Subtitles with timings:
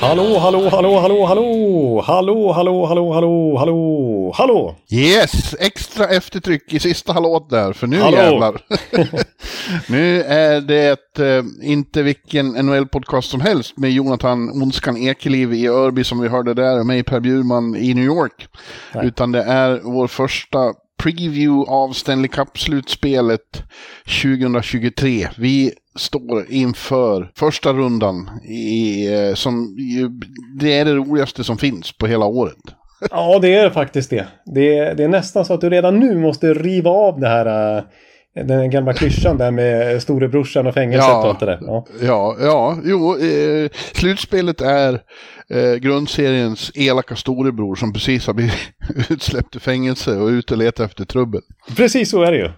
[0.00, 4.76] Hallå, hallå, hallå, hallå, hallå, hallå, hallå, hallå, hallå, hallå, hallå.
[4.90, 8.16] Yes, extra eftertryck i sista hallåt där, för nu Hallå.
[8.16, 8.60] jävlar.
[9.92, 16.04] nu är det eh, inte vilken NHL-podcast som helst med Jonathan Ondskan Ekeliv i Örby
[16.04, 18.48] som vi hörde där och mig Per Bjurman i New York.
[19.02, 20.58] Utan det är vår första
[21.02, 23.62] preview av Stanley Cup-slutspelet
[24.22, 25.28] 2023.
[25.38, 30.08] Vi står inför första rundan i, eh, som ju,
[30.60, 32.62] det är det roligaste som finns på hela året.
[33.10, 34.26] Ja, det är faktiskt det.
[34.54, 37.76] Det är, det är nästan så att du redan nu måste riva av det här,
[37.76, 37.84] äh,
[38.34, 41.18] den gamla klyschan där med storebrorsan och fängelset Ja.
[41.22, 41.58] och allt det där.
[41.60, 41.86] Ja.
[42.02, 45.00] Ja, ja, jo, eh, slutspelet är
[45.50, 48.54] eh, grundseriens elaka storebror som precis har blivit
[49.10, 51.40] utsläppt i fängelse och ute och letar efter trubbel.
[51.76, 52.50] Precis så är det ju.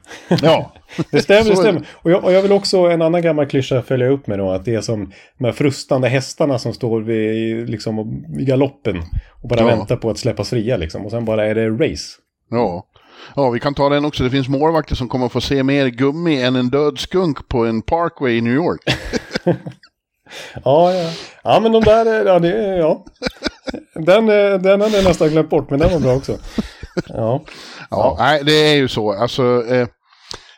[0.42, 0.72] Ja,
[1.10, 1.82] Det stämmer, det stämmer.
[1.92, 4.50] Och jag, och jag vill också en annan gammal klyscha följa upp med då.
[4.50, 8.96] Att det är som de här frustande hästarna som står vid, liksom, vid galoppen.
[9.42, 9.66] Och bara Ja.
[9.66, 11.04] väntar på att släppas fria liksom.
[11.04, 12.04] Och sen bara är det race.
[12.50, 12.86] ja.
[13.36, 14.24] Ja, vi kan ta den också.
[14.24, 17.82] Det finns målvakter som kommer få se mer gummi än en död skunk på en
[17.82, 18.80] parkway i New York.
[20.64, 21.10] Ja, ja.
[21.42, 23.04] Ja, men de där, är- ja, det, ja.
[23.94, 24.26] Den,
[24.62, 26.36] den hade jag nästan glömt bort, men den var bra också.
[27.08, 27.42] Ja.
[27.90, 29.12] Ja, nej, det är ju så.
[29.12, 29.86] Alltså, eh,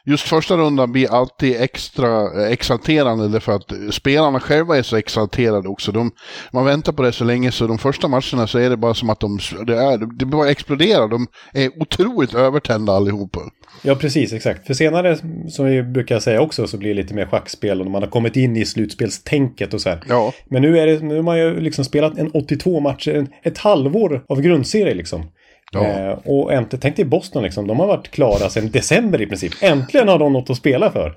[0.07, 5.69] just första rundan blir alltid extra eh, exalterande därför att spelarna själva är så exalterade
[5.69, 5.93] också.
[5.93, 6.11] De,
[6.53, 9.11] man väntar på det så länge så de första matcherna så är det bara som
[9.11, 11.09] att de, det, är, det bara exploderar.
[11.09, 13.41] De är otroligt övertända allihopa.
[13.83, 14.67] Ja, precis, exakt.
[14.67, 15.19] För senare,
[15.49, 18.37] som vi brukar säga också, så blir det lite mer schackspel och man har kommit
[18.37, 20.03] in i slutspelstänket och så här.
[20.09, 20.33] Ja.
[20.49, 24.25] Men nu, är det, nu har man ju liksom spelat en 82 matcher, ett halvår
[24.29, 25.25] av grundserie liksom.
[25.73, 25.85] Ja.
[25.85, 29.53] Eh, och äntligen, tänk dig Boston liksom, de har varit klara sedan december i princip.
[29.63, 31.15] Äntligen har de något att spela för.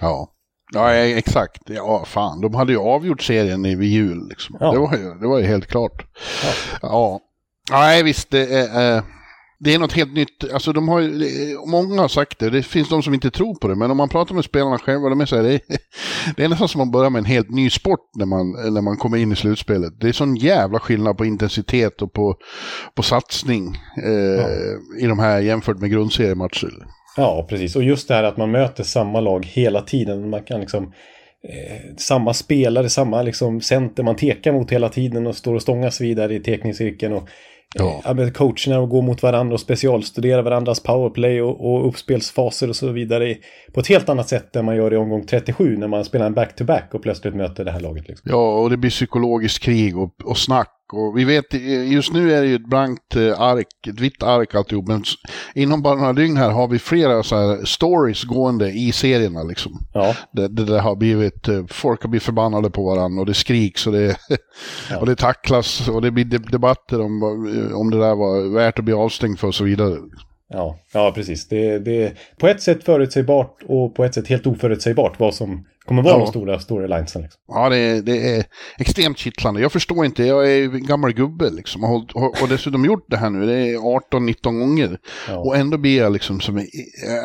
[0.00, 0.28] Ja.
[0.72, 1.62] Ja, exakt.
[1.66, 2.40] Ja, fan.
[2.40, 4.28] De hade ju avgjort serien i vid jul.
[4.28, 4.56] Liksom.
[4.60, 4.72] Ja.
[4.72, 6.06] Det, var ju, det var ju helt klart.
[6.82, 7.20] Ja.
[7.70, 8.30] Nej, visst.
[8.30, 9.02] Det eh,
[9.62, 10.52] det är något helt nytt.
[10.52, 11.00] Alltså, de har
[11.70, 12.50] många har sagt det.
[12.50, 13.74] Det finns de som inte tror på det.
[13.74, 15.60] Men om man pratar med spelarna själva, de är så här, det, är,
[16.36, 18.80] det är nästan som att man börjar med en helt ny sport när man, när
[18.80, 20.00] man kommer in i slutspelet.
[20.00, 22.36] Det är sån jävla skillnad på intensitet och på,
[22.94, 26.86] på satsning eh, i de här jämfört med grundseriematcher.
[27.16, 27.76] Ja, precis.
[27.76, 30.30] Och just det här att man möter samma lag hela tiden.
[30.30, 30.92] Man kan liksom...
[31.48, 36.00] Eh, samma spelare, samma liksom center man tekar mot hela tiden och står och stångas
[36.00, 37.12] vidare i tekningscirkeln.
[37.12, 37.28] Och,
[37.74, 38.02] Ja.
[38.04, 38.30] ja.
[38.30, 43.36] coacherna och gå mot varandra och specialstudera varandras powerplay och, och uppspelsfaser och så vidare.
[43.72, 46.34] På ett helt annat sätt än man gör i omgång 37 när man spelar en
[46.34, 48.08] back-to-back och plötsligt möter det här laget.
[48.08, 48.30] Liksom.
[48.30, 50.79] Ja, och det blir psykologiskt krig och, och snack.
[50.94, 54.22] Och vi vet, eh, just nu är det ju ett blankt eh, ark, ett vitt
[54.22, 54.86] ark alltihop.
[54.88, 55.04] Men
[55.54, 59.72] inom bara några dygn här har vi flera så här stories gående i serierna liksom.
[59.94, 63.34] Ja, Det, det där har blivit, eh, folk har blivit förbannade på varandra och det
[63.34, 64.16] skriks och det,
[65.00, 67.22] och det tacklas och det blir de- debatter om,
[67.74, 69.96] om det där var värt att bli avstängd för och så vidare.
[70.50, 71.48] Ja, ja precis.
[71.48, 75.66] Det, det är på ett sätt förutsägbart och på ett sätt helt oförutsägbart vad som
[75.84, 76.18] kommer vara Ja.
[76.18, 77.22] de stora storylinesen.
[77.22, 77.40] Liksom.
[77.48, 78.44] Ja, det, är- det är
[78.78, 79.60] extremt kittlande.
[79.60, 81.84] Jag förstår inte, jag är en gammal gubbe liksom.
[81.84, 84.98] Och, och, och dessutom gjort det här nu, det är 18-19 gånger.
[85.28, 85.36] Ja.
[85.38, 86.66] Och ändå blir jag liksom som,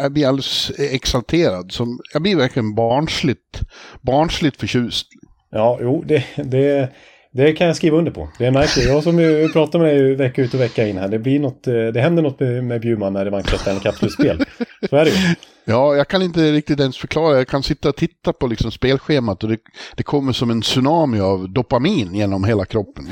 [0.02, 1.72] jag blir alldeles exalterad.
[1.72, 3.60] Som, jag blir verkligen barnsligt,
[4.02, 5.08] barnsligt förtjust.
[5.52, 6.90] Ja, jo, det, det,
[7.36, 8.30] det kan jag skriva under på.
[8.38, 8.96] Det märker jag.
[8.96, 11.08] Jag som ju pratar med dig vecka ut och vecka in här.
[11.08, 14.46] Det, blir något, eh, det händer något med, med Bjurman när det vankas Stanley Cup-slutspel.
[14.90, 15.36] Så är det ju.
[15.66, 17.38] Ja, jag kan inte riktigt ens förklara.
[17.38, 19.58] Jag kan sitta och titta på liksom spelschemat och det,
[19.96, 23.08] det kommer som en tsunami av dopamin genom hela kroppen.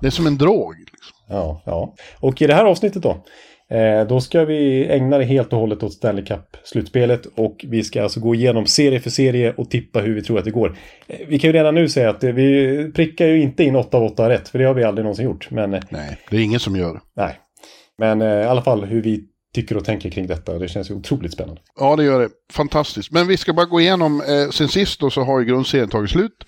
[0.00, 0.78] Det är som en drog.
[0.78, 1.16] Liksom.
[1.28, 1.94] Ja, ja.
[2.20, 3.24] Och i det här avsnittet då.
[3.70, 8.02] Eh, då ska vi ägna det helt och hållet åt Stanley Cup-slutspelet och vi ska
[8.02, 10.76] alltså gå igenom serie för serie och tippa hur vi tror att det går.
[11.06, 13.96] Eh, vi kan ju redan nu säga att eh, vi prickar ju inte in 8
[13.96, 15.50] av 8 rätt, för det har vi aldrig någonsin gjort.
[15.50, 17.00] Men, Nej, det är ingen som gör.
[17.16, 17.38] nej.
[18.00, 19.24] Men i alla fall hur vi
[19.54, 20.58] tycker och tänker kring detta.
[20.58, 21.60] Det känns ju otroligt spännande.
[21.80, 22.28] Ja, det gör det.
[22.52, 23.12] Fantastiskt.
[23.12, 26.10] Men vi ska bara gå igenom, eh, sen sist då så har ju grundserien tagit
[26.10, 26.44] slut.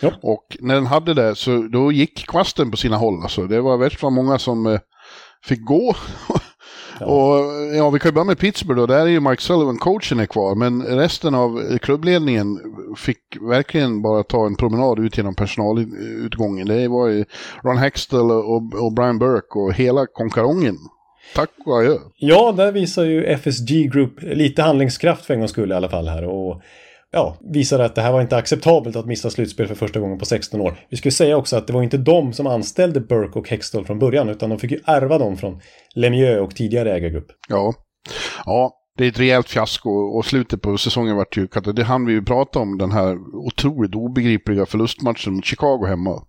[0.00, 0.12] Ja.
[0.22, 3.22] Och när den hade det så då gick kvasten på sina håll.
[3.22, 3.46] Alltså.
[3.46, 4.80] Det var värst vad många som eh,
[5.44, 5.94] fick gå.
[7.00, 7.34] Och
[7.76, 8.86] ja, vi kan ju börja med Pittsburgh då.
[8.86, 10.54] Där är ju Mike Sullivan, coachen, är kvar.
[10.54, 12.60] Men resten av klubbledningen
[12.96, 16.66] fick verkligen bara ta en promenad ut genom personalutgången.
[16.66, 17.24] Det var ju
[17.64, 20.76] Ron Hextall och, och Brian Burke och hela konkarongen.
[21.34, 21.96] Tack och adjö.
[22.16, 26.08] Ja, där visar ju FSG Group lite handlingskraft för en gångs skull i alla fall
[26.08, 26.24] här.
[26.24, 26.62] Och
[27.12, 30.24] ja, visade att det här var inte acceptabelt att missa slutspel för första gången på
[30.24, 30.78] 16 år.
[30.90, 33.98] Vi skulle säga också att det var inte de som anställde Burke och Hextall från
[33.98, 35.60] början, utan de fick ju ärva dem från
[35.94, 37.26] Lemieux och tidigare ägargrupp.
[37.48, 37.74] Ja.
[38.44, 41.76] ja, det är ett rejält fiasko och slutet på säsongen vart ju katastrof.
[41.76, 46.22] Det hann vi ju prata om, den här otroligt obegripliga förlustmatchen mot Chicago hemma.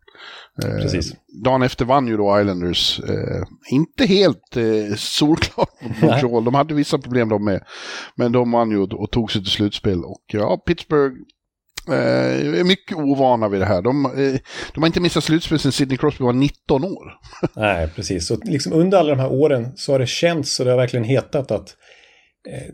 [0.64, 1.14] Eh, Precis.
[1.44, 3.00] Dagen efter vann ju då Islanders.
[3.00, 6.44] Eh, inte helt eh, solklart mot Montreal.
[6.44, 7.64] De hade vissa problem de med.
[8.16, 10.04] Men de vann ju och, tog sig till slutspel.
[10.04, 11.16] Och ja, Pittsburgh
[11.88, 13.82] eh, är mycket ovana vid det här.
[13.82, 14.12] De,
[14.74, 17.18] de har inte missat slutspel sedan Sidney Crosby var 19 år.
[17.56, 18.28] Nej, precis.
[18.28, 21.04] Så liksom under alla de här åren så har det känts och det har verkligen
[21.04, 21.76] hetat att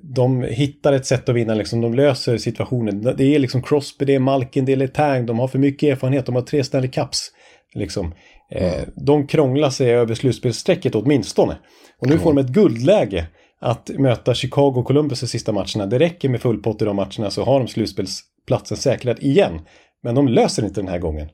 [0.02, 3.02] de hittar ett sätt att vinna, liksom, de löser situationen.
[3.18, 6.26] Det är liksom Crosby, det är Malkin, det är Letang, de har för mycket erfarenhet,
[6.26, 7.32] de har tre Stanley Cups.
[7.74, 8.14] Liksom.
[8.52, 11.58] Eh, de krånglar sig över slutspelsstrecket åtminstone.
[12.00, 13.28] Och nu får de ett guldläge
[13.62, 15.86] att möta Chicago och Columbus de sista matcherna.
[15.86, 19.60] Det räcker med full pott i de matcherna så har de slutspelsplatsen säkrad igen.
[20.04, 21.30] Men de löser inte den här gången.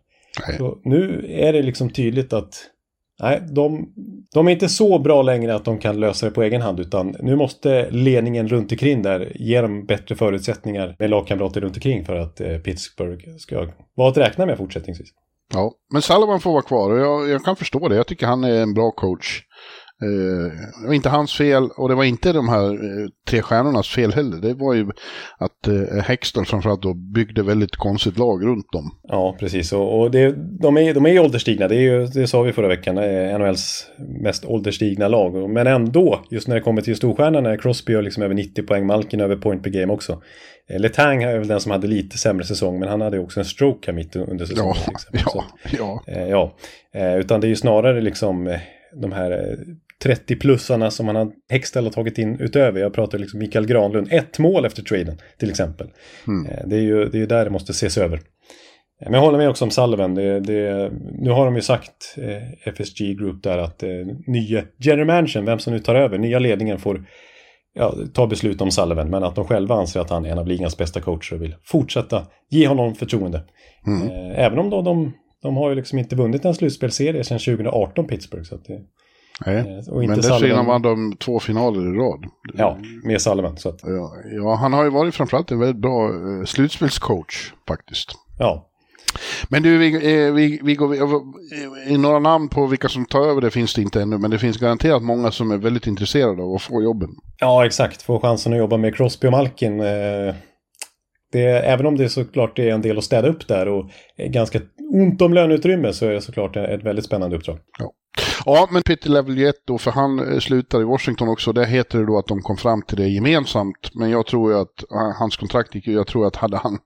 [0.83, 2.53] Nu är det liksom tydligt att
[3.21, 3.93] nej, de,
[4.33, 7.15] de är inte så bra längre att de kan lösa det på egen hand utan
[7.19, 12.15] nu måste ledningen runt omkring där ge dem bättre förutsättningar med lagkamrater runt omkring för
[12.15, 15.09] att eh, Pittsburgh ska vara att räkna med fortsättningsvis.
[15.53, 17.95] Ja, men Sullivan får vara kvar och jag, jag kan förstå det.
[17.95, 19.41] Jag tycker han är en bra coach.
[20.01, 20.51] Eh,
[20.81, 24.13] det var inte hans fel och det var inte de här eh, tre stjärnornas fel
[24.13, 24.37] heller.
[24.37, 24.87] Det var ju
[25.37, 28.91] att eh, Hexton framförallt då byggde väldigt konstigt lag runt dem.
[29.03, 29.73] Ja, precis.
[29.73, 31.67] Och, och det, de, är, de är ju ålderstigna.
[31.67, 32.97] Det, är ju, det sa vi förra veckan.
[32.97, 33.87] Är NHLs
[34.23, 35.49] mest ålderstigna lag.
[35.49, 38.85] Men ändå, just när det kommer till storstjärnorna, är Crosby har liksom över 90 poäng,
[38.85, 40.21] Malkin över point per game också.
[40.69, 43.45] Eh, Letang är väl den som hade lite sämre säsong, men han hade också en
[43.45, 44.75] stroke här mitt under säsongen.
[45.11, 45.19] Ja.
[45.31, 45.43] Så,
[45.77, 46.13] ja, ja.
[46.13, 46.55] eh, ja.
[46.93, 48.59] Eh, utan det är ju snarare liksom eh,
[48.95, 49.57] de här eh,
[50.05, 52.79] 30-plussarna som han har Hextall har tagit in utöver.
[52.81, 54.07] Jag pratar liksom Mikael Granlund.
[54.11, 55.87] Ett mål efter traden till exempel.
[56.49, 58.15] Eh, Det är ju det är ju där det måste ses över.
[58.15, 58.21] Eh,
[59.01, 60.15] Men jag håller med också om Sullivan.
[60.15, 63.89] Det, det, nu har de ju sagt, eh, FSG Group där, att eh,
[64.27, 67.05] nya general managern, vem som nu tar över, nya ledningen får
[67.73, 69.09] ja, ta beslut om Sullivan.
[69.09, 71.55] Men att de själva anser att han är en av ligans bästa coacher och vill
[71.63, 73.37] fortsätta ge honom förtroende.
[74.11, 78.07] Eh, även om då de, de har ju liksom inte vunnit en slutspelserie sedan 2018
[78.07, 78.43] Pittsburgh.
[78.43, 78.79] Så att det,
[79.45, 79.57] Nej.
[79.57, 82.25] Eh, och inte Men dessförinnan vann de två finaler i rad.
[82.53, 83.57] ja, med Sullivan.
[83.57, 88.11] Så att, Ja, ja, han har ju varit framförallt en väldigt bra eh, slutspelscoach faktiskt.
[88.39, 88.67] ja,
[89.49, 93.27] Men du, vi, eh, vi, vi går, eh, i några namn på vilka som tar
[93.27, 96.43] över det finns det inte ännu, men det finns garanterat många som är väldigt intresserade
[96.43, 97.09] av att få jobben.
[97.39, 98.01] Ja, exakt.
[98.01, 99.79] Få chansen att jobba med Crosby och Malkin.
[99.79, 100.35] Eh,
[101.31, 104.59] det, även om det såklart är en del att städa upp där och ganska
[104.93, 107.59] ont om löneutrymme så är det såklart ett väldigt spännande uppdrag.
[107.79, 107.93] Ja.
[108.45, 111.53] Ja, men Peter Level då, för han eh, slutar i Washington också.
[111.53, 113.91] Där heter det då att de kom fram till det gemensamt.
[113.93, 116.77] Men jag tror ju att eh, hans kontrakt gick ju, jag tror att hade han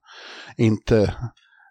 [0.57, 1.13] inte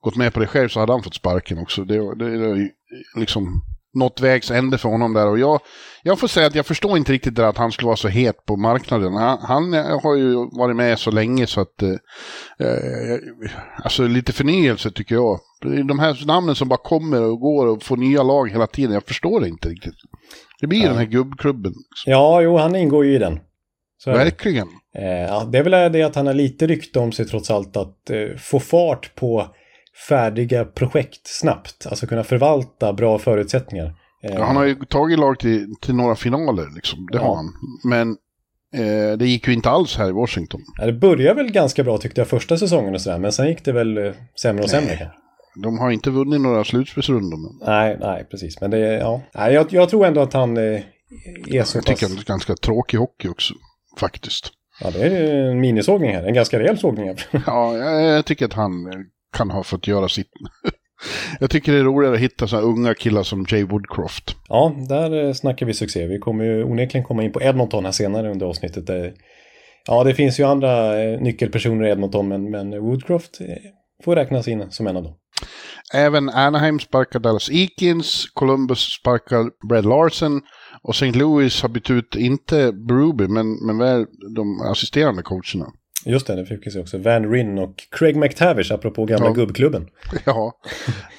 [0.00, 1.84] gått med på det själv så hade han fått sparken också.
[1.84, 2.70] Det, det, det
[3.16, 3.62] liksom
[3.94, 5.26] något vägs ände för honom där.
[5.26, 5.60] Och jag,
[6.02, 8.44] jag får säga att jag förstår inte riktigt det att han skulle vara så het
[8.46, 9.12] på marknaden.
[9.12, 9.72] Han, han
[10.02, 11.82] har ju varit med så länge så att...
[11.82, 11.90] Eh,
[12.58, 13.18] eh,
[13.84, 15.40] alltså lite förnyelse tycker jag.
[15.88, 18.94] De här namnen som bara kommer och går och får nya lag hela tiden.
[18.94, 19.94] Jag förstår det inte riktigt.
[20.60, 21.72] Det blir den här gubbklubben.
[22.06, 23.40] Ja, jo, han ingår ju i den.
[23.98, 24.10] Så.
[24.10, 24.68] Verkligen.
[24.98, 27.76] Eh, ja, det är väl det att han har lite rykte om sig trots allt
[27.76, 29.54] att eh, få fart på
[30.08, 31.86] färdiga projekt snabbt.
[31.86, 33.86] Alltså kunna förvalta bra förutsättningar.
[34.24, 37.06] Eh, Ja, han har ju tagit lag till, till några finaler, liksom.
[37.12, 37.24] det Ja.
[37.24, 37.52] har han.
[37.84, 38.08] Men
[38.84, 40.60] eh, det gick ju inte alls här i Washington.
[40.80, 43.18] ja, det började väl ganska bra tyckte jag första säsongen och sådär.
[43.18, 44.88] Men sen gick det väl eh, sämre och sämre.
[44.96, 45.10] kanske.
[45.62, 47.36] De har inte vunnit några slutspelsrundor.
[47.36, 48.60] Men Nej, nej, precis.
[48.60, 49.20] Men det ja.
[49.34, 50.82] Nej, jag, jag tror ändå att han eh, är
[51.64, 51.94] så jag pass...
[52.00, 53.54] tycker att det är ganska tråkig hockey också,
[54.00, 54.50] faktiskt.
[54.80, 56.22] Ja, det är en minisågning här.
[56.24, 57.26] En ganska rejäl sågning här.
[57.46, 58.98] Ja, jag, jag tycker att han eh,
[59.34, 60.30] kan ha fått göra sitt.
[61.40, 64.36] Jag tycker det är roligare att hitta så unga killar som Jay Woodcroft.
[64.48, 66.06] Ja, där snackar vi succé.
[66.06, 69.14] Vi kommer ju onekligen komma in på Edmonton här senare under avsnittet.
[69.86, 73.38] Ja, det finns ju andra nyckelpersoner i Edmonton, men, men Woodcroft
[74.04, 75.14] får räknas in som en av dem.
[75.94, 80.42] Även Anaheim sparkar Dallas Eakins, Columbus sparkar Brad Larsen
[80.82, 81.18] och St.
[81.18, 85.66] Louis har bytt ut, inte Bruby, men, men väl de assisterande coacherna.
[86.04, 86.98] Just det, det fick vi se också.
[86.98, 89.32] Van Ryn och Craig McTavish, apropå gamla ja.
[89.32, 89.88] gubbklubben.
[90.24, 90.52] Ja.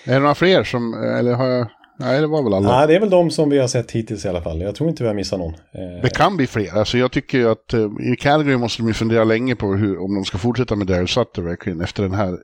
[0.04, 1.68] Är det några fler som, eller har jag...
[2.00, 2.78] Nej, det var väl alla.
[2.78, 4.62] Nej, det är väl de som vi har sett hittills i alla fall.
[4.62, 5.54] Jag tror inte vi har missat någon.
[5.54, 6.78] Eh, det kan bli fler.
[6.78, 10.16] Alltså jag tycker ju att uh, i Calgary måste de fundera länge på hur, om
[10.16, 12.38] de ska fortsätta med Daryl Sutter verkligen efter den här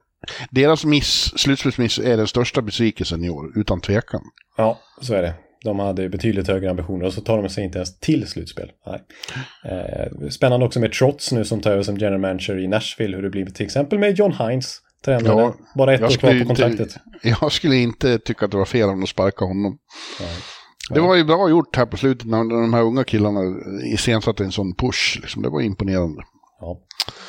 [0.50, 4.22] deras miss, slutspelsmiss är den största besvikelsen i år, utan tvekan.
[4.58, 5.34] Ja, så är det.
[5.64, 8.72] De hade betydligt högre ambitioner och så tar de sig inte ens till slutspel.
[8.86, 9.02] Nej.
[9.66, 13.16] Eh, spännande också med Trots nu som tar över som general manager i Nashville.
[13.16, 14.82] Hur det blir till exempel med John Hines.
[15.06, 15.42] Tränare.
[15.42, 16.80] Ja, Bara ett år kvar på kontraktet.
[16.80, 17.00] Inte,
[17.42, 19.78] jag skulle inte tycka att det var fel om de sparkade honom.
[20.20, 20.30] Nej.
[20.90, 23.40] Det var ju bra gjort här på slutet när de här unga killarna
[23.94, 25.20] iscensatte en sån push.
[25.22, 25.42] Liksom.
[25.42, 26.24] Det var imponerande.
[26.60, 26.80] Ja.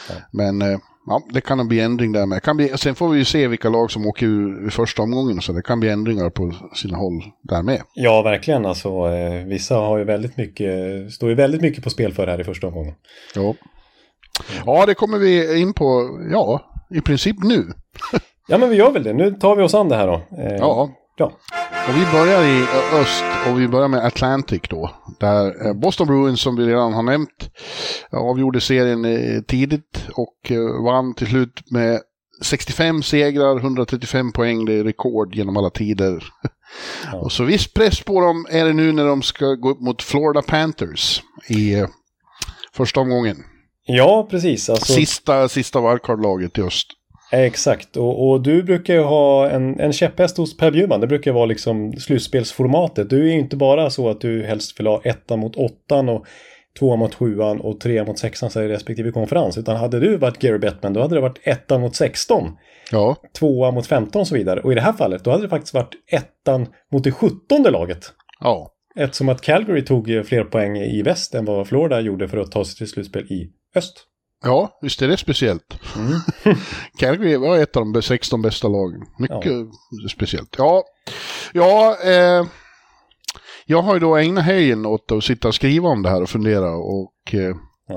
[0.08, 0.14] Ja.
[0.32, 2.42] Men eh, ja, det kan nog bli ändring där med.
[2.42, 5.40] Kan bli, sen får vi ju se vilka lag som åker ur i första omgången.
[5.40, 7.82] Så det kan bli ändringar på sina håll där med.
[7.94, 8.66] Ja, verkligen.
[8.66, 10.72] Alltså, eh, vissa har ju väldigt mycket,
[11.12, 12.94] står ju väldigt mycket på spel för här i första omgången.
[13.34, 13.54] Ja.
[14.66, 17.64] ja, det kommer vi in på, ja, i princip nu.
[18.48, 19.12] ja, men vi gör väl det.
[19.12, 20.14] Nu tar vi oss an det här då.
[20.38, 20.90] Eh, ja.
[21.16, 21.32] Ja.
[21.88, 22.62] Och vi börjar i
[23.00, 24.90] öst och vi börjar med Atlantic då.
[25.20, 27.50] Där eh, Boston Bruins som vi redan har nämnt
[28.10, 32.00] avgjorde serien eh, tidigt och eh, vann till slut med
[32.42, 34.64] 65 segrar, 135 poäng.
[34.64, 36.24] Det är rekord genom alla tider.
[37.12, 37.18] Ja.
[37.18, 40.02] Och så viss press på dem är det nu när de ska gå upp mot
[40.02, 41.84] Florida Panthers i
[42.72, 43.36] första omgången.
[43.86, 44.70] Ja, precis.
[44.70, 44.92] Alltså...
[44.92, 46.86] Sista, sista wildcard-laget i öst.
[47.34, 51.00] Exakt, och, och, du brukar ju ha en, en käpphäst hos Per Bjurman.
[51.00, 53.10] Det brukar vara liksom slutspelsformatet.
[53.10, 56.26] Du är ju inte bara så att du helst vill ha ettan mot åttan och
[56.78, 59.58] tvåan mot sjuan och trean mot sexan i respektive konferens.
[59.58, 62.56] Utan hade du varit Gary Bettman då hade det varit ettan mot sexton.
[62.90, 63.16] Ja.
[63.38, 64.60] Tvåan mot femton och så vidare.
[64.60, 68.12] Och i det här fallet då hade det faktiskt varit ettan mot det sjuttonde laget.
[68.40, 68.72] Ja.
[68.96, 72.64] Eftersom att Calgary tog fler poäng i väst än vad Florida gjorde för att ta
[72.64, 74.06] sig till slutspel i öst.
[74.42, 75.78] Ja, visst är det speciellt.
[75.96, 76.56] Mm.
[76.98, 79.00] Calgary var ett av de 16 bästa lagen.
[79.18, 80.08] Mycket ja.
[80.10, 80.54] speciellt.
[80.58, 80.84] Ja,
[81.52, 82.46] ja eh,
[83.66, 86.30] jag har ju då ägnat helgen åt att sitta och skriva om det här och
[86.30, 86.70] fundera.
[86.76, 87.56] Och eh,
[87.88, 87.96] ja.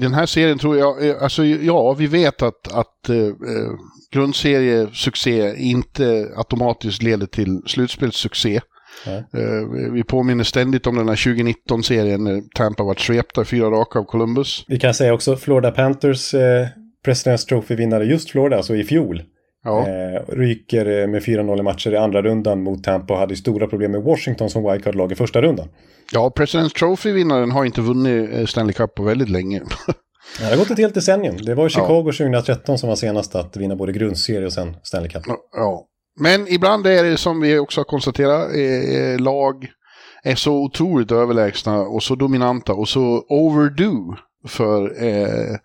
[0.00, 3.72] den här serien tror jag, eh, alltså ja, vi vet att, att eh, eh
[4.12, 8.60] grundseriesuccé inte automatiskt leder till slutspelssuccé.
[9.06, 14.04] Uh, vi påminner ständigt om den här 2019-serien när Tampa var svepta fyra raka av
[14.04, 14.64] Columbus.
[14.68, 16.66] Vi kan säga också Florida Panthers eh,
[17.06, 19.22] President's Trophy-vinnare just Florida, alltså i fjol.
[19.64, 19.88] Ja.
[19.88, 23.66] Eh, ryker eh, med 4-0 i matcher i andra rundan mot Tampa och hade stora
[23.66, 25.68] problem med Washington som wildcard-lag i första rundan.
[26.12, 29.62] Ja, President's Trophy-vinnaren har inte vunnit eh, Stanley Cup på väldigt länge.
[30.38, 31.36] det har gått ett helt decennium.
[31.36, 32.12] Det var Chicago ja.
[32.12, 35.22] 2013 som var senast att vinna både grundserie och sen Stanley Cup.
[35.52, 35.86] Ja,
[36.16, 39.68] men ibland är det som vi också har konstaterat, eh, lag
[40.22, 44.16] är så otroligt överlägsna och så dominanta och så overdue
[44.48, 45.56] för eh,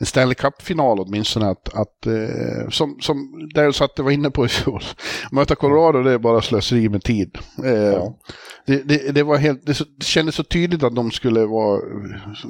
[0.00, 1.46] en Stanley Cup-final åtminstone.
[1.46, 4.82] Att, att, eh, som, som Daryl Sutter var inne på i fjol,
[5.32, 7.38] möta Colorado det är bara slöseri med tid.
[7.64, 8.18] Eh, ja.
[8.66, 11.80] det, det, det, var helt, det, det kändes så tydligt att de skulle vara,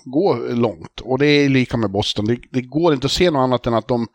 [0.05, 1.01] gå långt.
[1.01, 2.25] Och det är lika med Boston.
[2.25, 4.07] Det, det går inte att se något annat än att de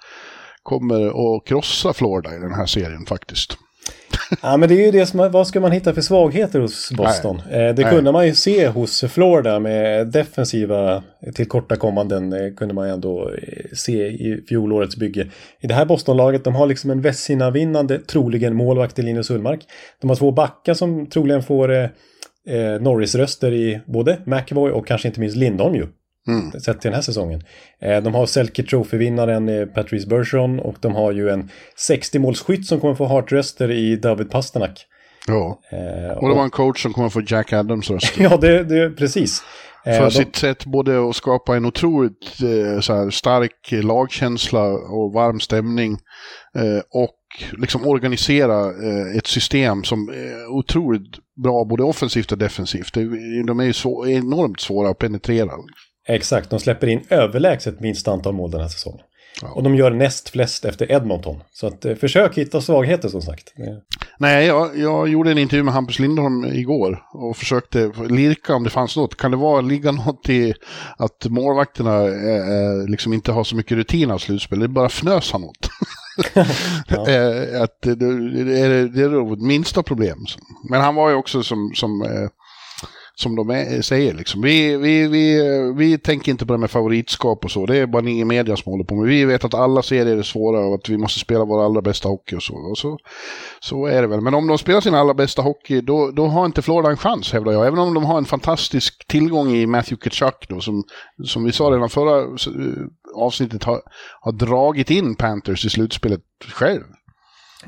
[0.63, 3.57] kommer att krossa Florida i den här serien faktiskt.
[4.41, 7.41] Ja, men det är ju det som, vad ska man hitta för svagheter hos Boston?
[7.49, 7.67] Nej.
[7.67, 8.13] Eh, det kunde Nej.
[8.13, 11.03] man ju se hos Florida med defensiva
[11.35, 12.33] tillkortakommanden.
[12.33, 15.27] Eh, kunde man ändå eh, se i fjolårets bygge.
[15.59, 19.59] I det här Bostonlaget, de har liksom en Vessina-vinnande, troligen målvakt i Linus Ullmark.
[20.01, 25.19] De har två backar som troligen får eh, Norris-röster i både McAvoy och kanske inte
[25.19, 25.87] minst Lindholm ju.
[26.27, 26.51] Mm.
[26.51, 27.41] Sett till den här säsongen.
[27.79, 31.49] Eh, de har Selke Trophy-vinnaren eh, Patrice Bergeron och de har ju en
[31.89, 34.85] 60-målsskytt som kommer få hartröster i David Pasternak.
[35.27, 38.23] Ja, eh, och de har en coach som kommer få Jack Adams röster.
[38.23, 39.43] ja, det, det, precis.
[39.83, 40.11] För de...
[40.11, 45.97] sitt sätt både att skapa en otroligt här, stark lagkänsla och varm stämning
[46.93, 47.15] och
[47.61, 48.71] liksom organisera
[49.17, 52.93] ett system som är otroligt bra både offensivt och defensivt.
[53.47, 55.51] De är ju så enormt svåra att penetrera.
[56.07, 59.01] Exakt, de släpper in överlägset minst antal mål den här säsongen.
[59.41, 59.47] Ja.
[59.47, 61.43] Och de gör näst flest efter Edmonton.
[61.53, 63.53] Så att, eh, försök hitta svagheter som sagt.
[64.17, 68.69] Nej, jag, jag gjorde en intervju med Hampus Lindholm igår och försökte lirka om det
[68.69, 69.17] fanns något.
[69.17, 70.53] Kan det vara, ligga något i
[70.97, 74.59] att målvakterna eh, liksom inte har så mycket rutin av slutspel?
[74.59, 75.69] Det bara fnösa något.
[76.87, 77.01] ja.
[77.63, 78.05] att det, det,
[78.59, 80.25] är, det är nog minsta problem.
[80.69, 82.01] Men han var ju också som, som
[83.15, 84.13] som de är, säger.
[84.13, 84.41] Liksom.
[84.41, 85.41] Vi, vi, vi,
[85.77, 87.65] vi tänker inte på det med favoritskap och så.
[87.65, 89.07] Det är bara ni i media som håller på med.
[89.07, 92.09] Vi vet att alla serier är svåra och att vi måste spela vår allra bästa
[92.09, 92.55] hockey och så.
[92.55, 92.97] Och så,
[93.59, 94.21] så är det väl.
[94.21, 97.33] Men om de spelar sin allra bästa hockey, då, då har inte Florida en chans,
[97.33, 97.67] hävdar jag.
[97.67, 100.83] Även om de har en fantastisk tillgång i Matthew Kachuk då, som,
[101.23, 102.35] som vi sa redan förra eh,
[103.15, 103.81] avsnittet, har,
[104.21, 106.21] har dragit in Panthers i slutspelet
[106.53, 106.83] själv.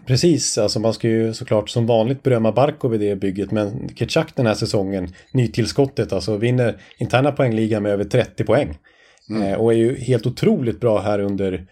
[0.06, 4.36] Precis, alltså man ska ju såklart som vanligt berömma Barkov i det bygget men Ketchak
[4.36, 8.78] den här säsongen, nytillskottet, alltså vinner interna poängligan med över 30 poäng.
[9.30, 9.44] Mm.
[9.44, 11.68] Eh, och är ju helt otroligt bra här under,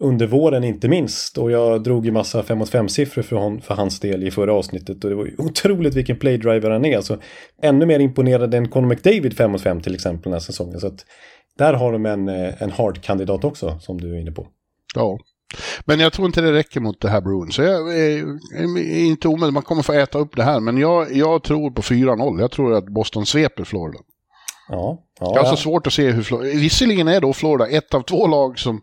[0.00, 1.38] under våren inte minst.
[1.38, 4.30] Och jag drog ju massa 5 mot 5 siffror för, hon, för hans del i
[4.30, 6.96] förra avsnittet och det var ju otroligt vilken playdriver han är.
[6.96, 7.20] Alltså,
[7.62, 10.80] ännu mer imponerad än Conor McDavid 5 mot 5 till exempel den här säsongen.
[10.80, 11.06] Så att
[11.58, 14.46] där har de en, eh, en hard-kandidat också som du är inne på.
[14.94, 15.18] Ja,
[15.84, 17.52] men jag tror inte det räcker mot det här Bruin.
[17.52, 20.60] Så jag är inte omöjligt, man kommer få äta upp det här.
[20.60, 22.40] Men jag, jag tror på 4-0.
[22.40, 23.98] Jag tror att Boston sveper Florida.
[24.68, 26.58] Ja, ja, jag har så svårt att se hur Florida...
[26.58, 28.80] Visserligen är då Florida ett av två lag som...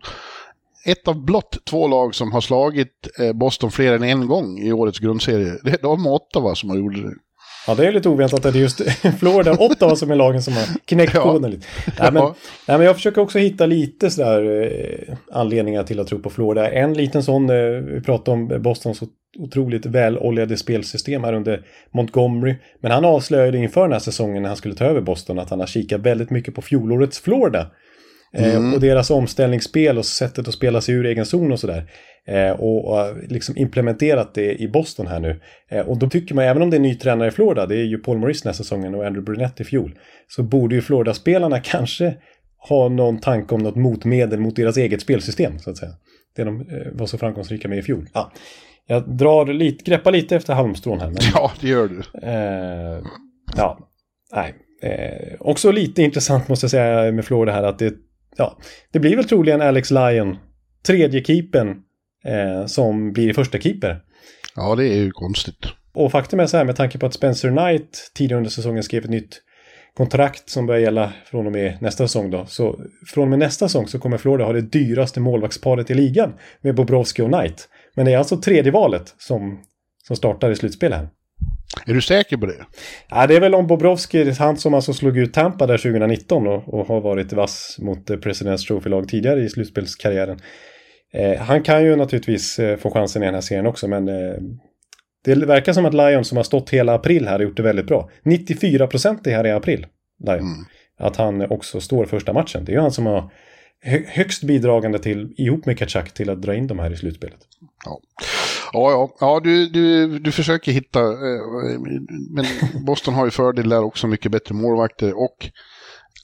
[0.86, 4.74] Ett av blott två lag som har slagit eh, Boston fler än en gång i
[4.74, 5.60] årets grundserie.
[5.64, 7.14] Det är de åtta va, som har gjort det.
[7.68, 8.82] Ja, det är lite oväntat att det är just
[9.20, 11.68] Florida och Ottawa som är lagen som har knäckt koden lite.
[12.00, 12.24] Nej men,
[12.68, 16.72] nej, men jag försöker också hitta lite sådär eh, anledningar till att tro på Florida.
[16.72, 19.04] En liten sån, eh, vi pratade om Bostons
[19.40, 22.56] otroligt väloljade spelsystem här under Montgomery.
[22.80, 25.60] Men han avslöjade inför den här säsongen när han skulle ta över Boston att han
[25.60, 27.68] har kikat väldigt mycket på fjolårets Florida.
[28.34, 28.74] Eh, mm.
[28.74, 31.90] och deras omställningsspel och sättet att spela sig ur egen zon och sådär.
[32.28, 35.42] Eh, och, och liksom implementerat det i Boston här nu.
[35.70, 37.84] Eh, och då tycker man, även om det är ny tränare i Florida, det är
[37.84, 41.60] ju Paul Maurice den här säsongen och Andrew Brunette i fjol, så borde ju Florida-spelarna
[41.60, 42.16] kanske
[42.70, 45.92] ha någon tanke om något motmedel mot deras eget spelsystem, så att säga.
[46.36, 48.10] Det de eh, var så framgångsrika med i fjol.
[48.14, 48.32] Ja.
[48.88, 51.08] Jag drar lite, greppar lite efter halmstrån här.
[51.08, 52.28] Men, ja, det gör du.
[52.28, 53.04] Eh,
[53.58, 53.80] ja,
[54.36, 54.54] nej.
[54.82, 57.94] Eh, också lite intressant måste jag säga med Florida här att det,
[58.38, 58.58] ja,
[58.92, 60.38] det blir väl troligen Alex Lyon,
[60.86, 61.70] tredje keepern
[62.26, 64.02] eh, som blir första keeper.
[64.56, 65.66] Ja, det är ju konstigt.
[65.94, 69.04] Och faktum är så här med tanke på att Spencer Knight tidigare under säsongen skrev
[69.04, 69.42] ett nytt
[69.98, 72.46] kontrakt som börjar gälla från och med nästa säsong då.
[72.46, 76.34] Så från och med nästa säsong så kommer Florida ha det dyraste målvaktsparet i ligan
[76.62, 77.70] med Bobrovski och Knight.
[77.96, 79.64] Men det är alltså tredje valet som,
[80.08, 81.10] som startar i slutspelet här.
[81.86, 82.66] Är du säker på det?
[83.10, 86.74] Ja, det är väl om Bobrovski, han som alltså slog ut Tampa där 2019 och,
[86.74, 90.40] och har varit vass mot Presidents Trophy-lag tidigare i slutspelskarriären.
[91.14, 94.36] Eh, han kan ju naturligtvis eh, få chansen i den här serien också, men eh,
[95.26, 97.88] det verkar som att Lion som har stått hela april här har gjort det väldigt
[97.88, 98.10] bra.
[98.24, 99.86] 94 procent här i april,
[100.24, 100.40] Lion.
[100.40, 100.66] Mm.
[101.00, 102.66] Att han också står första matchen.
[102.66, 103.32] Det är ju han som har
[104.08, 107.40] högst bidragande till, ihop med Kachak, till att dra in de här i slutspelet.
[107.86, 108.00] Ja,
[108.74, 109.16] ja, ja.
[109.20, 111.00] ja du, du, du försöker hitta,
[112.30, 112.46] men
[112.86, 115.50] Boston har ju fördel där också, mycket bättre målvakter och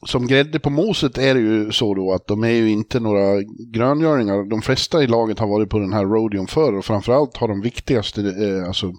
[0.07, 3.41] som grädde på moset är det ju så då att de är ju inte några
[3.73, 4.49] gröngöringar.
[4.49, 7.61] De flesta i laget har varit på den här Rodion förr och framförallt har de
[7.61, 8.93] viktigaste, eh, alltså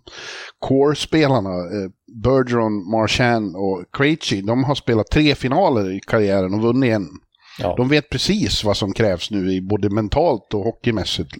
[0.58, 1.90] core-spelarna, eh,
[2.22, 7.08] Bergeron, Marchand och Krejci, de har spelat tre finaler i karriären och vunnit en.
[7.58, 7.74] Ja.
[7.76, 11.30] De vet precis vad som krävs nu, både mentalt och hockeymässigt.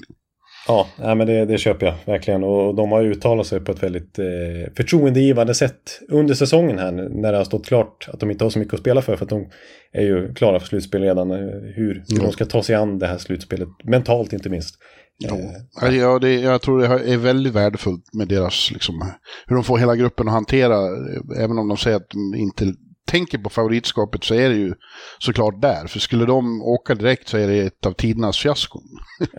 [0.70, 2.44] Ja, nej, men det, det köper jag verkligen.
[2.44, 7.32] Och de har uttalat sig på ett väldigt eh, förtroendegivande sätt under säsongen här när
[7.32, 9.16] det har stått klart att de inte har så mycket att spela för.
[9.16, 9.46] För att de
[9.92, 11.30] är ju klara för slutspel redan.
[11.30, 12.24] Eh, hur, hur mm.
[12.24, 14.74] de ska ta sig an det här slutspelet, mentalt inte minst.
[15.18, 15.38] Ja,
[15.86, 19.12] eh, ja det, jag tror det är väldigt värdefullt med deras, liksom,
[19.46, 22.74] hur de får hela gruppen att hantera, eh, även om de säger att de inte
[23.10, 24.74] tänker på favoritskapet så är det ju
[25.18, 25.86] såklart där.
[25.86, 28.82] För skulle de åka direkt så är det ett av tidernas fiaskon.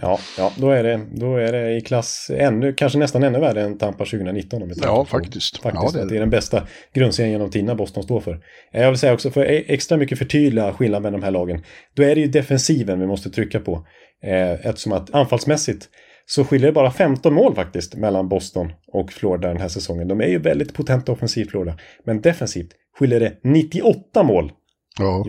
[0.02, 3.62] ja, ja då, är det, då är det i klass ännu, kanske nästan ännu värre
[3.62, 4.64] än Tampa 2019.
[4.64, 5.58] Om ja, faktiskt.
[5.58, 6.16] faktiskt ja, det, är det.
[6.16, 8.40] är den bästa grundserien genom tiderna Boston står för.
[8.72, 11.64] Jag vill säga också, för e- extra mycket förtydliga skillnaden mellan de här lagen,
[11.96, 13.86] då är det ju defensiven vi måste trycka på.
[14.24, 15.90] Eh, eftersom att anfallsmässigt
[16.26, 20.08] så skiljer det bara 15 mål faktiskt mellan Boston och Florida den här säsongen.
[20.08, 21.78] De är ju väldigt potenta offensivt Florida.
[22.06, 24.52] Men defensivt skiljer det 98 mål.
[25.00, 25.26] Ja.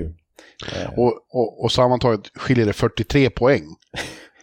[0.72, 0.98] Eh.
[0.98, 3.62] Och, och, och sammantaget skiljer det 43 poäng.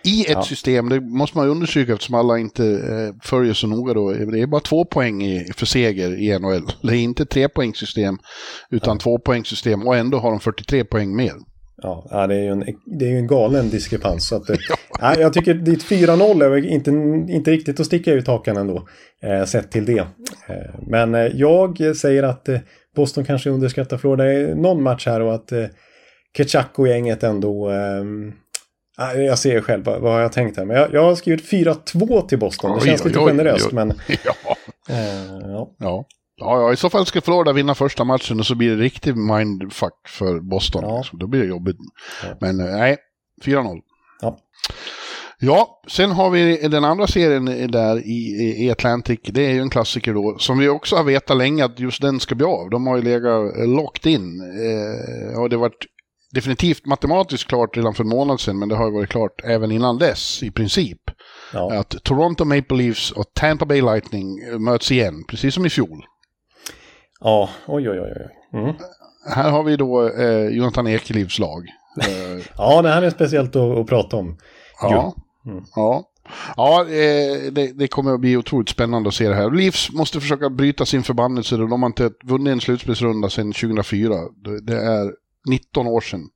[0.03, 0.43] I ett ja.
[0.43, 4.47] system, det måste man undersöka eftersom alla inte eh, följer så noga då, det är
[4.47, 6.71] bara två poäng i, för seger i NHL.
[6.81, 8.17] Det är inte tre poängsystem
[8.69, 8.99] utan ja.
[8.99, 11.33] två poängsystem och ändå har de 43 poäng mer.
[11.81, 14.27] Ja, det är ju en, det är en galen diskrepans.
[14.27, 14.43] Så att,
[14.99, 15.15] ja.
[15.19, 16.91] jag tycker ditt 4-0 är inte,
[17.33, 18.87] inte riktigt att sticka ut hakan ändå.
[19.23, 19.99] Eh, sett till det.
[20.47, 22.59] Eh, men eh, jag säger att eh,
[22.99, 25.65] Boston kanske underskattar Florida i någon match här och att eh,
[26.37, 27.71] Ketchak och gänget ändå...
[27.71, 28.03] Eh,
[29.17, 30.65] Jag ser själv vad, vad har jag tänkt här.
[30.65, 32.79] Men jag, jag har skrivit 4-2 till Boston.
[32.79, 33.73] Det känns oj, lite oj, generöst, oj.
[33.73, 33.87] men...
[34.25, 34.55] Ja.
[34.89, 35.75] Eh, ja.
[35.79, 36.05] Ja.
[36.41, 40.07] Ja, i så fall ska Florida vinna första matchen och så blir det riktig mindfuck
[40.07, 40.83] för Boston.
[40.83, 40.97] Ja.
[40.97, 41.19] Liksom.
[41.19, 41.77] Då blir det jobbigt.
[42.23, 42.37] Ja.
[42.41, 42.97] Men eh, nej,
[43.45, 43.79] 4-0.
[44.21, 44.37] Ja.
[45.41, 49.19] Ja, sen har vi den andra serien där i, Atlantic.
[49.23, 52.19] Det är ju en klassiker då, som vi också har vetat länge att just den
[52.19, 52.69] ska bli av.
[52.69, 54.41] De har ju legat eh, locked in.
[54.41, 55.85] Eh, och det varit
[56.33, 59.97] definitivt matematiskt klart redan för en månad sedan, men det har varit klart även innan
[59.97, 61.01] dess i princip.
[61.53, 61.79] Ja.
[61.79, 66.03] Att Toronto Maple Leafs och Tampa Bay Lightning eh, möts igen, precis som i fjol.
[67.19, 68.11] ja, oj, oj, oj.
[68.53, 68.61] oj.
[68.61, 68.75] Mm.
[69.35, 71.65] Här har vi då eh, Jonathan Ekelivs lag.
[72.57, 74.37] Ja, det här är speciellt att, att prata om.
[74.81, 75.13] ja.
[75.45, 75.63] Mm.
[75.75, 76.03] Ja,
[76.57, 79.51] ja eh, det, det kommer att bli otroligt spännande att se det här.
[79.51, 81.57] Leafs måste försöka bryta sin förbannelse.
[81.57, 84.15] De har inte vunnit en slutspelsrunda sedan 2004.
[84.61, 85.13] Det, är
[85.49, 86.29] 19 år sedan.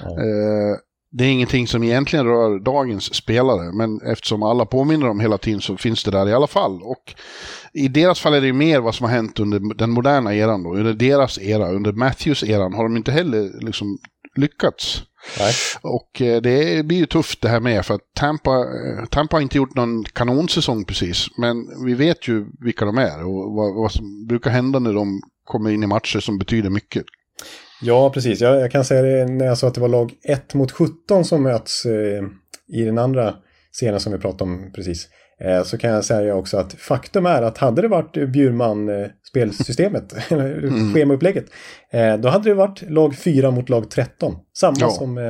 [0.00, 0.78] Eh,
[1.10, 5.60] det är ingenting som egentligen rör dagens spelare, men eftersom alla påminner dem hela tiden
[5.60, 6.82] så finns det där i alla fall.
[6.82, 7.14] Och
[7.72, 10.62] i deras fall är det ju mer vad som har hänt under den moderna eran
[10.62, 10.74] då.
[10.74, 13.98] Under deras era, under Matthews-eran, har de inte heller liksom
[14.36, 15.02] lyckats.
[15.38, 15.52] Nej.
[15.80, 19.42] Och eh, det blir ju tufft det här med, för att Tampa, eh, Tampa har
[19.42, 21.26] inte gjort någon kanonsäsong precis.
[21.36, 25.20] Men vi vet ju vilka de är och vad, vad som brukar hända när de
[25.44, 27.04] kommer in i matcher som betyder mycket.
[27.80, 28.40] Ja, precis.
[28.40, 31.24] Jag, jag kan säga det när jag sa att det var lag 1 mot 17
[31.24, 32.24] som möts eh,
[32.78, 33.34] i den andra
[33.72, 35.08] scenen som vi pratade om precis.
[35.44, 38.12] Eh, så kan jag säga också att faktum är att hade det varit
[38.92, 40.94] Bjurman-spelsystemet, Mm.
[40.94, 41.44] schemaupplägget,
[41.92, 44.34] eh, då hade det varit lag 4 mot lag 13.
[44.58, 44.90] Samma Ja.
[44.90, 45.18] som...
[45.18, 45.24] Eh,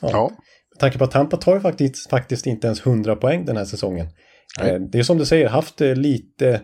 [0.00, 0.08] ja.
[0.12, 0.30] Ja,
[0.74, 3.64] Med tanke på att Tampa tar ju faktiskt, faktiskt inte ens 100 poäng den här
[3.64, 4.06] säsongen.
[4.60, 4.80] Nej.
[4.92, 6.60] Det är som du säger, haft lite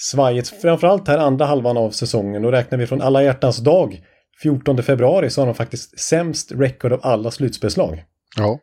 [0.00, 2.44] svajigt, framförallt här andra halvan av säsongen.
[2.44, 4.00] Och räknar vi från alla hjärtans dag,
[4.42, 8.04] 14 februari, så har de faktiskt sämst record av alla slutspelslag.
[8.36, 8.58] ja.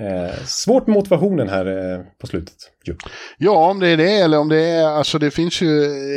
[0.00, 2.56] Eh, svårt med motivationen här eh, på slutet.
[2.84, 2.94] Jo.
[3.38, 5.68] Ja, om det är det eller om det är, alltså det finns ju,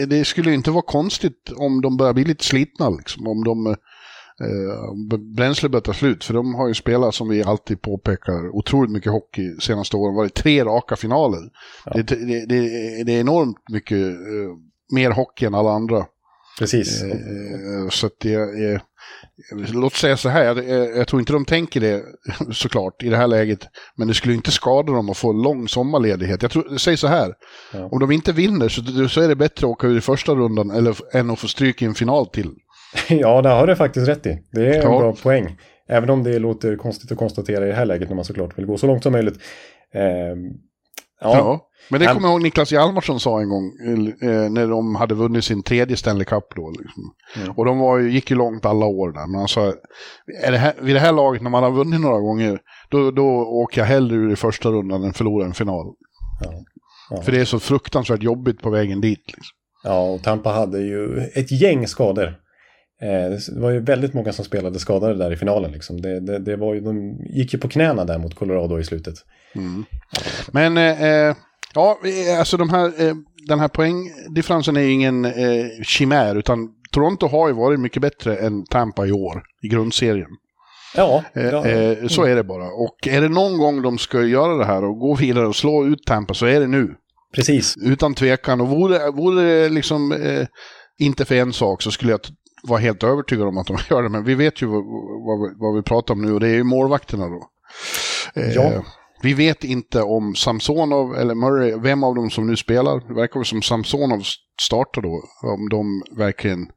[0.05, 3.67] det skulle ju inte vara konstigt om de börjar bli lite slitna liksom, om de
[3.67, 6.23] eh, bränslet tar slut.
[6.23, 10.15] För de har ju spelat, som vi alltid påpekar, otroligt mycket hockey senaste åren.
[10.15, 11.41] varit tre raka finaler.
[11.85, 11.91] Ja.
[11.93, 14.57] Det, det, det, det är enormt mycket eh,
[14.93, 16.05] mer hockey än alla andra.
[16.59, 17.03] Precis.
[17.03, 18.81] Eh, så att det är,
[19.73, 20.57] låt säga så här, jag,
[20.97, 22.03] jag tror inte de tänker det
[22.51, 23.59] såklart i det här läget.
[23.95, 26.41] Men det skulle inte skada dem att få lång sommarledighet.
[26.41, 27.33] Jag tror, säg så här,
[27.73, 27.89] Ja.
[27.91, 30.71] om de inte vinner så, så är det bättre att åka ur i första rundan
[30.71, 32.49] eller, än att få stryk i en final till.
[33.09, 34.39] Ja, det har du faktiskt rätt i.
[34.51, 34.99] Det är en Ja.
[34.99, 35.57] bra poäng.
[35.89, 38.65] Även om det låter konstigt att konstatera i det här läget när man såklart vill
[38.65, 39.35] gå så långt som möjligt.
[39.93, 40.35] Eh,
[41.23, 41.37] Ja.
[41.37, 43.71] ja, Men det kommer jag ihåg Niklas Hjalmarsson sa en gång
[44.21, 46.69] eh, när de hade vunnit sin tredje Stanley Cup då.
[46.71, 47.03] Liksom.
[47.37, 47.51] Mm.
[47.57, 49.27] Och de var, ju- gick ju långt alla år där.
[49.27, 49.73] Men han sa,
[50.43, 52.59] är det här, vid det här laget när man har vunnit några gånger,
[52.89, 55.85] då, då åker jag hellre ur i första rundan än förlorar en final.
[56.43, 56.51] Ja.
[57.09, 57.21] Ja.
[57.21, 59.23] För det är så fruktansvärt jobbigt på vägen dit.
[59.27, 59.43] Liksom.
[59.83, 62.35] Ja, och Tampa hade ju ett gäng skador.
[63.03, 65.71] Eh, det var ju väldigt många som spelade skadade där i finalen.
[65.71, 66.01] Liksom.
[66.01, 69.15] Det, det, det var ju, de gick ju på knäna där mot Colorado i slutet.
[70.51, 71.35] Men eh, eh,
[71.73, 73.13] ja, eh, alltså de här, eh,
[73.47, 78.35] den här poängdifferensen är ju ingen eh, chimär, utan Toronto har ju varit mycket bättre
[78.35, 80.29] än Tampa i år i grundserien.
[80.95, 81.65] Ja, ja.
[81.65, 82.65] eh, så är det bara.
[82.65, 85.85] Och är det någon gång de ska göra det här och gå vidare och slå
[85.85, 86.95] ut Tampa så är det nu.
[87.35, 87.75] precis.
[87.81, 88.61] Utan tvekan.
[88.61, 90.13] Och vore, vore det liksom
[90.99, 92.19] inte för en sak så skulle jag
[92.67, 94.09] vara helt övertygad om att de gör det.
[94.09, 94.83] Men vi vet ju vad,
[95.25, 97.43] vad, vi- vad vi pratar om nu och det är ju målvakterna då.
[98.41, 98.83] Eh, Ja.
[99.21, 103.07] Vi vet inte om Samsonov eller Murray, vem av dem som nu spelar.
[103.07, 104.21] Det verkar som Samsonov
[104.61, 105.21] startar då.
[105.53, 106.67] Om de verkligen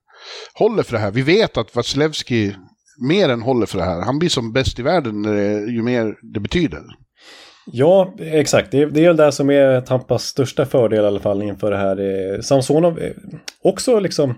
[0.58, 1.10] håller för det här.
[1.10, 2.54] Vi vet att Vasilevski
[3.08, 4.00] mer än håller för det här.
[4.02, 6.82] Han blir som bäst i världen när det, ju mer det betyder.
[7.72, 8.70] Ja, exakt.
[8.70, 11.78] Det, det är väl det som är Tampas största fördel i alla fall inför det
[11.78, 11.96] här.
[12.34, 13.10] Eh, Samsonov eh,
[13.62, 14.34] också liksom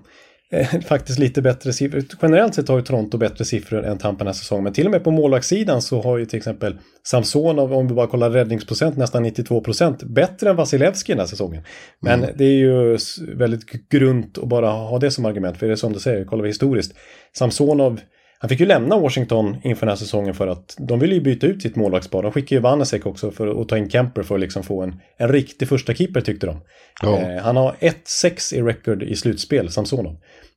[0.53, 2.03] eh, faktiskt lite bättre siffror.
[2.23, 4.65] Generellt sett har ju Toronto bättre siffror än Tampa den här säsongen.
[4.65, 8.07] Men till och med på målvaktssidan så har ju till exempel Samsonov, om vi bara
[8.07, 10.03] kollar räddningsprocent, nästan 92 procent.
[10.03, 11.63] Bättre än Vasilevski den här säsongen.
[12.01, 12.99] Men det är ju
[13.37, 15.57] väldigt grunt att bara ha det som argument.
[15.57, 16.95] För det är som du säger, kollar vi historiskt.
[17.37, 18.01] Samsonov,
[18.40, 21.46] han fick ju lämna Washington inför den här säsongen för att de ville ju byta
[21.46, 22.22] ut sitt målvaktspar.
[22.22, 25.01] De skickade ju Vanesek också för att ta in Kemper för att liksom få en,
[25.16, 26.61] en riktig första keeper tyckte de.
[27.03, 27.18] Ja.
[27.18, 30.16] Eh, han har 1-6 i record i slutspel, Samsonov.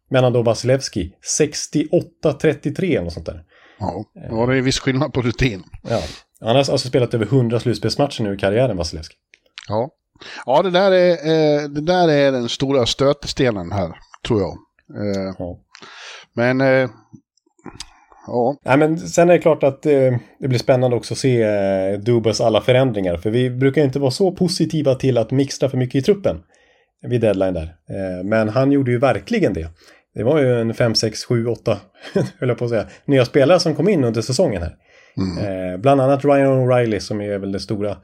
[0.10, 3.44] Medan då Vasilevski 68-33 eller något sånt där.
[3.80, 5.64] Ja, ja det är viss skillnad på rutin.
[5.90, 6.02] Ja.
[6.40, 9.16] Han har alltså spelat över 100 slutspelsmatcher nu i karriären, Vasilevski.
[9.68, 9.90] Ja,
[10.46, 13.92] ja det, där är, eh, det där är den stora stötestenen här,
[14.28, 14.52] tror jag.
[14.96, 15.60] Eh, Ja.
[16.34, 16.90] men eh,
[18.28, 18.56] Ja.
[18.66, 22.00] Nej, men sen är det klart att eh, det blir spännande också att se eh,
[22.00, 23.18] Dubas alla förändringar.
[23.18, 26.38] För vi brukar inte vara så positiva till att mixtra för mycket i truppen
[27.08, 27.64] vid deadline där.
[27.64, 29.68] Eh, men han gjorde ju verkligen det.
[30.16, 31.78] Det var ju en 5, 6, 7, 8,
[32.40, 34.76] höll jag på att säga, nya spelare som kom in under säsongen här.
[35.18, 37.98] Eh, bland annat Ryan O'Reilly som är väl det stora,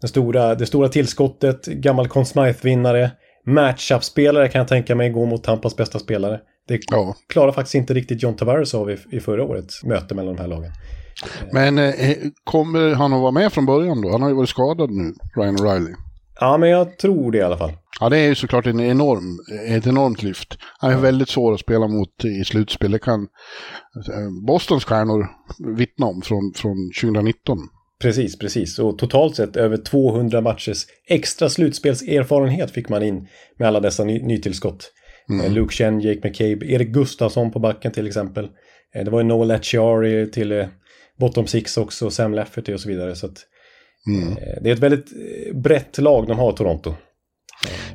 [0.00, 3.10] den stora, det stora tillskottet, gammal Conn Smythe-vinnare.
[3.46, 6.40] Matchup-spelare kan jag tänka mig gå mot Tampas bästa spelare.
[6.68, 7.16] Det Ja.
[7.28, 10.48] klarar faktiskt inte riktigt John Tavares av i, i förra årets möte mellan de här
[10.48, 10.72] lagen.
[11.52, 14.10] Men eh, kommer han att vara med från början då?
[14.10, 15.94] Han har ju varit skadad nu, Ryan O'Reilly.
[16.40, 17.72] Ja, men jag tror det i alla fall.
[18.00, 20.58] Ja, det är ju såklart en enorm, ett enormt lyft.
[20.78, 22.90] Han är väldigt svår att spela mot i slutspel.
[22.90, 23.20] Det kan
[24.08, 25.26] eh, Bostons stjärnor
[25.76, 27.58] vittna om från, från 2019.
[28.02, 28.78] Precis, precis.
[28.78, 33.26] Och totalt sett över 200 matchers extra slutspelserfarenhet fick man in
[33.58, 34.90] med alla dessa ny nytillskott.
[35.30, 38.44] Eh, Luke Chen, Jake McCabe, Erik Gustafsson på backen till exempel.
[38.94, 40.66] Eh, Det var ju Noel Acciari till eh,
[41.20, 43.14] bottom six också, Sam Lafferty och så vidare.
[43.14, 43.38] Så att,
[44.38, 45.06] eh, det är ett väldigt
[45.54, 46.94] brett lag de har, Toronto.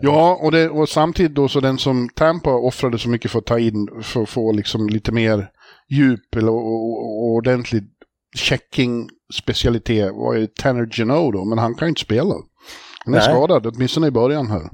[0.02, 3.46] Ja, och, det, och samtidigt då så den som Tampa offrade så mycket för att
[3.46, 5.50] ta in, för att få liksom lite mer
[5.90, 7.84] djup eller, och, och, och ordentlig
[8.38, 12.34] checking-specialitet var ju Tanner Geno då, men han kan ju inte spela.
[13.06, 13.22] Han är Nej.
[13.22, 14.70] skadad, åtminstone i början här.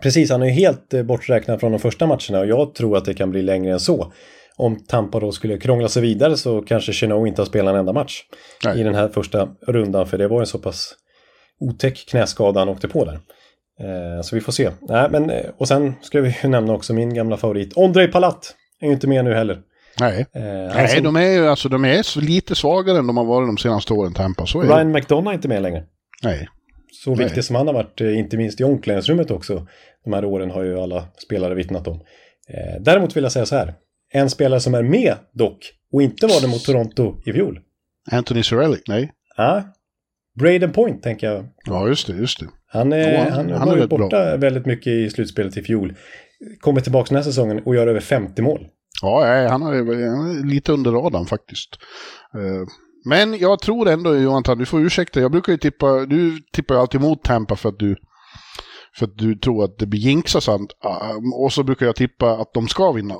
[0.00, 3.04] Precis, han är ju helt eh, borträknad från de första matcherna och jag tror att
[3.04, 4.12] det kan bli längre än så.
[4.56, 7.92] Om Tampa då skulle krångla sig vidare så kanske Chenot inte har spelat en enda
[7.92, 8.22] match
[8.64, 8.80] Nej.
[8.80, 10.94] i den här första rundan för det var en så pass
[11.60, 13.18] otäck knäskada han åkte på där.
[13.80, 14.70] Eh, så vi får se.
[14.80, 18.54] Nej, men, eh, och sen ska vi nämna också min gamla favorit, Ondrej Palat.
[18.80, 19.58] Är ju inte med nu heller.
[20.00, 20.26] Nej.
[20.34, 20.42] Eh,
[20.74, 23.56] Nej, som- de är ju alltså, de är lite svagare än de har varit de
[23.58, 24.46] senaste åren, Tampa.
[24.46, 24.74] Så är det.
[24.74, 25.82] Ryan McDonough är inte med längre.
[26.22, 26.48] Nej.
[26.92, 27.24] Så Nej.
[27.24, 29.66] viktig som han har varit, eh, inte minst i omklädningsrummet också.
[30.04, 31.94] De här åren har ju alla spelare vittnat om.
[32.48, 33.74] Eh, däremot vill jag säga så här.
[34.12, 35.58] En spelare som är med dock,
[35.92, 37.60] och inte var det mot Toronto i fjol.
[38.12, 38.76] Anthony Cirelli?
[38.88, 39.12] Nej.
[39.36, 39.62] Ja,
[40.38, 41.48] Braden Point tänker jag.
[41.66, 42.46] Ja, just det, just det.
[42.66, 43.98] Han, är, Ja, han, han- han han var ju rätt bra.
[43.98, 45.94] borta väldigt mycket i slutspelet i fjol.
[46.60, 48.66] Kommer tillbaka den här säsongen och gör över 50 mål.
[49.02, 49.74] Ja, han är,
[50.16, 51.70] han är lite under radarn faktiskt.
[52.34, 52.66] Eh,
[53.04, 55.20] Men jag tror ändå, Jonathan, du får ursäkta.
[55.20, 57.96] Jag brukar ju tippa, du tippar ju alltid emot Tampa för att du,
[58.98, 60.44] för att du tror att det blir jinxas.
[60.44, 60.72] sant?
[60.84, 61.12] Ah,
[61.44, 63.14] Och så brukar jag tippa att de ska vinna.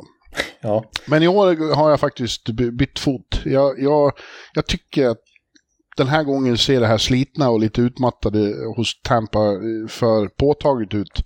[0.60, 3.40] Ja, Men i år har jag faktiskt by- bytt fot.
[3.44, 4.12] Jag, jag,
[4.54, 5.18] jag tycker att
[5.96, 10.94] den här gången ser det här slitna och lite utmattade hos Tampa eh, för påtagligt
[10.94, 11.22] ut.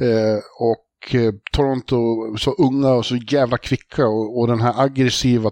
[0.00, 1.96] Eh, och eh, Toronto
[2.38, 5.50] så unga och så jävla kvicka och, och den här aggressiva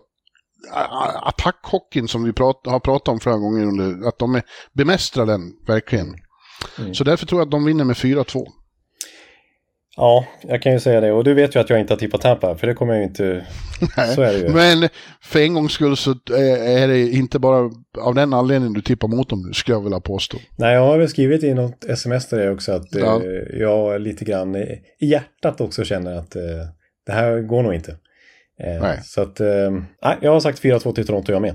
[1.23, 4.43] attackhockeyn som vi prat, har pratat om flera gånger under, att de är,
[4.73, 6.15] bemästrar den verkligen.
[6.93, 8.47] Så därför tror jag att de vinner med 4-2.
[9.97, 11.13] ja, jag kan ju säga det.
[11.13, 13.09] Och du vet ju att jag inte har tippat Tampa, för det kommer jag ju
[13.09, 13.47] inte...
[14.15, 14.49] Så är det ju.
[14.49, 14.89] Men
[15.23, 19.29] för en gångs skull så är det inte bara av den anledningen du tippar mot
[19.29, 20.39] dem skulle jag vilja påstå.
[20.57, 23.23] Nej, jag har väl skrivit i något sms till dig också att Ja.
[23.23, 26.43] eh, jag lite grann i, i hjärtat också känner att eh,
[27.07, 27.97] det här går nog inte.
[28.65, 29.01] Eh, Nej.
[29.05, 29.71] Så att, eh,
[30.05, 31.51] nej, jag har sagt 4-2 till Toronto jag med.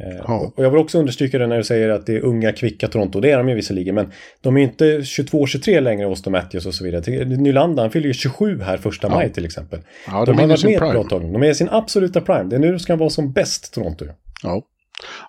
[0.00, 0.52] Eh, Ja.
[0.56, 3.20] Och jag vill också understryka det när du säger att det är unga, kvicka Toronto.
[3.20, 6.74] Det är de ju visserligen, men de är ju inte 22-23 längre, Austin Matthews och
[6.74, 7.24] så vidare.
[7.24, 9.80] Nylander, han fyller ju 27 här första maj till exempel.
[10.06, 11.32] Ja, de de har varit med ett bra tag.
[11.32, 12.44] De är i sin absoluta prime.
[12.50, 14.04] Det är nu de ska vara som bäst, Toronto.
[14.42, 14.62] Ja.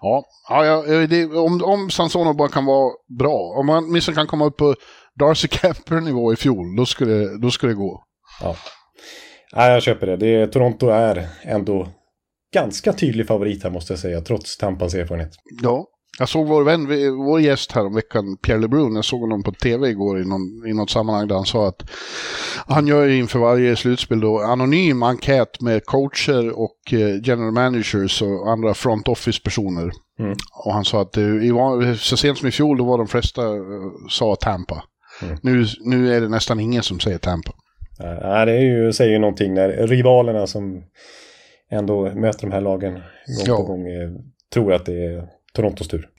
[0.02, 4.28] Ja, ja, ja det, om, om Sansono bara kan vara bra, om man åtminstone kan
[4.28, 4.76] komma upp på
[5.20, 8.04] Darcy Camper-nivå i fjol, då skulle, det- då skulle det gå.
[8.42, 8.56] Ja.
[9.56, 10.18] Nej, jag köper det.
[10.18, 11.88] det är, Toronto är ändå
[12.54, 15.32] ganska tydlig favorit här måste jag säga, trots Tampas erfarenhet.
[15.62, 15.88] Ja.
[16.20, 16.88] Jag såg vår vän,
[17.18, 20.68] vår gäst här om veckan, Pierre LeBrun, jag såg honom på tv igår i, någon,
[20.68, 21.89] i något sammanhang där han sa att
[22.68, 28.52] han gör inför varje slutspel då anonym enkät med coacher och eh, general managers och
[28.52, 29.91] andra front office-personer.
[30.20, 30.36] Mm.
[30.65, 31.52] Och han sa att det, i
[32.00, 33.62] så sent som i fjol då var de flesta eh,
[34.10, 34.84] sa Tampa.
[35.22, 35.38] Mm.
[35.41, 37.52] Nu, nu är det nästan ingen som säger Tampa.
[37.99, 40.84] Nej, det är ju, säger ju någonting när rivalerna som
[41.71, 43.01] ändå möter de här lagen gång
[43.45, 43.55] Ja.
[43.58, 44.10] på gång eh,
[44.53, 46.10] tror att det är Torontos tur.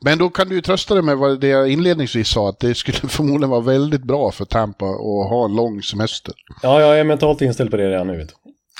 [0.00, 2.74] Men då kan du ju trösta dig med vad det jag inledningsvis sa, att det
[2.74, 6.34] skulle förmodligen vara väldigt bra för Tampa att ha en lång semester.
[6.62, 8.26] Ja, jag är mentalt inställd på det redan nu.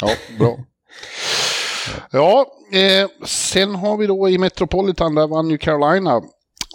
[0.03, 0.57] Ja, bra.
[2.11, 6.23] Ja, eh, sen har vi då i Metropolitan, där vann ju Carolina.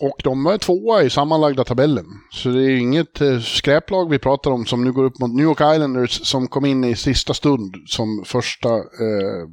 [0.02, 2.06] Och de är tvåa i sammanlagda tabellen.
[2.32, 5.46] Så det är inget eh, skräplag vi pratar om som nu går upp mot New
[5.46, 9.48] York Islanders som kom in i sista stund som första eh,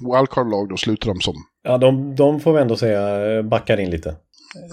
[0.00, 1.34] wildcard-lag då slutar de som.
[1.62, 4.16] Ja, de, de får vi ändå säga eh, backar in lite.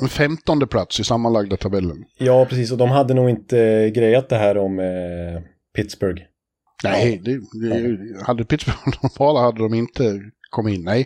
[0.01, 2.03] En femtonde plats i sammanlagda tabellen.
[2.17, 2.71] Ja, precis.
[2.71, 5.41] Och de hade nog inte grejat det här om eh,
[5.75, 6.21] Pittsburgh.
[6.83, 7.31] Nej, det,
[7.69, 11.05] det, hade Pittsburgh normala hade de inte kommit in, nej.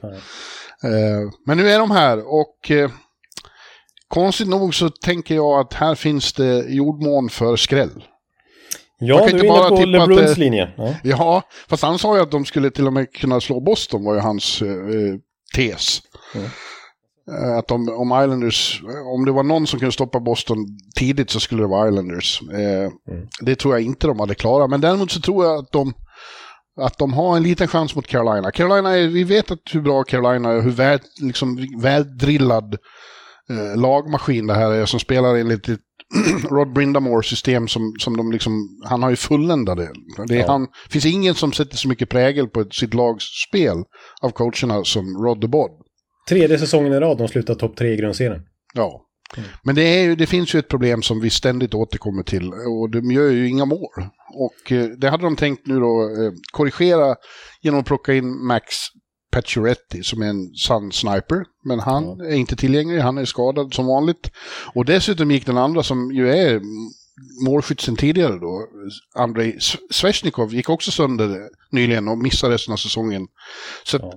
[0.83, 2.91] Uh, men nu är de här och uh,
[4.07, 8.03] konstigt nog så tänker jag att här finns det jordmån för skräll.
[8.99, 10.69] Ja, du är inne på LeBruns linje.
[10.77, 10.93] Ja.
[11.03, 14.13] ja, fast han sa ju att de skulle till och med kunna slå Boston, var
[14.13, 15.17] ju hans uh,
[15.55, 16.01] tes.
[16.35, 16.49] Mm.
[17.57, 18.81] Att om, om Islanders,
[19.15, 20.57] om det var någon som kunde stoppa Boston
[20.95, 22.41] tidigt så skulle det vara Islanders.
[22.51, 23.27] Eh, mm.
[23.41, 25.93] Det tror jag inte de hade klarat, men däremot så tror jag att de,
[26.81, 28.51] att de har en liten chans mot Carolina.
[28.51, 32.77] Carolina är, vi vet att hur bra Carolina är, hur väl, liksom, väldrillad
[33.49, 35.79] eh, lagmaskin det här är som spelar enligt ett
[36.49, 39.89] Rod Brindamore-system som, som de liksom, han har ju fulländade.
[40.27, 40.47] Det är ja.
[40.47, 43.83] han, finns ingen som sätter så mycket prägel på sitt lags spel
[44.21, 45.71] av coacherna som Rod the Bod.
[46.29, 48.41] Tredje säsongen i rad de slutar topp tre i grundserien.
[48.73, 49.03] Ja.
[49.37, 49.49] Mm.
[49.63, 52.89] Men det, är ju, det finns ju ett problem som vi ständigt återkommer till och
[52.89, 53.89] de gör ju inga mål.
[54.33, 57.15] Och eh, det hade de tänkt nu då eh, korrigera
[57.61, 58.65] genom att plocka in Max
[59.31, 61.43] Pacioretty som är en sann sniper.
[61.67, 62.25] Men han ja.
[62.25, 64.31] är inte tillgänglig, han är skadad som vanligt.
[64.73, 66.61] Och dessutom gick den andra som ju är
[67.45, 68.67] målskytt sen tidigare då,
[69.15, 69.57] Andrei
[69.91, 73.27] Svesjnikov, gick också sönder nyligen och missade resten av säsongen.
[73.83, 74.13] Så ja.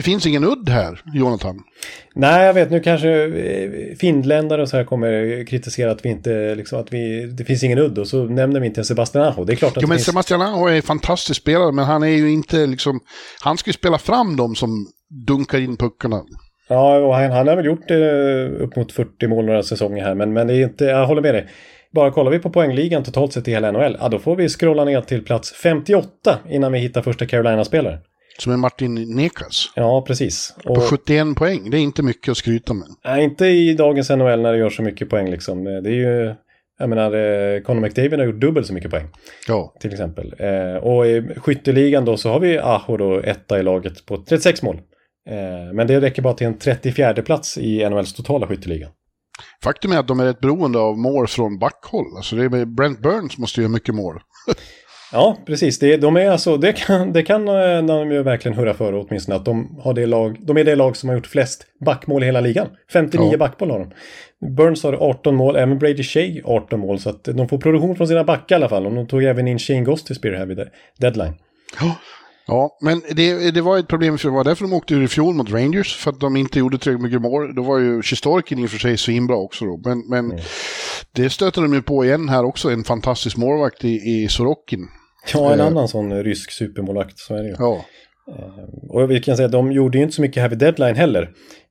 [0.00, 1.62] Det finns ingen udd här, Jonathan.
[2.14, 2.70] Nej, jag vet.
[2.70, 7.26] Nu kanske eh, finländare och så här kommer kritisera att vi inte, liksom, att vi,
[7.26, 9.44] det finns ingen udd och så nämner vi inte Sebastian Aho.
[9.44, 10.06] Det är klart att jo, men finns...
[10.06, 13.00] Sebastian Aho är en fantastisk spelare, men han är ju inte liksom,
[13.40, 14.86] han ska ju spela fram dem som
[15.26, 16.22] dunkar in puckarna.
[16.70, 20.14] Ja, och han, han har väl gjort eh, upp mot 40 mål några säsonger här,
[20.14, 21.46] men, men det är inte, jag håller med dig.
[21.92, 24.84] Bara kollar vi på poängligan totalt sett i hela NHL, ja, då får vi scrolla
[24.84, 27.98] ner till plats 58 innan vi hittar första Carolina-spelare.
[28.38, 29.72] Som är Martin Nekas.
[29.76, 30.54] Ja, precis.
[30.64, 30.74] Och...
[30.74, 32.88] På 71 poäng, det är inte mycket att skryta med.
[33.04, 35.64] Nej, inte i dagens NHL när det gör så mycket poäng liksom.
[35.64, 36.34] Det är ju...
[36.78, 39.06] Jag menar, eh, Conor McDavid har gjort dubbelt så mycket poäng.
[39.48, 39.74] Ja.
[39.80, 40.34] Till exempel.
[40.38, 44.62] Eh, och i skytteligan då så har vi Aho då etta i laget på 36
[44.62, 44.80] mål.
[45.28, 48.88] Eh, men det räcker bara till en 34 plats i NHLs totala skytteliga.
[49.64, 52.16] Faktum är att de är rätt beroende av mål från backhåll.
[52.16, 54.20] Alltså det är Brent Burns måste göra mycket mål.
[55.12, 55.78] Ja, precis.
[55.78, 59.36] Det, de är alltså, det kan, det kan eh, de ju verkligen hurra för åtminstone
[59.36, 62.26] att de, har det lag, de är det lag som har gjort flest backmål i
[62.26, 62.68] hela ligan.
[62.92, 63.38] 59 ja.
[63.38, 63.90] backmål har de.
[64.56, 66.98] Burns har 18 mål, även Brady Shea 18 mål.
[66.98, 68.86] Så att de får produktion från sina backar i alla fall.
[68.86, 71.34] Och de tog även in Shane Goss till här vid deadline.
[71.80, 71.96] Ja.
[72.46, 75.08] Ja, men det, det var ett problem för det var därför de åkte ur i
[75.08, 75.96] fjol mot Rangers.
[75.96, 77.54] För att de inte gjorde tillräckligt mycket mål.
[77.54, 79.80] Då var ju Sjistorkin i och för sig svinbra också då.
[79.84, 80.40] Men, men mm.
[81.12, 82.70] det stöter de ju på igen här också.
[82.70, 84.88] En fantastisk målvakt i, i Sorokin.
[85.34, 85.66] Ja, en eh.
[85.66, 87.54] annan sån rysk supermålvakt, så är det ju.
[87.58, 87.84] Ja.
[88.28, 90.96] Eh, och vi kan säga att de gjorde ju inte så mycket här vid deadline
[90.96, 91.22] heller.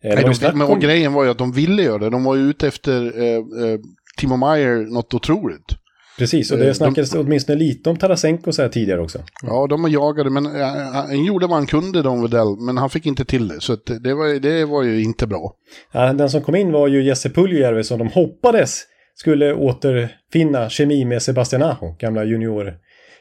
[0.03, 0.79] Eh, Nej, de, men om...
[0.79, 2.09] grejen var ju att de ville göra det.
[2.09, 3.79] De var ju ute efter eh, eh,
[4.17, 5.75] Timo Meyer något otroligt.
[6.19, 9.19] Precis, och det snackades de, åtminstone lite om Tarasenko så här tidigare också.
[9.41, 10.45] Ja, de jagade, men
[10.93, 13.61] han gjorde vad han kunde, Don Widell, men han fick inte till det.
[13.61, 15.53] Så det, var, det var ju inte bra.
[15.91, 18.83] Ja, den som kom in var ju Jesse Puljärvi som de hoppades
[19.15, 22.73] skulle återfinna kemi med Sebastian Aho, gamla junior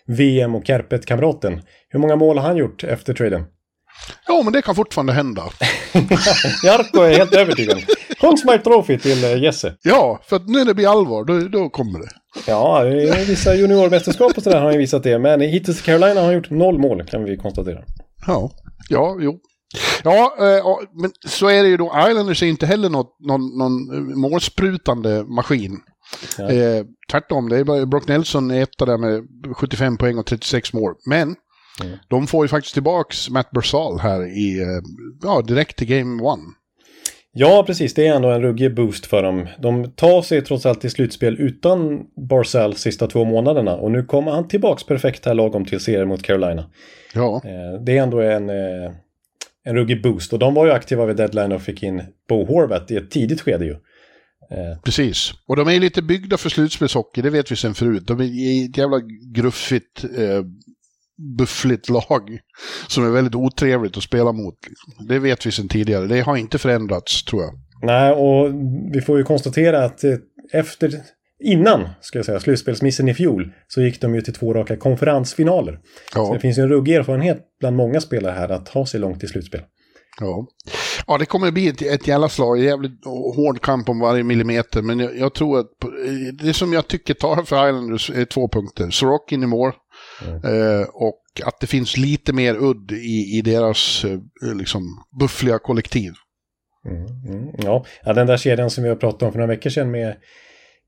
[0.06, 1.62] VM och Kärpet-kamraten.
[1.88, 3.44] Hur många mål har han gjort efter traden?
[4.26, 5.42] Ja, men det kan fortfarande hända.
[6.64, 7.78] Jarko är helt övertygad.
[8.20, 9.74] Conn Trophy till eh, Jesse.
[9.82, 12.08] Ja, för att nu när det blir allvar, då, då kommer det.
[12.46, 12.82] Ja,
[13.26, 15.18] vissa juniormästerskap och sådär har han visat det.
[15.18, 17.78] Men hittills i Carolina har han gjort noll mål, kan vi konstatera.
[18.26, 18.50] Ja,
[18.88, 19.38] ja, jo.
[20.04, 21.92] Ja, äh, men så är det ju då.
[22.08, 25.80] Islanders är inte heller något, någon, någon målsprutande maskin.
[26.38, 26.50] Ja.
[26.50, 29.24] Eh, tvärtom, det är bara Brock Nelson är etta där med
[29.56, 30.94] 75 poäng och 36 mål.
[31.06, 31.36] Men
[31.84, 31.98] mm.
[32.08, 34.82] de får ju faktiskt tillbaks Matt Bersal här i, eh,
[35.22, 36.42] ja, direkt till Game One.
[37.40, 37.94] Ja, precis.
[37.94, 39.46] Det är ändå en ruggig boost för dem.
[39.58, 43.76] De tar sig trots allt till slutspel utan Barzell sista två månaderna.
[43.76, 46.70] Och nu kommer han tillbaks perfekt här lagom till serier mot Carolina.
[47.14, 47.42] Ja.
[47.44, 48.92] Eh, det är ändå en, eh,
[49.64, 50.32] en ruggig boost.
[50.32, 53.40] Och de var ju aktiva vid deadline och fick in Bo Horvath i ett tidigt
[53.40, 53.72] skede ju.
[54.50, 54.80] Eh.
[54.84, 55.32] Precis.
[55.46, 58.06] Och de är lite byggda för slutspelshockey, det vet vi sen förut.
[58.06, 59.00] De är ett jävla
[59.34, 60.42] gruffigt, eh,
[61.38, 62.38] buffligt lag
[62.88, 64.54] som är väldigt otrevligt att spela mot.
[65.08, 66.06] Det vet vi sen tidigare.
[66.06, 67.52] Det har inte förändrats, tror jag.
[67.82, 68.54] Nej, och
[68.92, 70.14] vi får ju konstatera att eh,
[70.52, 70.94] efter,
[71.44, 75.78] innan, ska jag säga, slutspelsmissen i fjol, så gick de ju till två raka konferensfinaler.
[76.14, 76.26] Ja.
[76.26, 79.24] Så det finns ju en ruggig erfarenhet bland många spelare här att ta sig långt
[79.24, 79.60] i slutspel.
[80.20, 80.46] Ja.
[81.06, 82.58] ja, det kommer bli ett, ett jävla slag.
[82.58, 83.04] Jävligt
[83.36, 84.82] hård kamp om varje millimeter.
[84.82, 85.66] Men jag, jag tror att
[86.42, 88.90] det som jag tycker tar för Islanders är två punkter.
[88.90, 89.72] Sorokin i mål.
[90.26, 90.34] Mm.
[90.44, 94.82] Eh, och att det finns lite mer udd i, i deras eh, liksom,
[95.20, 96.12] buffliga kollektiv.
[96.86, 97.06] Mm,
[97.36, 97.84] mm, ja.
[98.04, 100.16] ja, den där kedjan som vi har pratat om för några veckor sedan med,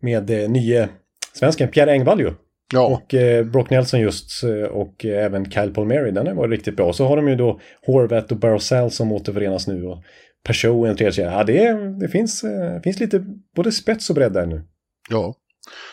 [0.03, 0.89] med eh, nye
[1.35, 2.33] svensken Pierre Engvall ju.
[2.72, 2.87] Ja.
[2.87, 6.76] Och eh, Brock Nelson just eh, och eh, även Kyle Palmieri, den har varit riktigt
[6.76, 6.93] bra.
[6.93, 10.03] Så har de ju då Horvat och Barzell som återförenas nu och
[10.45, 11.33] Peugeot i en tredje kedja.
[11.33, 13.24] Ja, det, det finns, eh, finns lite
[13.57, 14.62] både spets och bredd där nu.
[15.11, 15.35] Ja.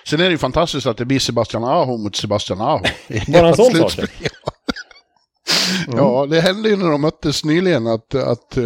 [0.07, 2.84] Sen är det ju fantastiskt att det blir Sebastian Aho mot Sebastian Aho.
[3.28, 3.91] Bara en sån sak.
[3.91, 4.30] Slutspel.
[5.88, 8.63] Ja, det hände ju när de möttes nyligen att, att eh,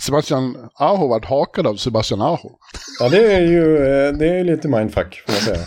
[0.00, 2.50] Sebastian Aho vart hakad av Sebastian Aho.
[3.00, 5.66] Ja, det är ju eh, det är lite mindfuck, får man säga.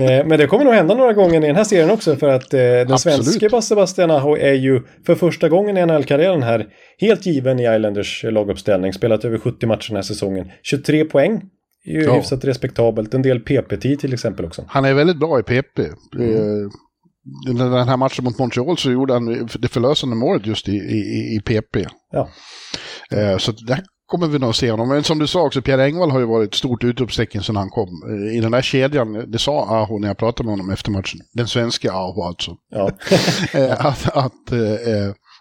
[0.00, 2.54] Eh, Men det kommer nog hända några gånger i den här serien också för att
[2.54, 3.24] eh, den Absolut.
[3.24, 6.66] svenske Sebastian Aho är ju för första gången i NHL-karriären här
[7.00, 8.92] helt given i Islanders laguppställning.
[8.92, 10.50] Spelat över 70 matcher den här säsongen.
[10.62, 11.42] 23 poäng.
[11.90, 12.14] Är ju Ja.
[12.14, 13.14] hyfsat respektabelt.
[13.14, 14.64] En del PP-tid till exempel också.
[14.68, 15.78] Han är väldigt bra i PP.
[15.78, 15.88] Eh,
[17.56, 21.40] Den här matchen mot Montreal så gjorde han det förlösande målet just i, i, i
[21.44, 21.86] PP.
[22.12, 22.28] Ja.
[23.10, 24.88] Eh, Så där kommer vi nog se honom.
[24.88, 27.70] Men som du sa också, Pierre Engvall har ju varit ett stort utropstecken sedan han
[27.70, 27.88] kom.
[28.10, 31.20] Eh, I den där kedjan, det sa Aho när jag pratade med honom efter matchen.
[31.34, 32.56] Den svenska Aho alltså.
[32.70, 32.90] Ja.
[33.78, 34.32] Att, att,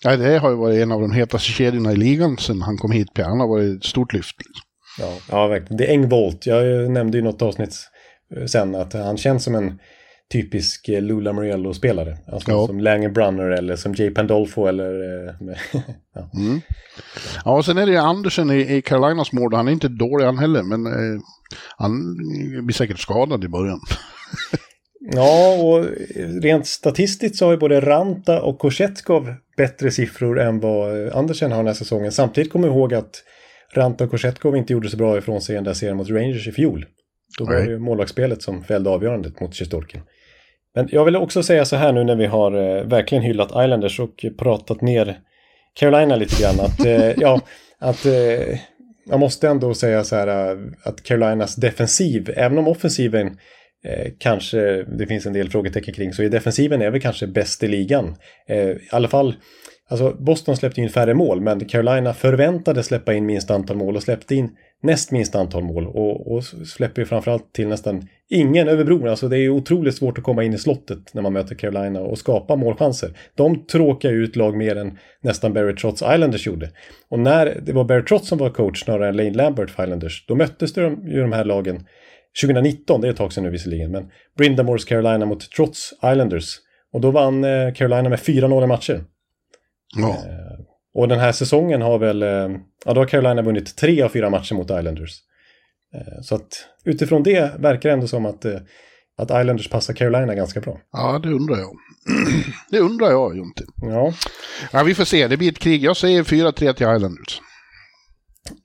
[0.04, 2.92] ja, det har ju varit en av de hetaste kedjorna i ligan sedan han kom
[2.92, 3.14] hit.
[3.14, 3.28] Pierre.
[3.30, 4.36] Han har varit ett stort lyft.
[5.00, 5.78] Ja, ja, verkligen.
[5.78, 6.46] Det är Engvolt.
[6.46, 7.76] Jag nämnde ju något avsnitt
[8.36, 9.80] eh, sen att han känns som en
[10.32, 12.18] typisk eh, Lula Moriello-spelare.
[12.32, 12.68] Alltså Ja.
[12.68, 15.26] som Lange Brunner eller som Jay Pandolfo eller...
[15.28, 15.34] eh,
[16.16, 16.30] ja.
[17.46, 19.54] Ja, och sen är det ju Andersen i, i Carolinas mål.
[19.54, 21.22] Han är inte dålig han heller, men eh,
[21.78, 22.16] han
[22.66, 23.80] blir säkert skadad i början.
[25.14, 25.86] ja, och
[26.44, 31.58] rent statistiskt så har ju både Ranta och Korsetkov bättre siffror än vad Andersen har
[31.58, 32.12] den här säsongen.
[32.12, 33.24] Samtidigt kommer vi ihåg att
[33.74, 36.48] Ranta och Korsetkov inte gjorde så bra ifrån sig i den där serien mot Rangers
[36.48, 36.86] i fjol.
[37.38, 40.02] Då var det ju målvaktsspelet som fällde avgörandet mot Sjestårkin.
[40.76, 44.00] Men jag vill också säga så här nu när vi har eh, verkligen hyllat Islanders
[44.00, 45.20] och pratat ner
[45.74, 46.60] Carolina lite grann.
[46.60, 47.42] Att, eh, ja,
[47.80, 48.60] att eh,
[49.10, 53.28] man måste ändå säga så här eh, att Carolinas defensiv, även om offensiven
[53.84, 57.64] eh, kanske det finns en del frågetecken kring, så är defensiven är väl kanske bäst
[57.64, 58.16] i ligan.
[58.48, 59.36] Eh, I alla fall,
[59.90, 64.04] alltså Boston släppte in färre mål, men Carolina förväntade släppa in minst antal mål och
[64.04, 64.50] släppte in
[64.84, 69.08] näst minst antal mål och, och släpper ju framförallt till nästan ingen över bron.
[69.08, 72.02] Alltså det är ju otroligt svårt att komma in i slottet när man möter Carolina
[72.02, 73.18] och skapa målchanser.
[73.36, 76.70] De tråkar ut lag mer än nästan Barry Trotts Islanders gjorde.
[77.10, 80.26] Och när det var Barry Trotz som var coach snarare än Lane Lambert för Islanders,
[80.28, 81.86] då möttes de, ju de här lagen
[82.42, 86.56] 2019, det är ett tag sedan nu visserligen, men Brindamores Carolina mot Trotts Islanders.
[86.94, 89.04] Och då vann eh, Carolina med 4-0 i matcher.
[89.96, 90.18] Ja.
[90.96, 92.30] Och den här säsongen har väl, eh,
[92.86, 95.12] ja då har Carolina vunnit tre av fyra matcher mot Islanders.
[95.96, 96.48] Eh, Så att
[96.86, 98.56] utifrån det verkar det ändå som att, eh,
[99.18, 100.78] att Islanders passar Carolina ganska bra.
[100.92, 101.72] ja, det undrar jag.
[102.72, 103.64] det undrar jag, Jonte.
[103.82, 104.14] Ja,
[104.72, 105.28] Ja, vi får se.
[105.28, 105.84] Det blir ett krig.
[105.84, 107.42] Jag säger 4-3 till Islanders.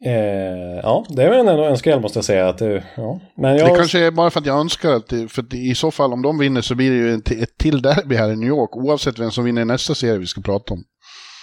[0.06, 2.48] eh, ja det är väl ändå en skräll måste jag säga.
[2.48, 3.20] Att, eh, ja.
[3.36, 5.74] Men Det jag, kanske är bara för att jag önskar att, det, för att i
[5.74, 8.48] så fall om de vinner så blir det ju ett till derby här i New
[8.48, 10.84] York, oavsett vem som vinner nästa serie vi ska prata om.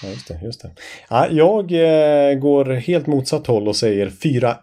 [0.04, 0.40] Ja, just det.
[0.44, 0.72] Just det.
[1.10, 4.56] Ja, jag eh, går helt motsatt håll och säger 4-1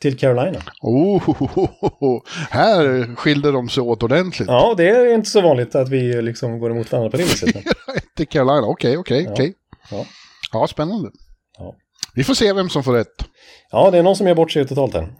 [0.00, 0.58] till Carolina.
[0.80, 4.48] Oh, här skilde de sig åt ordentligt.
[4.48, 7.54] Ja, det är inte så vanligt att vi liksom går emot varandra på det viset.
[7.54, 7.64] men-
[8.16, 9.32] Till Carolina, okej, okej, Ja.
[9.32, 9.54] okej.
[9.90, 10.04] Ja.
[10.52, 11.10] Ja, spännande.
[11.58, 11.74] Ja.
[12.14, 13.24] Vi får se vem som får rätt.
[13.70, 15.12] Ja, det är någon som gör bort sig totalt här.